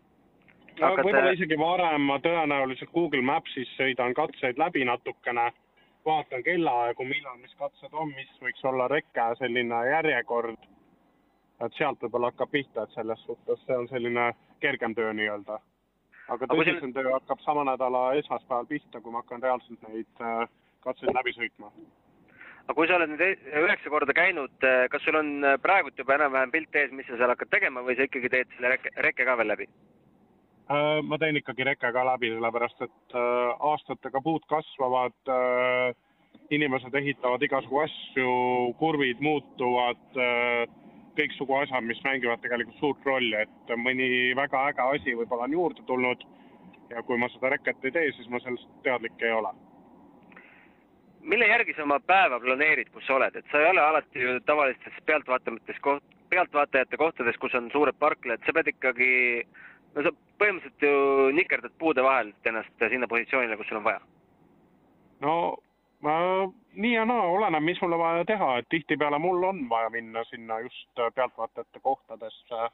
No, 0.81 0.89
võib-olla 0.99 1.33
isegi 1.35 1.57
varem, 1.59 2.07
ma 2.09 2.17
tõenäoliselt 2.23 2.91
Google 2.93 3.23
Maps'is 3.25 3.69
sõidan 3.77 4.15
katseid 4.17 4.59
läbi 4.61 4.85
natukene, 4.87 5.49
vaatan 6.07 6.43
kellaaegu, 6.43 7.05
millal 7.05 7.37
mis 7.41 7.53
katsed 7.59 7.93
on, 7.93 8.13
mis 8.15 8.29
võiks 8.43 8.65
olla 8.65 8.87
reke 8.91 9.29
selline 9.39 9.83
järjekord. 9.91 10.57
et 11.65 11.73
sealt 11.73 12.01
võib-olla 12.01 12.29
hakkab 12.31 12.51
pihta, 12.53 12.83
et 12.83 12.93
selles 12.93 13.23
suhtes 13.25 13.63
see 13.65 13.77
on 13.77 13.87
selline 13.87 14.31
kergem 14.61 14.95
töö 14.95 15.13
nii-öelda. 15.13 15.59
aga 16.29 16.49
tõsisem 16.53 16.93
töö 16.93 17.11
hakkab 17.13 17.39
sama 17.45 17.63
nädala 17.63 18.13
esmaspäeval 18.21 18.65
pihta, 18.65 19.02
kui 19.02 19.12
ma 19.12 19.23
hakkan 19.23 19.43
reaalselt 19.43 19.87
neid 19.87 20.21
äh, 20.21 20.49
katseid 20.85 21.13
läbi 21.13 21.33
sõitma 21.33 21.71
aga 22.67 22.75
kui 22.75 22.87
sa 22.87 22.97
oled 22.97 23.13
nüüd 23.13 23.21
e-, 23.23 23.37
üheksa 23.63 23.91
korda 23.91 24.13
käinud, 24.13 24.56
äh, 24.67 24.87
kas 24.91 25.04
sul 25.08 25.15
on 25.15 25.29
äh, 25.43 25.56
praegult 25.63 25.99
juba 25.99 26.17
enam-vähem 26.17 26.52
pilt 26.52 26.75
ees, 26.75 26.91
mis 26.91 27.08
sa 27.08 27.15
seal 27.15 27.31
hakkad 27.31 27.52
tegema 27.54 27.83
või 27.83 27.95
sa 27.95 28.08
ikkagi 28.08 28.31
teed 28.33 28.52
selle 28.56 28.73
reke, 28.75 28.91
reke 29.08 29.27
ka 29.27 29.37
veel 29.39 29.54
läbi? 29.54 29.69
Äh, 30.67 31.01
ma 31.03 31.17
teen 31.17 31.39
ikkagi 31.39 31.63
reke 31.63 31.91
ka 31.95 32.03
läbi, 32.03 32.33
sellepärast 32.33 32.81
et 32.83 33.15
aastatega 33.71 34.21
puud 34.23 34.43
kasvavad, 34.51 35.15
inimesed 36.51 36.95
ehitavad 36.95 37.43
igasugu 37.43 37.79
asju, 37.85 38.33
kurvid 38.79 39.23
muutuvad, 39.23 40.01
kõiksugu 41.17 41.55
asjad, 41.61 41.85
mis 41.87 42.01
mängivad 42.05 42.43
tegelikult 42.43 42.81
suurt 42.81 43.07
rolli, 43.07 43.35
et 43.39 43.77
mõni 43.79 44.35
väga 44.37 44.67
äge 44.71 44.89
asi 44.95 45.15
võib-olla 45.17 45.47
on 45.47 45.55
juurde 45.55 45.85
tulnud 45.87 46.27
ja 46.91 47.03
kui 47.03 47.17
ma 47.19 47.29
seda 47.31 47.51
reket 47.55 47.87
ei 47.87 47.95
tee, 47.95 48.11
siis 48.15 48.29
ma 48.31 48.39
sellest 48.43 48.69
teadlik 48.85 49.23
ei 49.23 49.33
ole. 49.35 49.53
Mille 51.27 51.47
järgi 51.49 51.75
sa 51.75 51.83
oma 51.83 51.99
päeva 51.99 52.39
planeerid, 52.39 52.91
kus 52.93 53.03
sa 53.07 53.17
oled, 53.17 53.35
et 53.35 53.49
sa 53.51 53.59
ei 53.59 53.71
ole 53.71 53.83
alati 53.83 54.21
ju 54.23 54.37
tavalistes 54.47 55.01
pealtvaatamates 55.09 55.81
koht-, 55.83 56.15
pealtvaatajate 56.31 56.99
kohtades, 56.99 57.39
kus 57.41 57.55
on 57.59 57.67
suured 57.73 57.97
parklad, 57.99 58.43
sa 58.45 58.55
pead 58.55 58.71
ikkagi, 58.71 59.09
no 59.95 60.05
sa 60.05 60.13
põhimõtteliselt 60.40 60.81
ju 60.85 61.31
nikerdad 61.35 61.73
puude 61.79 62.04
vahelt 62.04 62.50
ennast 62.50 62.85
sinna 62.90 63.08
positsioonile, 63.08 63.58
kus 63.58 63.69
sul 63.69 63.79
on 63.81 63.88
vaja. 63.88 64.02
no 65.21 65.33
ma 66.06 66.17
nii 66.73 66.94
ja 66.94 67.06
naa, 67.10 67.25
oleneb, 67.33 67.63
mis 67.63 67.79
mul 67.81 67.96
on 67.98 68.04
vaja 68.04 68.25
teha, 68.29 68.50
et 68.60 68.69
tihtipeale 68.69 69.19
mul 69.21 69.44
on 69.44 69.63
vaja 69.69 69.90
minna 69.94 70.23
sinna 70.29 70.60
just 70.65 71.02
pealtvaatajate 71.15 71.79
kohtadesse, 71.81 72.69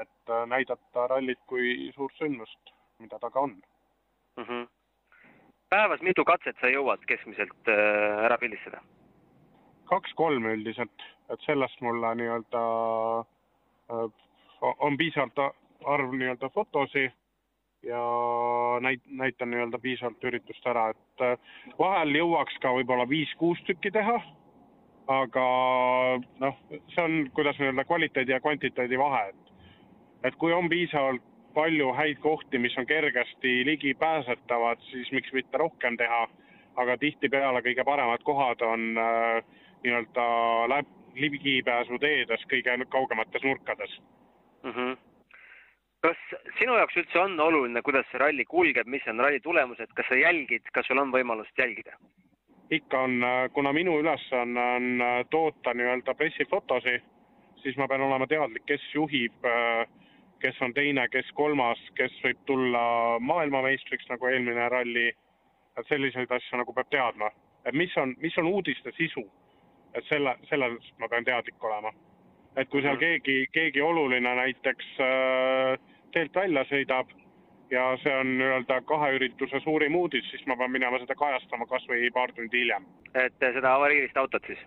et 0.00 0.34
näidata 0.46 1.06
rallit 1.12 1.40
kui 1.46 1.92
suurt 1.94 2.16
sündmust, 2.20 2.72
mida 2.98 3.18
ta 3.18 3.30
ka 3.30 3.40
on 3.40 3.56
mm. 4.36 4.44
-hmm. 4.44 4.66
päevas 5.70 6.00
mitu 6.00 6.24
katset 6.24 6.56
sa 6.60 6.66
jõuad 6.66 7.04
keskmiselt 7.06 7.68
äh, 7.68 8.24
ära 8.24 8.38
pildistada? 8.38 8.80
kaks-kolm 9.86 10.46
üldiselt, 10.50 11.02
et 11.30 11.40
sellest 11.40 11.80
mulle 11.80 12.14
nii-öelda 12.14 12.62
äh, 13.90 14.10
on 14.78 14.96
piisavalt 14.96 15.56
arv 15.84 16.12
nii-öelda 16.12 16.48
fotosi 16.54 17.10
ja 17.82 18.02
näit-, 18.80 19.06
näitan 19.06 19.50
nii-öelda 19.50 19.78
piisavalt 19.78 20.24
üritust 20.24 20.66
ära, 20.66 20.88
et 20.90 21.24
äh, 21.24 21.38
vahel 21.78 22.14
jõuaks 22.18 22.58
ka 22.62 22.72
võib-olla 22.74 23.08
viis-kuus 23.08 23.62
tükki 23.66 23.92
teha, 23.94 24.16
aga 25.12 25.46
noh, 26.42 26.58
see 26.70 27.02
on, 27.02 27.18
kuidas 27.34 27.58
nii-öelda 27.60 27.84
kvaliteedi 27.84 28.34
ja 28.34 28.40
kvantiteedi 28.40 28.98
vahe, 28.98 29.28
et 29.28 29.42
et 30.24 30.34
kui 30.40 30.52
on 30.52 30.68
piisavalt 30.68 31.22
palju 31.54 31.92
häid 31.94 32.18
kohti, 32.20 32.58
mis 32.58 32.74
on 32.78 32.86
kergesti 32.86 33.64
ligipääsetavad, 33.64 34.80
siis 34.90 35.12
miks 35.12 35.32
mitte 35.32 35.58
rohkem 35.58 35.96
teha, 35.96 36.26
aga 36.76 36.96
tihtipeale 37.00 37.62
kõige 37.64 37.84
paremad 37.84 38.24
kohad 38.26 38.64
on 38.66 38.98
äh, 38.98 39.42
nii-öelda 39.84 40.26
läb-, 40.72 40.94
ligipääsuteedes 41.14 42.44
kõige 42.50 42.76
kaugemates 42.88 43.44
nurkades 43.44 44.00
mm. 44.62 44.70
-hmm 44.70 44.96
kas 46.06 46.18
sinu 46.60 46.76
jaoks 46.78 47.00
üldse 47.00 47.18
on 47.18 47.34
oluline, 47.42 47.82
kuidas 47.82 48.06
see 48.10 48.20
ralli 48.22 48.44
kulgeb, 48.46 48.86
mis 48.90 49.06
on 49.10 49.18
ralli 49.24 49.40
tulemused, 49.42 49.90
kas 49.98 50.06
sa 50.10 50.18
jälgid, 50.18 50.68
kas 50.74 50.86
sul 50.86 51.02
on 51.02 51.12
võimalust 51.14 51.58
jälgida? 51.58 51.98
ikka 52.70 52.98
on, 53.06 53.20
kuna 53.54 53.70
minu 53.70 53.92
ülesanne 54.00 54.62
on, 54.76 54.86
on 55.00 55.26
toota 55.30 55.70
nii-öelda 55.74 56.16
pressifotosi, 56.18 56.96
siis 57.62 57.76
ma 57.78 57.86
pean 57.86 58.02
olema 58.02 58.26
teadlik, 58.26 58.64
kes 58.66 58.82
juhib, 58.94 59.46
kes 60.42 60.58
on 60.66 60.74
teine, 60.74 61.04
kes 61.12 61.30
kolmas, 61.38 61.78
kes 61.94 62.16
võib 62.24 62.40
tulla 62.50 62.82
maailmameistriks, 63.22 64.08
nagu 64.10 64.26
eelmine 64.26 64.66
ralli. 64.74 65.12
et 65.76 65.86
selliseid 65.88 66.30
asju 66.32 66.58
nagu 66.58 66.72
peab 66.72 66.90
teadma, 66.90 67.30
et 67.64 67.74
mis 67.74 67.94
on, 68.02 68.16
mis 68.18 68.38
on 68.38 68.50
uudiste 68.50 68.92
sisu. 68.98 69.22
et 69.94 70.04
selle, 70.10 70.34
sellest 70.50 70.98
ma 70.98 71.08
pean 71.08 71.24
teadlik 71.24 71.64
olema 71.64 71.92
et 72.56 72.68
kui 72.72 72.82
seal 72.82 72.96
mhm. 72.96 73.00
keegi, 73.00 73.46
keegi 73.52 73.82
oluline 73.84 74.34
näiteks 74.40 74.88
äh, 75.04 75.78
teelt 76.16 76.34
välja 76.34 76.64
sõidab 76.70 77.12
ja 77.70 77.84
see 78.02 78.14
on 78.16 78.32
nii-öelda 78.38 78.80
kahe 78.88 79.12
ürituse 79.18 79.60
suurim 79.64 79.96
uudis, 79.98 80.26
siis 80.30 80.44
ma 80.46 80.56
pean 80.56 80.72
minema 80.72 81.00
seda 81.02 81.14
kajastama 81.18 81.66
kas 81.70 81.84
või 81.90 82.10
paar 82.14 82.32
tundi 82.32 82.62
hiljem. 82.62 82.86
et 83.14 83.38
seda 83.40 83.74
avariilist 83.74 84.16
autot 84.16 84.46
siis? 84.46 84.62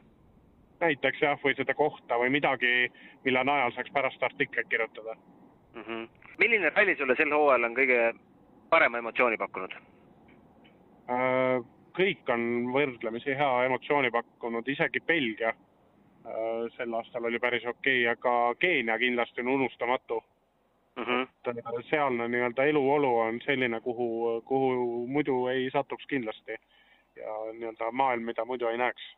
näiteks 0.79 1.21
jah, 1.21 1.39
või 1.43 1.55
seda 1.57 1.73
kohta 1.75 2.19
või 2.21 2.29
midagi, 2.37 2.91
mille 3.25 3.43
najal 3.43 3.73
saaks 3.75 3.91
pärast 3.95 4.23
artikleid 4.23 4.69
kirjutada 4.69 5.15
mm. 5.15 5.81
-hmm. 5.81 6.07
milline 6.37 6.69
ralli 6.75 6.95
sulle 6.95 7.15
sel 7.15 7.33
hooajal 7.33 7.69
on 7.69 7.77
kõige 7.81 8.13
parema 8.69 9.03
emotsiooni 9.03 9.37
pakkunud 9.37 9.73
äh,? 11.09 11.65
kõik 11.99 12.29
on 12.31 12.43
võrdlemisi 12.71 13.33
hea 13.35 13.65
emotsiooni 13.65 14.11
pakkunud, 14.11 14.67
isegi 14.67 15.01
Belgia 15.01 15.53
Äh, 16.29 16.67
sel 16.77 16.93
aastal 16.93 17.25
oli 17.25 17.39
päris 17.39 17.65
okei 17.65 18.03
okay,, 18.03 18.11
aga 18.11 18.55
Keenia 18.59 18.97
kindlasti 18.99 19.41
on 19.41 19.47
unustamatu 19.47 20.23
-huh. 21.05 21.21
et 21.21 21.57
äh, 21.57 21.83
sealne 21.89 22.27
nii-öelda 22.27 22.65
eluolu 22.65 23.17
on 23.19 23.41
selline, 23.41 23.81
kuhu, 23.81 24.41
kuhu 24.45 25.07
muidu 25.07 25.47
ei 25.47 25.69
satuks 25.73 26.05
kindlasti 26.05 26.57
ja 27.15 27.35
nii-öelda 27.53 27.91
maailm, 27.91 28.23
mida 28.23 28.45
muidu 28.45 28.67
ei 28.67 28.77
näeks. 28.77 29.15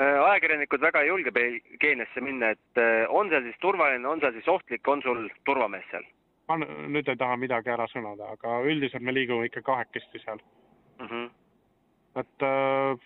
Äh, 0.00 0.24
ajakirjanikud 0.24 0.80
väga 0.80 1.00
ei 1.00 1.08
julge 1.08 1.32
Keeniasse 1.80 2.20
minna, 2.20 2.50
et 2.50 2.82
on 3.08 3.28
seal 3.28 3.42
siis 3.42 3.56
turvaline, 3.60 4.08
on 4.08 4.20
seal 4.20 4.32
siis 4.32 4.48
ohtlik, 4.48 4.88
on 4.88 5.02
sul 5.02 5.28
turvamees 5.44 5.84
seal? 5.90 6.04
ma 6.48 6.58
nüüd 6.60 7.08
ei 7.08 7.16
taha 7.16 7.36
midagi 7.40 7.70
ära 7.72 7.86
sõnada, 7.88 8.26
aga 8.36 8.58
üldiselt 8.68 9.02
me 9.02 9.14
liigume 9.14 9.46
ikka 9.48 9.62
kahekesti 9.62 10.18
seal. 10.18 10.38
Mhm. 11.00 11.06
-huh. 11.06 11.30
et 12.20 12.42
äh, 12.42 12.98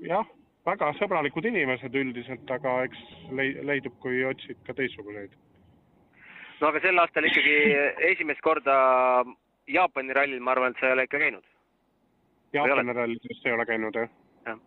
jah 0.00 0.26
väga 0.64 0.92
sõbralikud 0.98 1.46
inimesed 1.48 1.96
üldiselt, 2.00 2.50
aga 2.50 2.84
eks 2.88 3.00
leidub, 3.68 3.96
kui 4.04 4.24
otsid 4.24 4.60
ka 4.66 4.76
teistsuguseid. 4.76 5.34
No 6.60 6.68
aga 6.70 6.82
sel 6.84 6.98
aastal 7.02 7.26
ikkagi 7.28 7.56
esimest 8.12 8.40
korda 8.44 8.76
Jaapani 9.70 10.12
rallil, 10.12 10.40
ma 10.44 10.52
arvan, 10.52 10.74
et 10.74 10.80
sa 10.80 10.90
ei 10.90 10.96
ole 10.96 11.06
ikka 11.08 11.18
käinud? 11.22 11.44
Jaapani 12.52 12.92
rallides 12.92 13.42
ei 13.44 13.52
ole 13.56 13.66
käinud, 13.66 13.96
jah. 13.96 14.10
jah, 14.46 14.58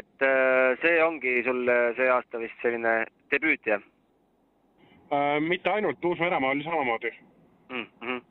et 0.00 0.26
äh, 0.26 0.78
see 0.82 0.96
ongi 1.04 1.42
sul 1.44 1.64
see 1.98 2.10
aasta 2.14 2.40
vist 2.42 2.64
selline 2.64 2.96
debüüt, 3.34 3.66
jah 3.66 3.82
äh,? 5.12 5.38
mitte 5.40 5.70
ainult, 5.72 6.04
Uus-Meremaa 6.04 6.56
oli 6.56 6.64
samamoodi 6.64 7.14
mm. 7.68 7.86
-hmm 8.00 8.26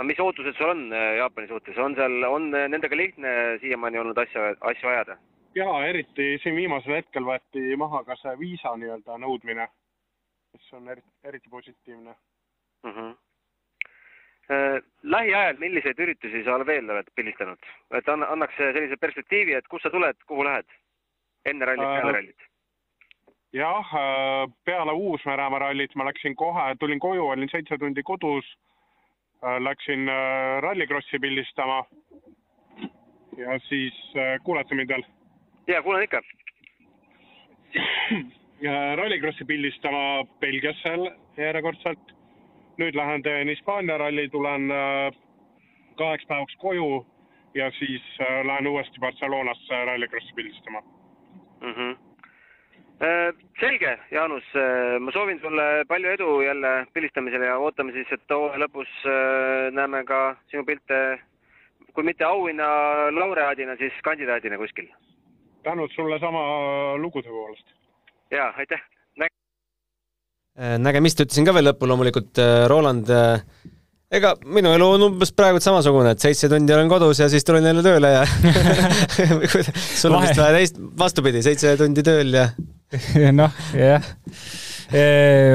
aga 0.00 0.06
mis 0.08 0.20
ootused 0.22 0.56
sul 0.56 0.70
on 0.72 0.86
äh, 0.96 1.16
Jaapani 1.18 1.48
suhtes, 1.48 1.78
on 1.78 1.94
seal, 1.94 2.22
on 2.24 2.54
äh, 2.54 2.68
nendega 2.72 2.96
lihtne 2.96 3.32
siiamaani 3.60 3.98
olnud 4.00 4.18
asja, 4.22 4.54
asju 4.72 4.88
ajada? 4.88 5.16
jaa, 5.54 5.74
eriti 5.90 6.38
siin 6.42 6.56
viimasel 6.56 6.94
hetkel 7.00 7.26
võeti 7.26 7.76
maha 7.76 8.00
ka 8.06 8.16
see 8.16 8.32
viisa 8.40 8.72
nii-öelda 8.80 9.18
nõudmine, 9.20 9.66
mis 10.52 10.72
on 10.72 10.88
eriti, 10.88 11.10
eriti 11.24 11.48
positiivne 11.50 12.14
mm. 12.82 12.90
-hmm. 12.90 13.16
Lähiajal, 15.02 15.58
milliseid 15.58 15.98
üritusi 15.98 16.44
sa 16.44 16.66
veel 16.66 16.90
oled 16.90 17.10
pildistanud, 17.14 17.58
et 17.94 18.08
anna, 18.08 18.26
annaks 18.26 18.56
sellise 18.56 18.96
perspektiivi, 18.96 19.54
et 19.54 19.68
kust 19.68 19.82
sa 19.82 19.90
tuled, 19.90 20.16
kuhu 20.26 20.44
lähed? 20.44 20.66
enne 21.44 21.64
rallit 21.64 21.86
äh,, 21.86 21.94
peale 21.96 22.12
rallit? 22.12 22.42
jah, 23.52 23.92
peale 24.64 24.92
Uus-Meremaa 24.92 25.58
rallit 25.58 25.94
ma 25.94 26.04
läksin 26.04 26.34
kohe, 26.36 26.74
tulin 26.80 26.98
koju, 26.98 27.28
olin 27.28 27.48
seitse 27.52 27.78
tundi 27.78 28.02
kodus 28.02 28.56
Äh, 29.42 29.60
läksin 29.60 30.08
äh, 30.08 30.62
rallikrossi 30.62 31.18
pildistama. 31.18 31.84
ja 33.36 33.58
siis 33.58 33.94
äh, 34.16 34.40
kuulete 34.44 34.74
mind 34.74 34.88
veel? 34.88 35.02
jaa, 35.66 35.82
kuulen 35.82 36.02
ikka. 36.02 36.20
rallikrossi 38.96 39.44
pildistama 39.44 40.24
Belgiasse 40.40 40.96
järjekordselt. 41.36 42.16
nüüd 42.80 42.96
lähen 42.96 43.22
teen 43.22 43.48
Hispaania 43.48 43.98
ralli, 43.98 44.28
tulen 44.28 44.68
kaheks 45.96 46.24
päevaks 46.26 46.56
koju 46.56 47.06
ja 47.54 47.70
siis 47.78 48.02
lähen 48.44 48.66
uuesti 48.66 49.00
Barcelonasse 49.00 49.84
rallikrossi 49.84 50.34
pildistama 50.34 50.80
mm. 51.60 51.72
-hmm 51.72 52.10
Äh, 53.00 53.32
selge, 53.56 53.98
Jaanus, 54.10 54.44
äh, 54.52 54.98
ma 55.00 55.12
soovin 55.12 55.38
sulle 55.40 55.86
palju 55.88 56.10
edu 56.12 56.40
jälle 56.44 56.86
pildistamisel 56.92 57.46
ja 57.46 57.54
ootame 57.56 57.94
siis, 57.96 58.10
et 58.12 58.34
hooaja 58.34 58.60
lõpus 58.60 58.90
äh, 59.08 59.70
näeme 59.72 60.02
ka 60.04 60.18
sinu 60.52 60.66
pilte, 60.68 60.98
kui 61.96 62.04
mitte 62.04 62.26
auhinna 62.28 62.66
laureaadina, 63.16 63.78
siis 63.80 63.96
kandidaadina 64.04 64.58
kuskil. 64.60 64.90
tänud 65.64 65.92
sulle 65.96 66.18
sama 66.20 66.42
lugude 67.00 67.28
poolest. 67.28 67.72
Jaa, 68.30 68.48
aitäh 68.58 68.80
Nä. 69.20 69.28
nägemist 70.78 71.20
ütlesin 71.22 71.46
ka 71.46 71.54
veel 71.56 71.70
lõppu 71.70 71.88
loomulikult, 71.90 72.40
Roland 72.70 73.10
ega 74.10 74.32
minu 74.50 74.72
elu 74.74 74.88
on 74.96 75.04
umbes 75.06 75.30
praegu 75.36 75.60
samasugune, 75.62 76.14
et 76.14 76.22
seitse 76.22 76.50
tundi 76.50 76.74
olen 76.74 76.90
kodus 76.90 77.20
ja 77.22 77.28
siis 77.30 77.46
tulen 77.46 77.66
jälle 77.66 77.84
tööle 77.86 78.10
ja 78.16 78.24
sul 80.00 80.14
on 80.14 80.24
vist 80.24 80.40
vähe 80.40 80.56
teist, 80.56 80.80
vastupidi, 80.98 81.42
seitse 81.46 81.76
tundi 81.78 82.02
tööl 82.06 82.34
ja 82.34 82.48
noh, 83.40 83.54
jah. 83.76 84.10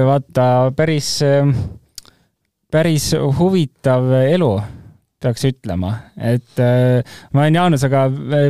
vaata, 0.07 0.47
päris, 0.75 1.17
päris 2.71 3.11
huvitav 3.39 4.07
elu 4.23 4.53
peaks 5.25 5.47
ütlema, 5.49 5.93
et 6.17 6.61
äh, 6.63 7.17
ma 7.33 7.45
olen 7.45 7.61
Jaanusega 7.61 8.05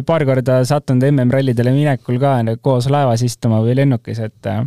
paar 0.07 0.26
korda 0.28 0.61
sattunud 0.67 1.07
MM-rallidele 1.11 1.73
minekul 1.76 2.19
ka 2.21 2.38
koos 2.61 2.89
laevas 2.91 3.23
istuma 3.26 3.63
või 3.63 3.78
lennukis, 3.80 4.21
et 4.28 4.51
äh, 4.51 4.65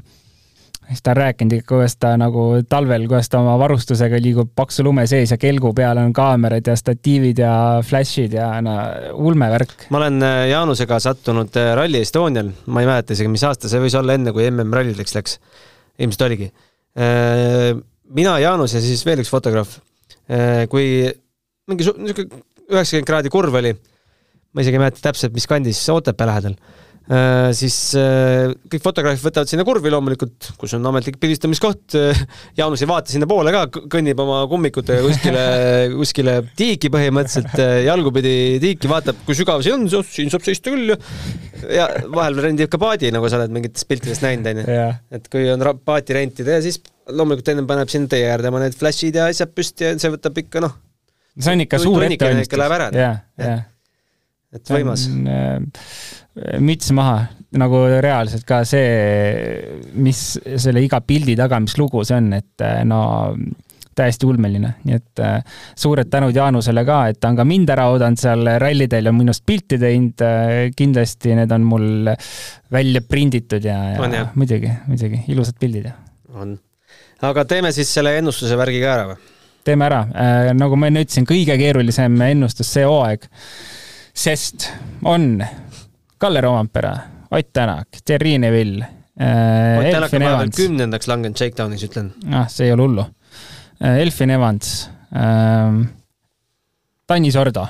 siis 0.89 1.03
ta 1.03 1.11
on 1.11 1.17
rääkinud, 1.17 1.63
kuidas 1.69 1.97
ta 2.01 2.15
nagu 2.21 2.45
talvel, 2.69 3.07
kuidas 3.09 3.29
ta 3.29 3.41
oma 3.43 3.57
varustusega 3.61 4.21
liigub 4.23 4.51
paksu 4.57 4.85
lume 4.87 5.07
sees 5.11 5.33
ja 5.33 5.39
kelgu 5.41 5.73
peal 5.77 6.01
on 6.01 6.13
kaamerad 6.17 6.67
ja 6.67 6.77
statiivid 6.77 7.43
ja 7.43 7.53
flash'id 7.85 8.35
ja 8.37 8.49
no 8.65 8.77
ulmevärk. 9.13 9.89
ma 9.91 10.01
olen 10.01 10.23
äh, 10.23 10.49
Jaanusega 10.51 11.01
sattunud 11.01 11.57
äh, 11.57 11.75
Rally 11.77 12.01
Estonial, 12.01 12.51
ma 12.67 12.85
ei 12.85 12.89
mäleta 12.89 13.17
isegi, 13.17 13.33
mis 13.33 13.45
aasta, 13.45 13.69
see 13.69 13.83
võis 13.83 13.97
olla 13.99 14.17
enne, 14.17 14.33
kui 14.33 14.49
MM-rallideks 14.51 15.17
läks. 15.19 15.39
ilmselt 15.99 16.27
oligi. 16.29 16.53
Äh, 16.99 17.77
mina, 18.15 18.39
Jaanus 18.39 18.75
ja 18.75 18.81
siis 18.81 19.05
veel 19.07 19.25
üks 19.25 19.33
fotograaf. 19.33 19.79
kui 20.69 20.85
mingi 21.69 21.87
niisugune 21.87 22.43
üheksakümmend 22.69 23.09
kraadi 23.09 23.33
kurv 23.33 23.61
oli 23.61 23.75
ma 23.77 24.65
isegi 24.65 24.79
ei 24.79 24.83
mäleta 24.83 25.05
täpselt, 25.05 25.35
mis 25.37 25.49
kandis, 25.49 25.81
Otepää 25.93 26.29
lähedal 26.29 26.57
Äh, 27.09 27.55
siis 27.57 27.75
äh, 27.97 28.51
kõik 28.69 28.83
fotograafid 28.85 29.25
võtavad 29.25 29.49
sinna 29.49 29.65
kurvi 29.65 29.89
loomulikult, 29.89 30.51
kus 30.61 30.75
on 30.77 30.85
ametlik 30.91 31.17
pildistamiskoht. 31.21 31.97
Jaanus 32.59 32.83
ei 32.85 32.91
vaata 32.91 33.15
sinnapoole 33.15 33.55
ka, 33.55 33.63
kõnnib 33.95 34.19
oma 34.21 34.43
kummikutega 34.51 35.07
kuskile, 35.07 35.45
kuskile 35.95 36.35
tiiki 36.59 36.91
põhimõtteliselt, 36.93 37.55
äh, 37.65 37.79
jalgupidi 37.87 38.35
tiiki, 38.61 38.91
vaatab, 38.93 39.23
kui 39.25 39.39
sügav 39.39 39.65
see 39.65 39.73
on, 39.73 39.89
siin 39.89 40.29
saab 40.35 40.45
seista 40.45 40.75
küll 40.75 40.93
ju. 40.93 40.99
ja 41.79 41.89
vahel 42.13 42.37
rendib 42.45 42.69
ka 42.69 42.81
paadi, 42.83 43.09
nagu 43.15 43.33
sa 43.33 43.41
oled 43.41 43.57
mingitest 43.57 43.89
piltidest 43.89 44.27
näinud, 44.27 44.53
onju. 44.53 44.83
et 45.17 45.33
kui 45.33 45.49
on 45.55 45.65
paati 45.89 46.19
rentida 46.19 46.59
ja 46.59 46.67
siis 46.67 46.83
loomulikult 47.09 47.49
ennem 47.55 47.71
paneb 47.71 47.89
sinna 47.89 48.13
tee 48.13 48.29
äärde 48.29 48.53
oma 48.53 48.61
need 48.61 48.77
flash'id 48.77 49.17
ja 49.17 49.31
asjad 49.33 49.57
püsti 49.57 49.89
ja 49.89 49.97
see 49.97 50.13
võtab 50.13 50.45
ikka 50.45 50.61
noh. 50.61 50.77
See 51.39 51.57
on 51.57 51.67
ikka 51.67 51.83
suur 51.83 52.07
ettevalmistus. 52.07 52.59
Läheb 52.59 52.79
ära. 52.79 52.93
jah, 52.95 53.21
jah 53.39 53.67
et 54.55 54.73
võimas. 54.73 55.07
Äh, 55.09 56.59
müts 56.63 56.91
maha, 56.97 57.29
nagu 57.59 57.85
reaalselt 58.03 58.47
ka 58.49 58.63
see, 58.69 58.91
mis 59.99 60.23
selle 60.47 60.85
iga 60.85 61.01
pildi 61.05 61.37
taga, 61.39 61.61
mis 61.63 61.77
lugu 61.81 62.05
see 62.07 62.19
on, 62.21 62.31
et 62.39 62.65
äh, 62.65 62.83
no 62.89 63.01
täiesti 63.99 64.29
ulmeline, 64.29 64.77
nii 64.87 64.95
et 64.95 65.23
äh, 65.27 65.57
suured 65.75 66.07
tänud 66.13 66.37
Jaanusele 66.37 66.85
ka, 66.87 67.01
et 67.11 67.19
ta 67.19 67.33
on 67.33 67.41
ka 67.41 67.47
mind 67.49 67.73
ära 67.75 67.89
oodanud 67.91 68.21
seal 68.21 68.47
rallidel 68.63 69.11
ja 69.11 69.15
minust 69.15 69.43
pilti 69.49 69.81
teinud 69.83 70.23
äh,. 70.23 70.69
kindlasti 70.79 71.35
need 71.35 71.55
on 71.57 71.67
mul 71.67 72.13
välja 72.73 73.03
prinditud 73.03 73.67
ja, 73.67 73.81
ja 73.97 74.05
on, 74.05 74.15
muidugi, 74.39 74.71
muidugi 74.87 75.25
ilusad 75.35 75.59
pildid 75.59 75.91
ja. 75.91 75.97
on, 76.31 76.55
aga 77.27 77.43
teeme 77.51 77.75
siis 77.75 77.91
selle 77.91 78.15
ennustuse 78.21 78.61
värgi 78.61 78.85
ka 78.85 78.95
ära 78.95 79.11
või? 79.11 79.19
Teeme 79.69 79.87
ära 79.89 80.01
äh,, 80.11 80.53
nagu 80.57 80.77
ma 80.81 80.89
enne 80.91 81.05
ütlesin, 81.07 81.27
kõige 81.29 81.57
keerulisem 81.61 82.17
ennustus 82.29 82.71
see 82.75 82.87
hooaeg 82.89 83.29
sest 84.19 84.71
on 85.07 85.37
Kalle 86.19 86.41
Rompera, 86.43 86.97
Ott 87.31 87.53
Tänak, 87.55 88.01
Thierry 88.05 88.39
Neville 88.43 88.87
äh,. 89.21 89.79
Ott 89.79 89.91
Tänak 89.93 90.15
on 90.17 90.25
vahepeal 90.25 90.55
kümnendaks 90.57 91.07
langenud 91.11 91.39
Shakedownis, 91.39 91.85
ütlen. 91.87 92.09
ah, 92.35 92.49
see 92.51 92.67
ei 92.67 92.73
ole 92.75 92.83
hullu 92.89 93.05
äh,. 93.83 94.01
Elfin 94.03 94.31
Evans 94.35 94.89
äh,, 95.15 95.85
Tanis 97.07 97.37
Ordo. 97.37 97.67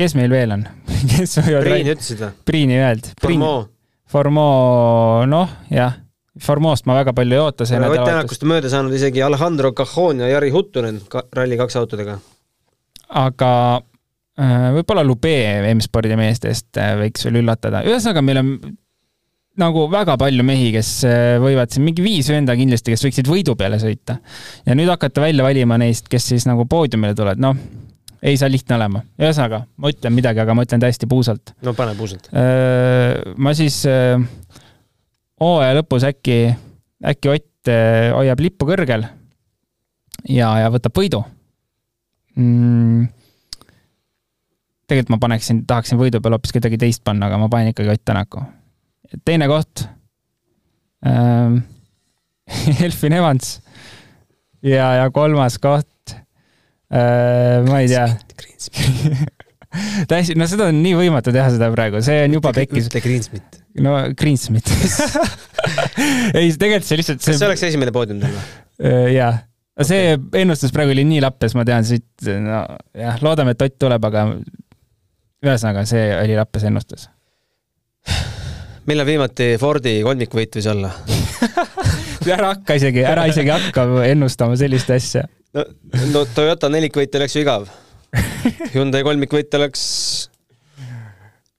kes 0.00 0.14
meil 0.16 0.32
veel 0.32 0.56
on 0.56 0.64
kes 1.12 1.36
võivad 1.42 1.66
Priini 1.68 1.92
ütlesid 1.96 2.22
või? 2.24 2.32
Priini 2.48 2.78
ei 2.78 2.86
öelnud. 2.86 3.10
Formeau. 3.20 3.66
Formeau, 4.10 5.26
noh, 5.30 5.52
jah. 5.70 6.00
Formost 6.40 6.86
ma 6.88 6.96
väga 7.00 7.12
palju 7.16 7.36
ei 7.36 7.42
oota. 7.42 7.64
Ott 7.64 8.04
Tänakust 8.04 8.42
on 8.46 8.54
mööda 8.54 8.72
saanud 8.72 8.96
isegi 8.96 9.22
Alejandro 9.22 9.72
Cajon 9.76 10.24
ja 10.24 10.32
Jari 10.34 10.50
Huttunen 10.54 11.02
ka, 11.08 11.26
Rally 11.36 11.58
kaks 11.60 11.76
autodega. 11.80 12.18
aga 13.10 13.52
Äh, 14.40 14.70
võib-olla 14.72 15.02
Lube 15.04 15.32
M-spordi 15.74 16.16
meestest 16.16 16.78
äh, 16.80 16.94
võiks 17.02 17.26
veel 17.26 17.42
üllatada, 17.42 17.82
ühesõnaga 17.84 18.22
meil 18.24 18.40
on 18.40 18.52
nagu 19.60 19.82
väga 19.92 20.14
palju 20.20 20.44
mehi, 20.46 20.70
kes 20.72 20.92
äh, 21.04 21.34
võivad 21.42 21.72
siin 21.74 21.84
mingi 21.84 22.04
viis 22.04 22.30
venda 22.32 22.54
kindlasti, 22.56 22.94
kes 22.94 23.04
võiksid 23.04 23.28
võidu 23.28 23.56
peale 23.58 23.76
sõita. 23.82 24.16
ja 24.64 24.76
nüüd 24.78 24.88
hakata 24.88 25.26
välja 25.26 25.44
valima 25.44 25.76
neist, 25.82 26.08
kes 26.08 26.30
siis 26.32 26.48
nagu 26.48 26.64
poodiumile 26.70 27.12
tulevad, 27.18 27.42
noh, 27.42 27.58
ei 28.22 28.38
saa 28.40 28.48
lihtne 28.48 28.78
olema. 28.78 29.02
ühesõnaga, 29.20 29.64
ma 29.76 29.92
ütlen 29.92 30.16
midagi, 30.16 30.40
aga 30.40 30.56
ma 30.56 30.64
ütlen 30.64 30.86
täiesti 30.86 31.10
puusalt. 31.10 31.52
no 31.66 31.74
pane 31.76 31.98
puusalt. 31.98 32.30
ma 33.36 33.54
siis 33.58 33.82
hooaja 35.40 35.78
lõpus 35.80 36.06
äkki, 36.08 36.42
äkki 37.12 37.34
Ott 37.36 37.48
hoiab 38.16 38.40
lippu 38.40 38.64
kõrgel 38.68 39.02
ja, 40.24 40.48
ja 40.62 40.68
võtab 40.72 40.96
võidu 40.96 41.20
mm 42.36 43.08
tegelikult 44.90 45.14
ma 45.14 45.20
paneksin, 45.22 45.64
tahaksin 45.68 46.00
võidu 46.00 46.20
peale 46.22 46.38
hoopis 46.38 46.54
kedagi 46.56 46.78
teist 46.80 47.04
panna, 47.06 47.28
aga 47.30 47.38
ma 47.40 47.48
panen 47.52 47.74
ikkagi 47.74 47.92
Ott 47.92 48.04
Tänaku. 48.04 48.42
teine 49.24 49.48
koht 49.50 49.86
ähm,. 51.06 51.62
Elfin 52.84 53.14
Evans. 53.14 53.60
ja, 54.62 54.92
ja 54.98 55.10
kolmas 55.14 55.58
koht 55.62 56.16
äh,, 56.90 57.62
ma 57.68 57.80
ei 57.80 57.88
tea. 57.88 58.08
täiesti, 60.10 60.34
no 60.34 60.48
seda 60.50 60.70
on 60.72 60.82
nii 60.82 60.96
võimatu 60.98 61.34
teha 61.34 61.52
seda 61.54 61.70
praegu, 61.72 62.02
see 62.02 62.24
on 62.26 62.38
juba 62.40 62.54
pekkis. 62.56 62.90
ütle 62.90 63.04
Greensmit. 63.04 63.59
No 63.84 63.94
Greensmit 64.18 64.70
ei, 66.38 66.50
tegelikult 66.50 66.88
see 66.88 66.98
lihtsalt 67.00 67.22
see.... 67.22 67.32
kas 67.34 67.42
see 67.42 67.48
oleks 67.50 67.64
esimene 67.70 67.94
poodium 67.94 68.22
teil 68.22 68.34
või? 68.34 68.48
Äh, 68.80 69.06
jaa 69.14 69.32
okay.. 69.76 69.86
see 69.92 70.42
ennustus 70.42 70.74
praegu 70.74 70.94
oli 70.94 71.06
nii 71.08 71.22
lappes, 71.24 71.54
ma 71.58 71.66
tean 71.68 71.86
siit, 71.86 72.08
no 72.26 72.64
jah, 72.96 73.20
loodame, 73.24 73.54
et 73.56 73.64
Ott 73.66 73.78
tuleb, 73.80 74.04
aga 74.10 74.26
ühesõnaga, 75.40 75.86
see 75.88 76.04
oli 76.18 76.36
lappes 76.38 76.66
ennustus. 76.68 77.08
millal 78.88 79.06
viimati 79.06 79.54
Fordi 79.60 80.00
kolmikvõit 80.04 80.56
võis 80.58 80.68
olla 80.70 80.90
ära 82.36 82.54
hakka 82.54 82.76
isegi, 82.80 83.04
ära 83.06 83.26
isegi 83.30 83.52
hakka 83.52 83.86
ennustama 84.08 84.58
sellist 84.60 84.90
asja. 84.94 85.24
no, 85.56 85.64
no 86.12 86.24
Toyota 86.34 86.70
nelikvõit 86.72 87.14
oleks 87.16 87.36
ju 87.36 87.44
igav. 87.44 87.68
Hyundai 88.74 89.04
kolmikvõit 89.06 89.54
oleks, 89.54 89.82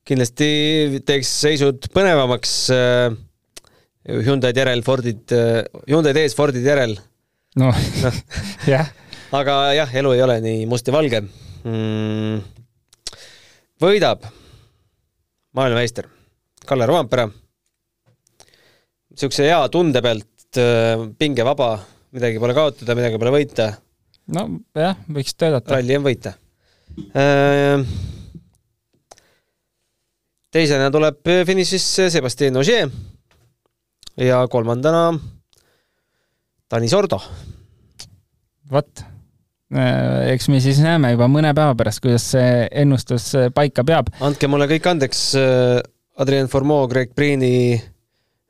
kindlasti 0.07 1.01
teeks 1.05 1.33
seisud 1.45 1.91
põnevamaks. 1.93 2.55
Äh, 2.75 3.19
Hyundai'd 4.01 4.57
järel, 4.57 4.81
Fordid, 4.81 5.27
äh, 5.35 5.61
Hyundai'd 5.85 6.17
ees, 6.17 6.33
Fordid 6.37 6.65
järel. 6.65 6.97
noh 7.59 7.75
no. 7.75 8.11
jah. 8.73 8.89
aga 9.35 9.59
jah, 9.77 9.93
elu 10.01 10.15
ei 10.15 10.25
ole 10.25 10.39
nii 10.41 10.65
must 10.71 10.87
ja 10.87 10.95
valge 10.95 11.19
mm 11.21 12.61
võidab 13.81 14.27
maailmameister 15.57 16.07
Kalle 16.67 16.85
Roampere. 16.85 17.25
niisuguse 19.11 19.47
hea 19.47 19.61
tunde 19.73 20.01
pealt, 20.05 20.59
äh, 20.61 21.07
pingevaba, 21.17 21.73
midagi 22.13 22.39
pole 22.39 22.53
kaotada, 22.53 22.95
midagi 22.95 23.17
pole 23.17 23.33
võita. 23.33 23.71
nojah, 24.29 25.01
võiks 25.09 25.33
töötada. 25.33 25.75
ralli 25.75 25.97
on 25.97 26.05
võita. 26.05 26.35
Äh, 27.17 27.81
teisena 30.51 30.91
tuleb 30.91 31.21
finišisse 31.47 32.09
Sebastian 32.13 32.59
Ogier 32.61 32.91
ja 34.17 34.43
kolmandana 34.51 35.13
Tanis 36.69 36.93
Ordo. 36.93 37.21
vot 38.71 39.11
Äh, 39.71 40.33
eks 40.33 40.49
me 40.51 40.59
siis 40.59 40.81
näeme 40.83 41.13
juba 41.13 41.29
mõne 41.31 41.53
päeva 41.55 41.71
pärast, 41.79 42.01
kuidas 42.03 42.25
see 42.33 42.65
ennustus 42.81 43.29
äh, 43.39 43.47
paika 43.55 43.85
peab. 43.87 44.09
andke 44.19 44.49
mulle 44.51 44.67
kõik 44.67 44.89
andeks, 44.91 45.21
äh, 45.39 45.79
Adrien 46.19 46.51
Formeau, 46.51 46.89
Greg 46.91 47.15
Priini, 47.15 47.79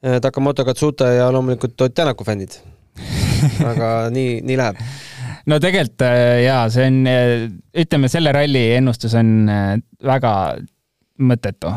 Takamoto 0.02 0.66
Katsuta 0.66 1.12
ja 1.14 1.28
loomulikult 1.30 1.82
Ott 1.86 1.94
Tänaku 1.94 2.26
fännid. 2.26 2.56
aga 3.72 4.10
nii, 4.10 4.40
nii 4.42 4.58
läheb. 4.58 4.80
no 5.46 5.60
tegelikult 5.62 6.02
jaa, 6.42 6.64
see 6.74 6.88
on, 6.90 6.98
ütleme, 7.84 8.10
selle 8.10 8.34
ralli 8.34 8.64
ennustus 8.80 9.14
on 9.18 9.46
väga 10.02 10.34
mõttetu. 11.22 11.74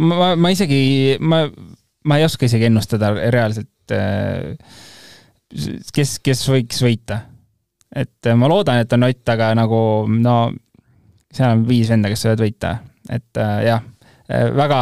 ma, 0.00 0.34
ma 0.36 0.52
isegi, 0.54 1.16
ma, 1.20 1.44
ma 2.04 2.18
ei 2.18 2.26
oska 2.26 2.48
isegi 2.48 2.68
ennustada 2.68 3.12
reaalselt, 3.30 3.96
kes, 5.94 6.18
kes 6.24 6.46
võiks 6.50 6.82
võita 6.84 7.22
et 7.94 8.26
äh, 8.26 8.36
ma 8.36 8.48
loodan, 8.50 8.82
et 8.82 8.92
on 8.92 9.06
Ott, 9.08 9.28
aga 9.32 9.52
nagu 9.56 9.80
no 10.12 10.38
seal 11.34 11.54
on 11.56 11.68
viis 11.68 11.90
venda, 11.92 12.10
kes 12.12 12.24
võivad 12.26 12.42
võita, 12.44 12.72
et 13.08 13.40
äh, 13.40 13.54
jah, 13.68 13.86
äh, 14.28 14.48
väga 14.56 14.80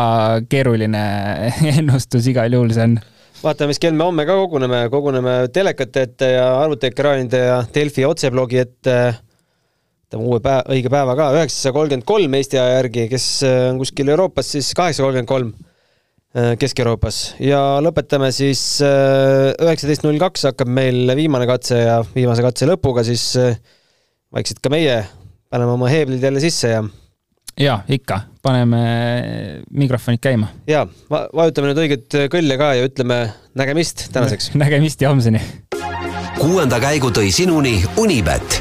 keeruline 0.50 1.04
ennustus 1.76 2.26
igal 2.32 2.52
juhul 2.52 2.74
see 2.74 2.88
on 2.90 2.98
vaatame, 3.42 3.70
mis 3.70 3.82
kell 3.82 3.94
me 3.94 4.06
homme 4.06 4.24
ka 4.26 4.34
koguneme, 4.38 4.86
koguneme 4.90 5.36
telekate 5.54 6.06
ette 6.08 6.32
ja 6.34 6.48
arvutiekraanide 6.64 7.42
ja 7.44 7.60
Delfi 7.74 8.06
otseblogi 8.08 8.62
ette. 8.62 8.96
Võtame 10.06 10.28
uue 10.30 10.42
päeva, 10.42 10.66
õige 10.72 10.92
päeva 10.92 11.16
ka, 11.18 11.30
üheksasada 11.38 11.74
kolmkümmend 11.76 12.06
kolm 12.06 12.36
Eesti 12.38 12.60
aja 12.62 12.80
järgi, 12.80 13.08
kes 13.10 13.30
on 13.46 13.80
kuskil 13.82 14.14
Euroopas, 14.14 14.52
siis 14.56 14.70
kaheksasada 14.74 15.10
kolmkümmend 15.10 15.32
kolm 15.32 15.54
Äh, 16.36 16.52
Kesk-Euroopas 16.60 17.38
ja 17.40 17.58
lõpetame 17.80 18.28
siis 18.34 18.60
äh, 18.84 19.54
üheksateist 19.62 20.02
null 20.04 20.18
kaks 20.20 20.44
hakkab 20.50 20.68
meil 20.68 21.08
viimane 21.16 21.46
katse 21.48 21.78
ja 21.78 21.94
viimase 22.12 22.44
katse 22.44 22.68
lõpuga 22.68 23.04
siis 23.06 23.22
äh, 23.40 23.56
vaikselt 24.36 24.60
ka 24.60 24.72
meie 24.74 24.98
paneme 25.48 25.72
oma 25.78 25.88
heeblid 25.88 26.20
jälle 26.26 26.42
sisse 26.44 26.74
ja. 26.74 26.82
ja 27.56 27.78
ikka, 27.88 28.20
paneme 28.44 28.82
mikrofonid 29.70 30.20
käima. 30.20 30.50
ja 30.68 30.84
va, 31.08 31.24
vajutame 31.40 31.72
nüüd 31.72 31.80
õiget 31.86 32.20
kõlle 32.34 32.60
ka 32.60 32.74
ja 32.76 32.90
ütleme 32.90 33.22
nägemist 33.56 34.10
tänaseks 34.12 34.52
nägemist 34.66 35.06
ja 35.06 35.14
homseni. 35.14 35.40
kuuenda 36.36 36.82
käigu 36.84 37.14
tõi 37.16 37.32
sinuni 37.32 37.78
Unibet, 38.02 38.60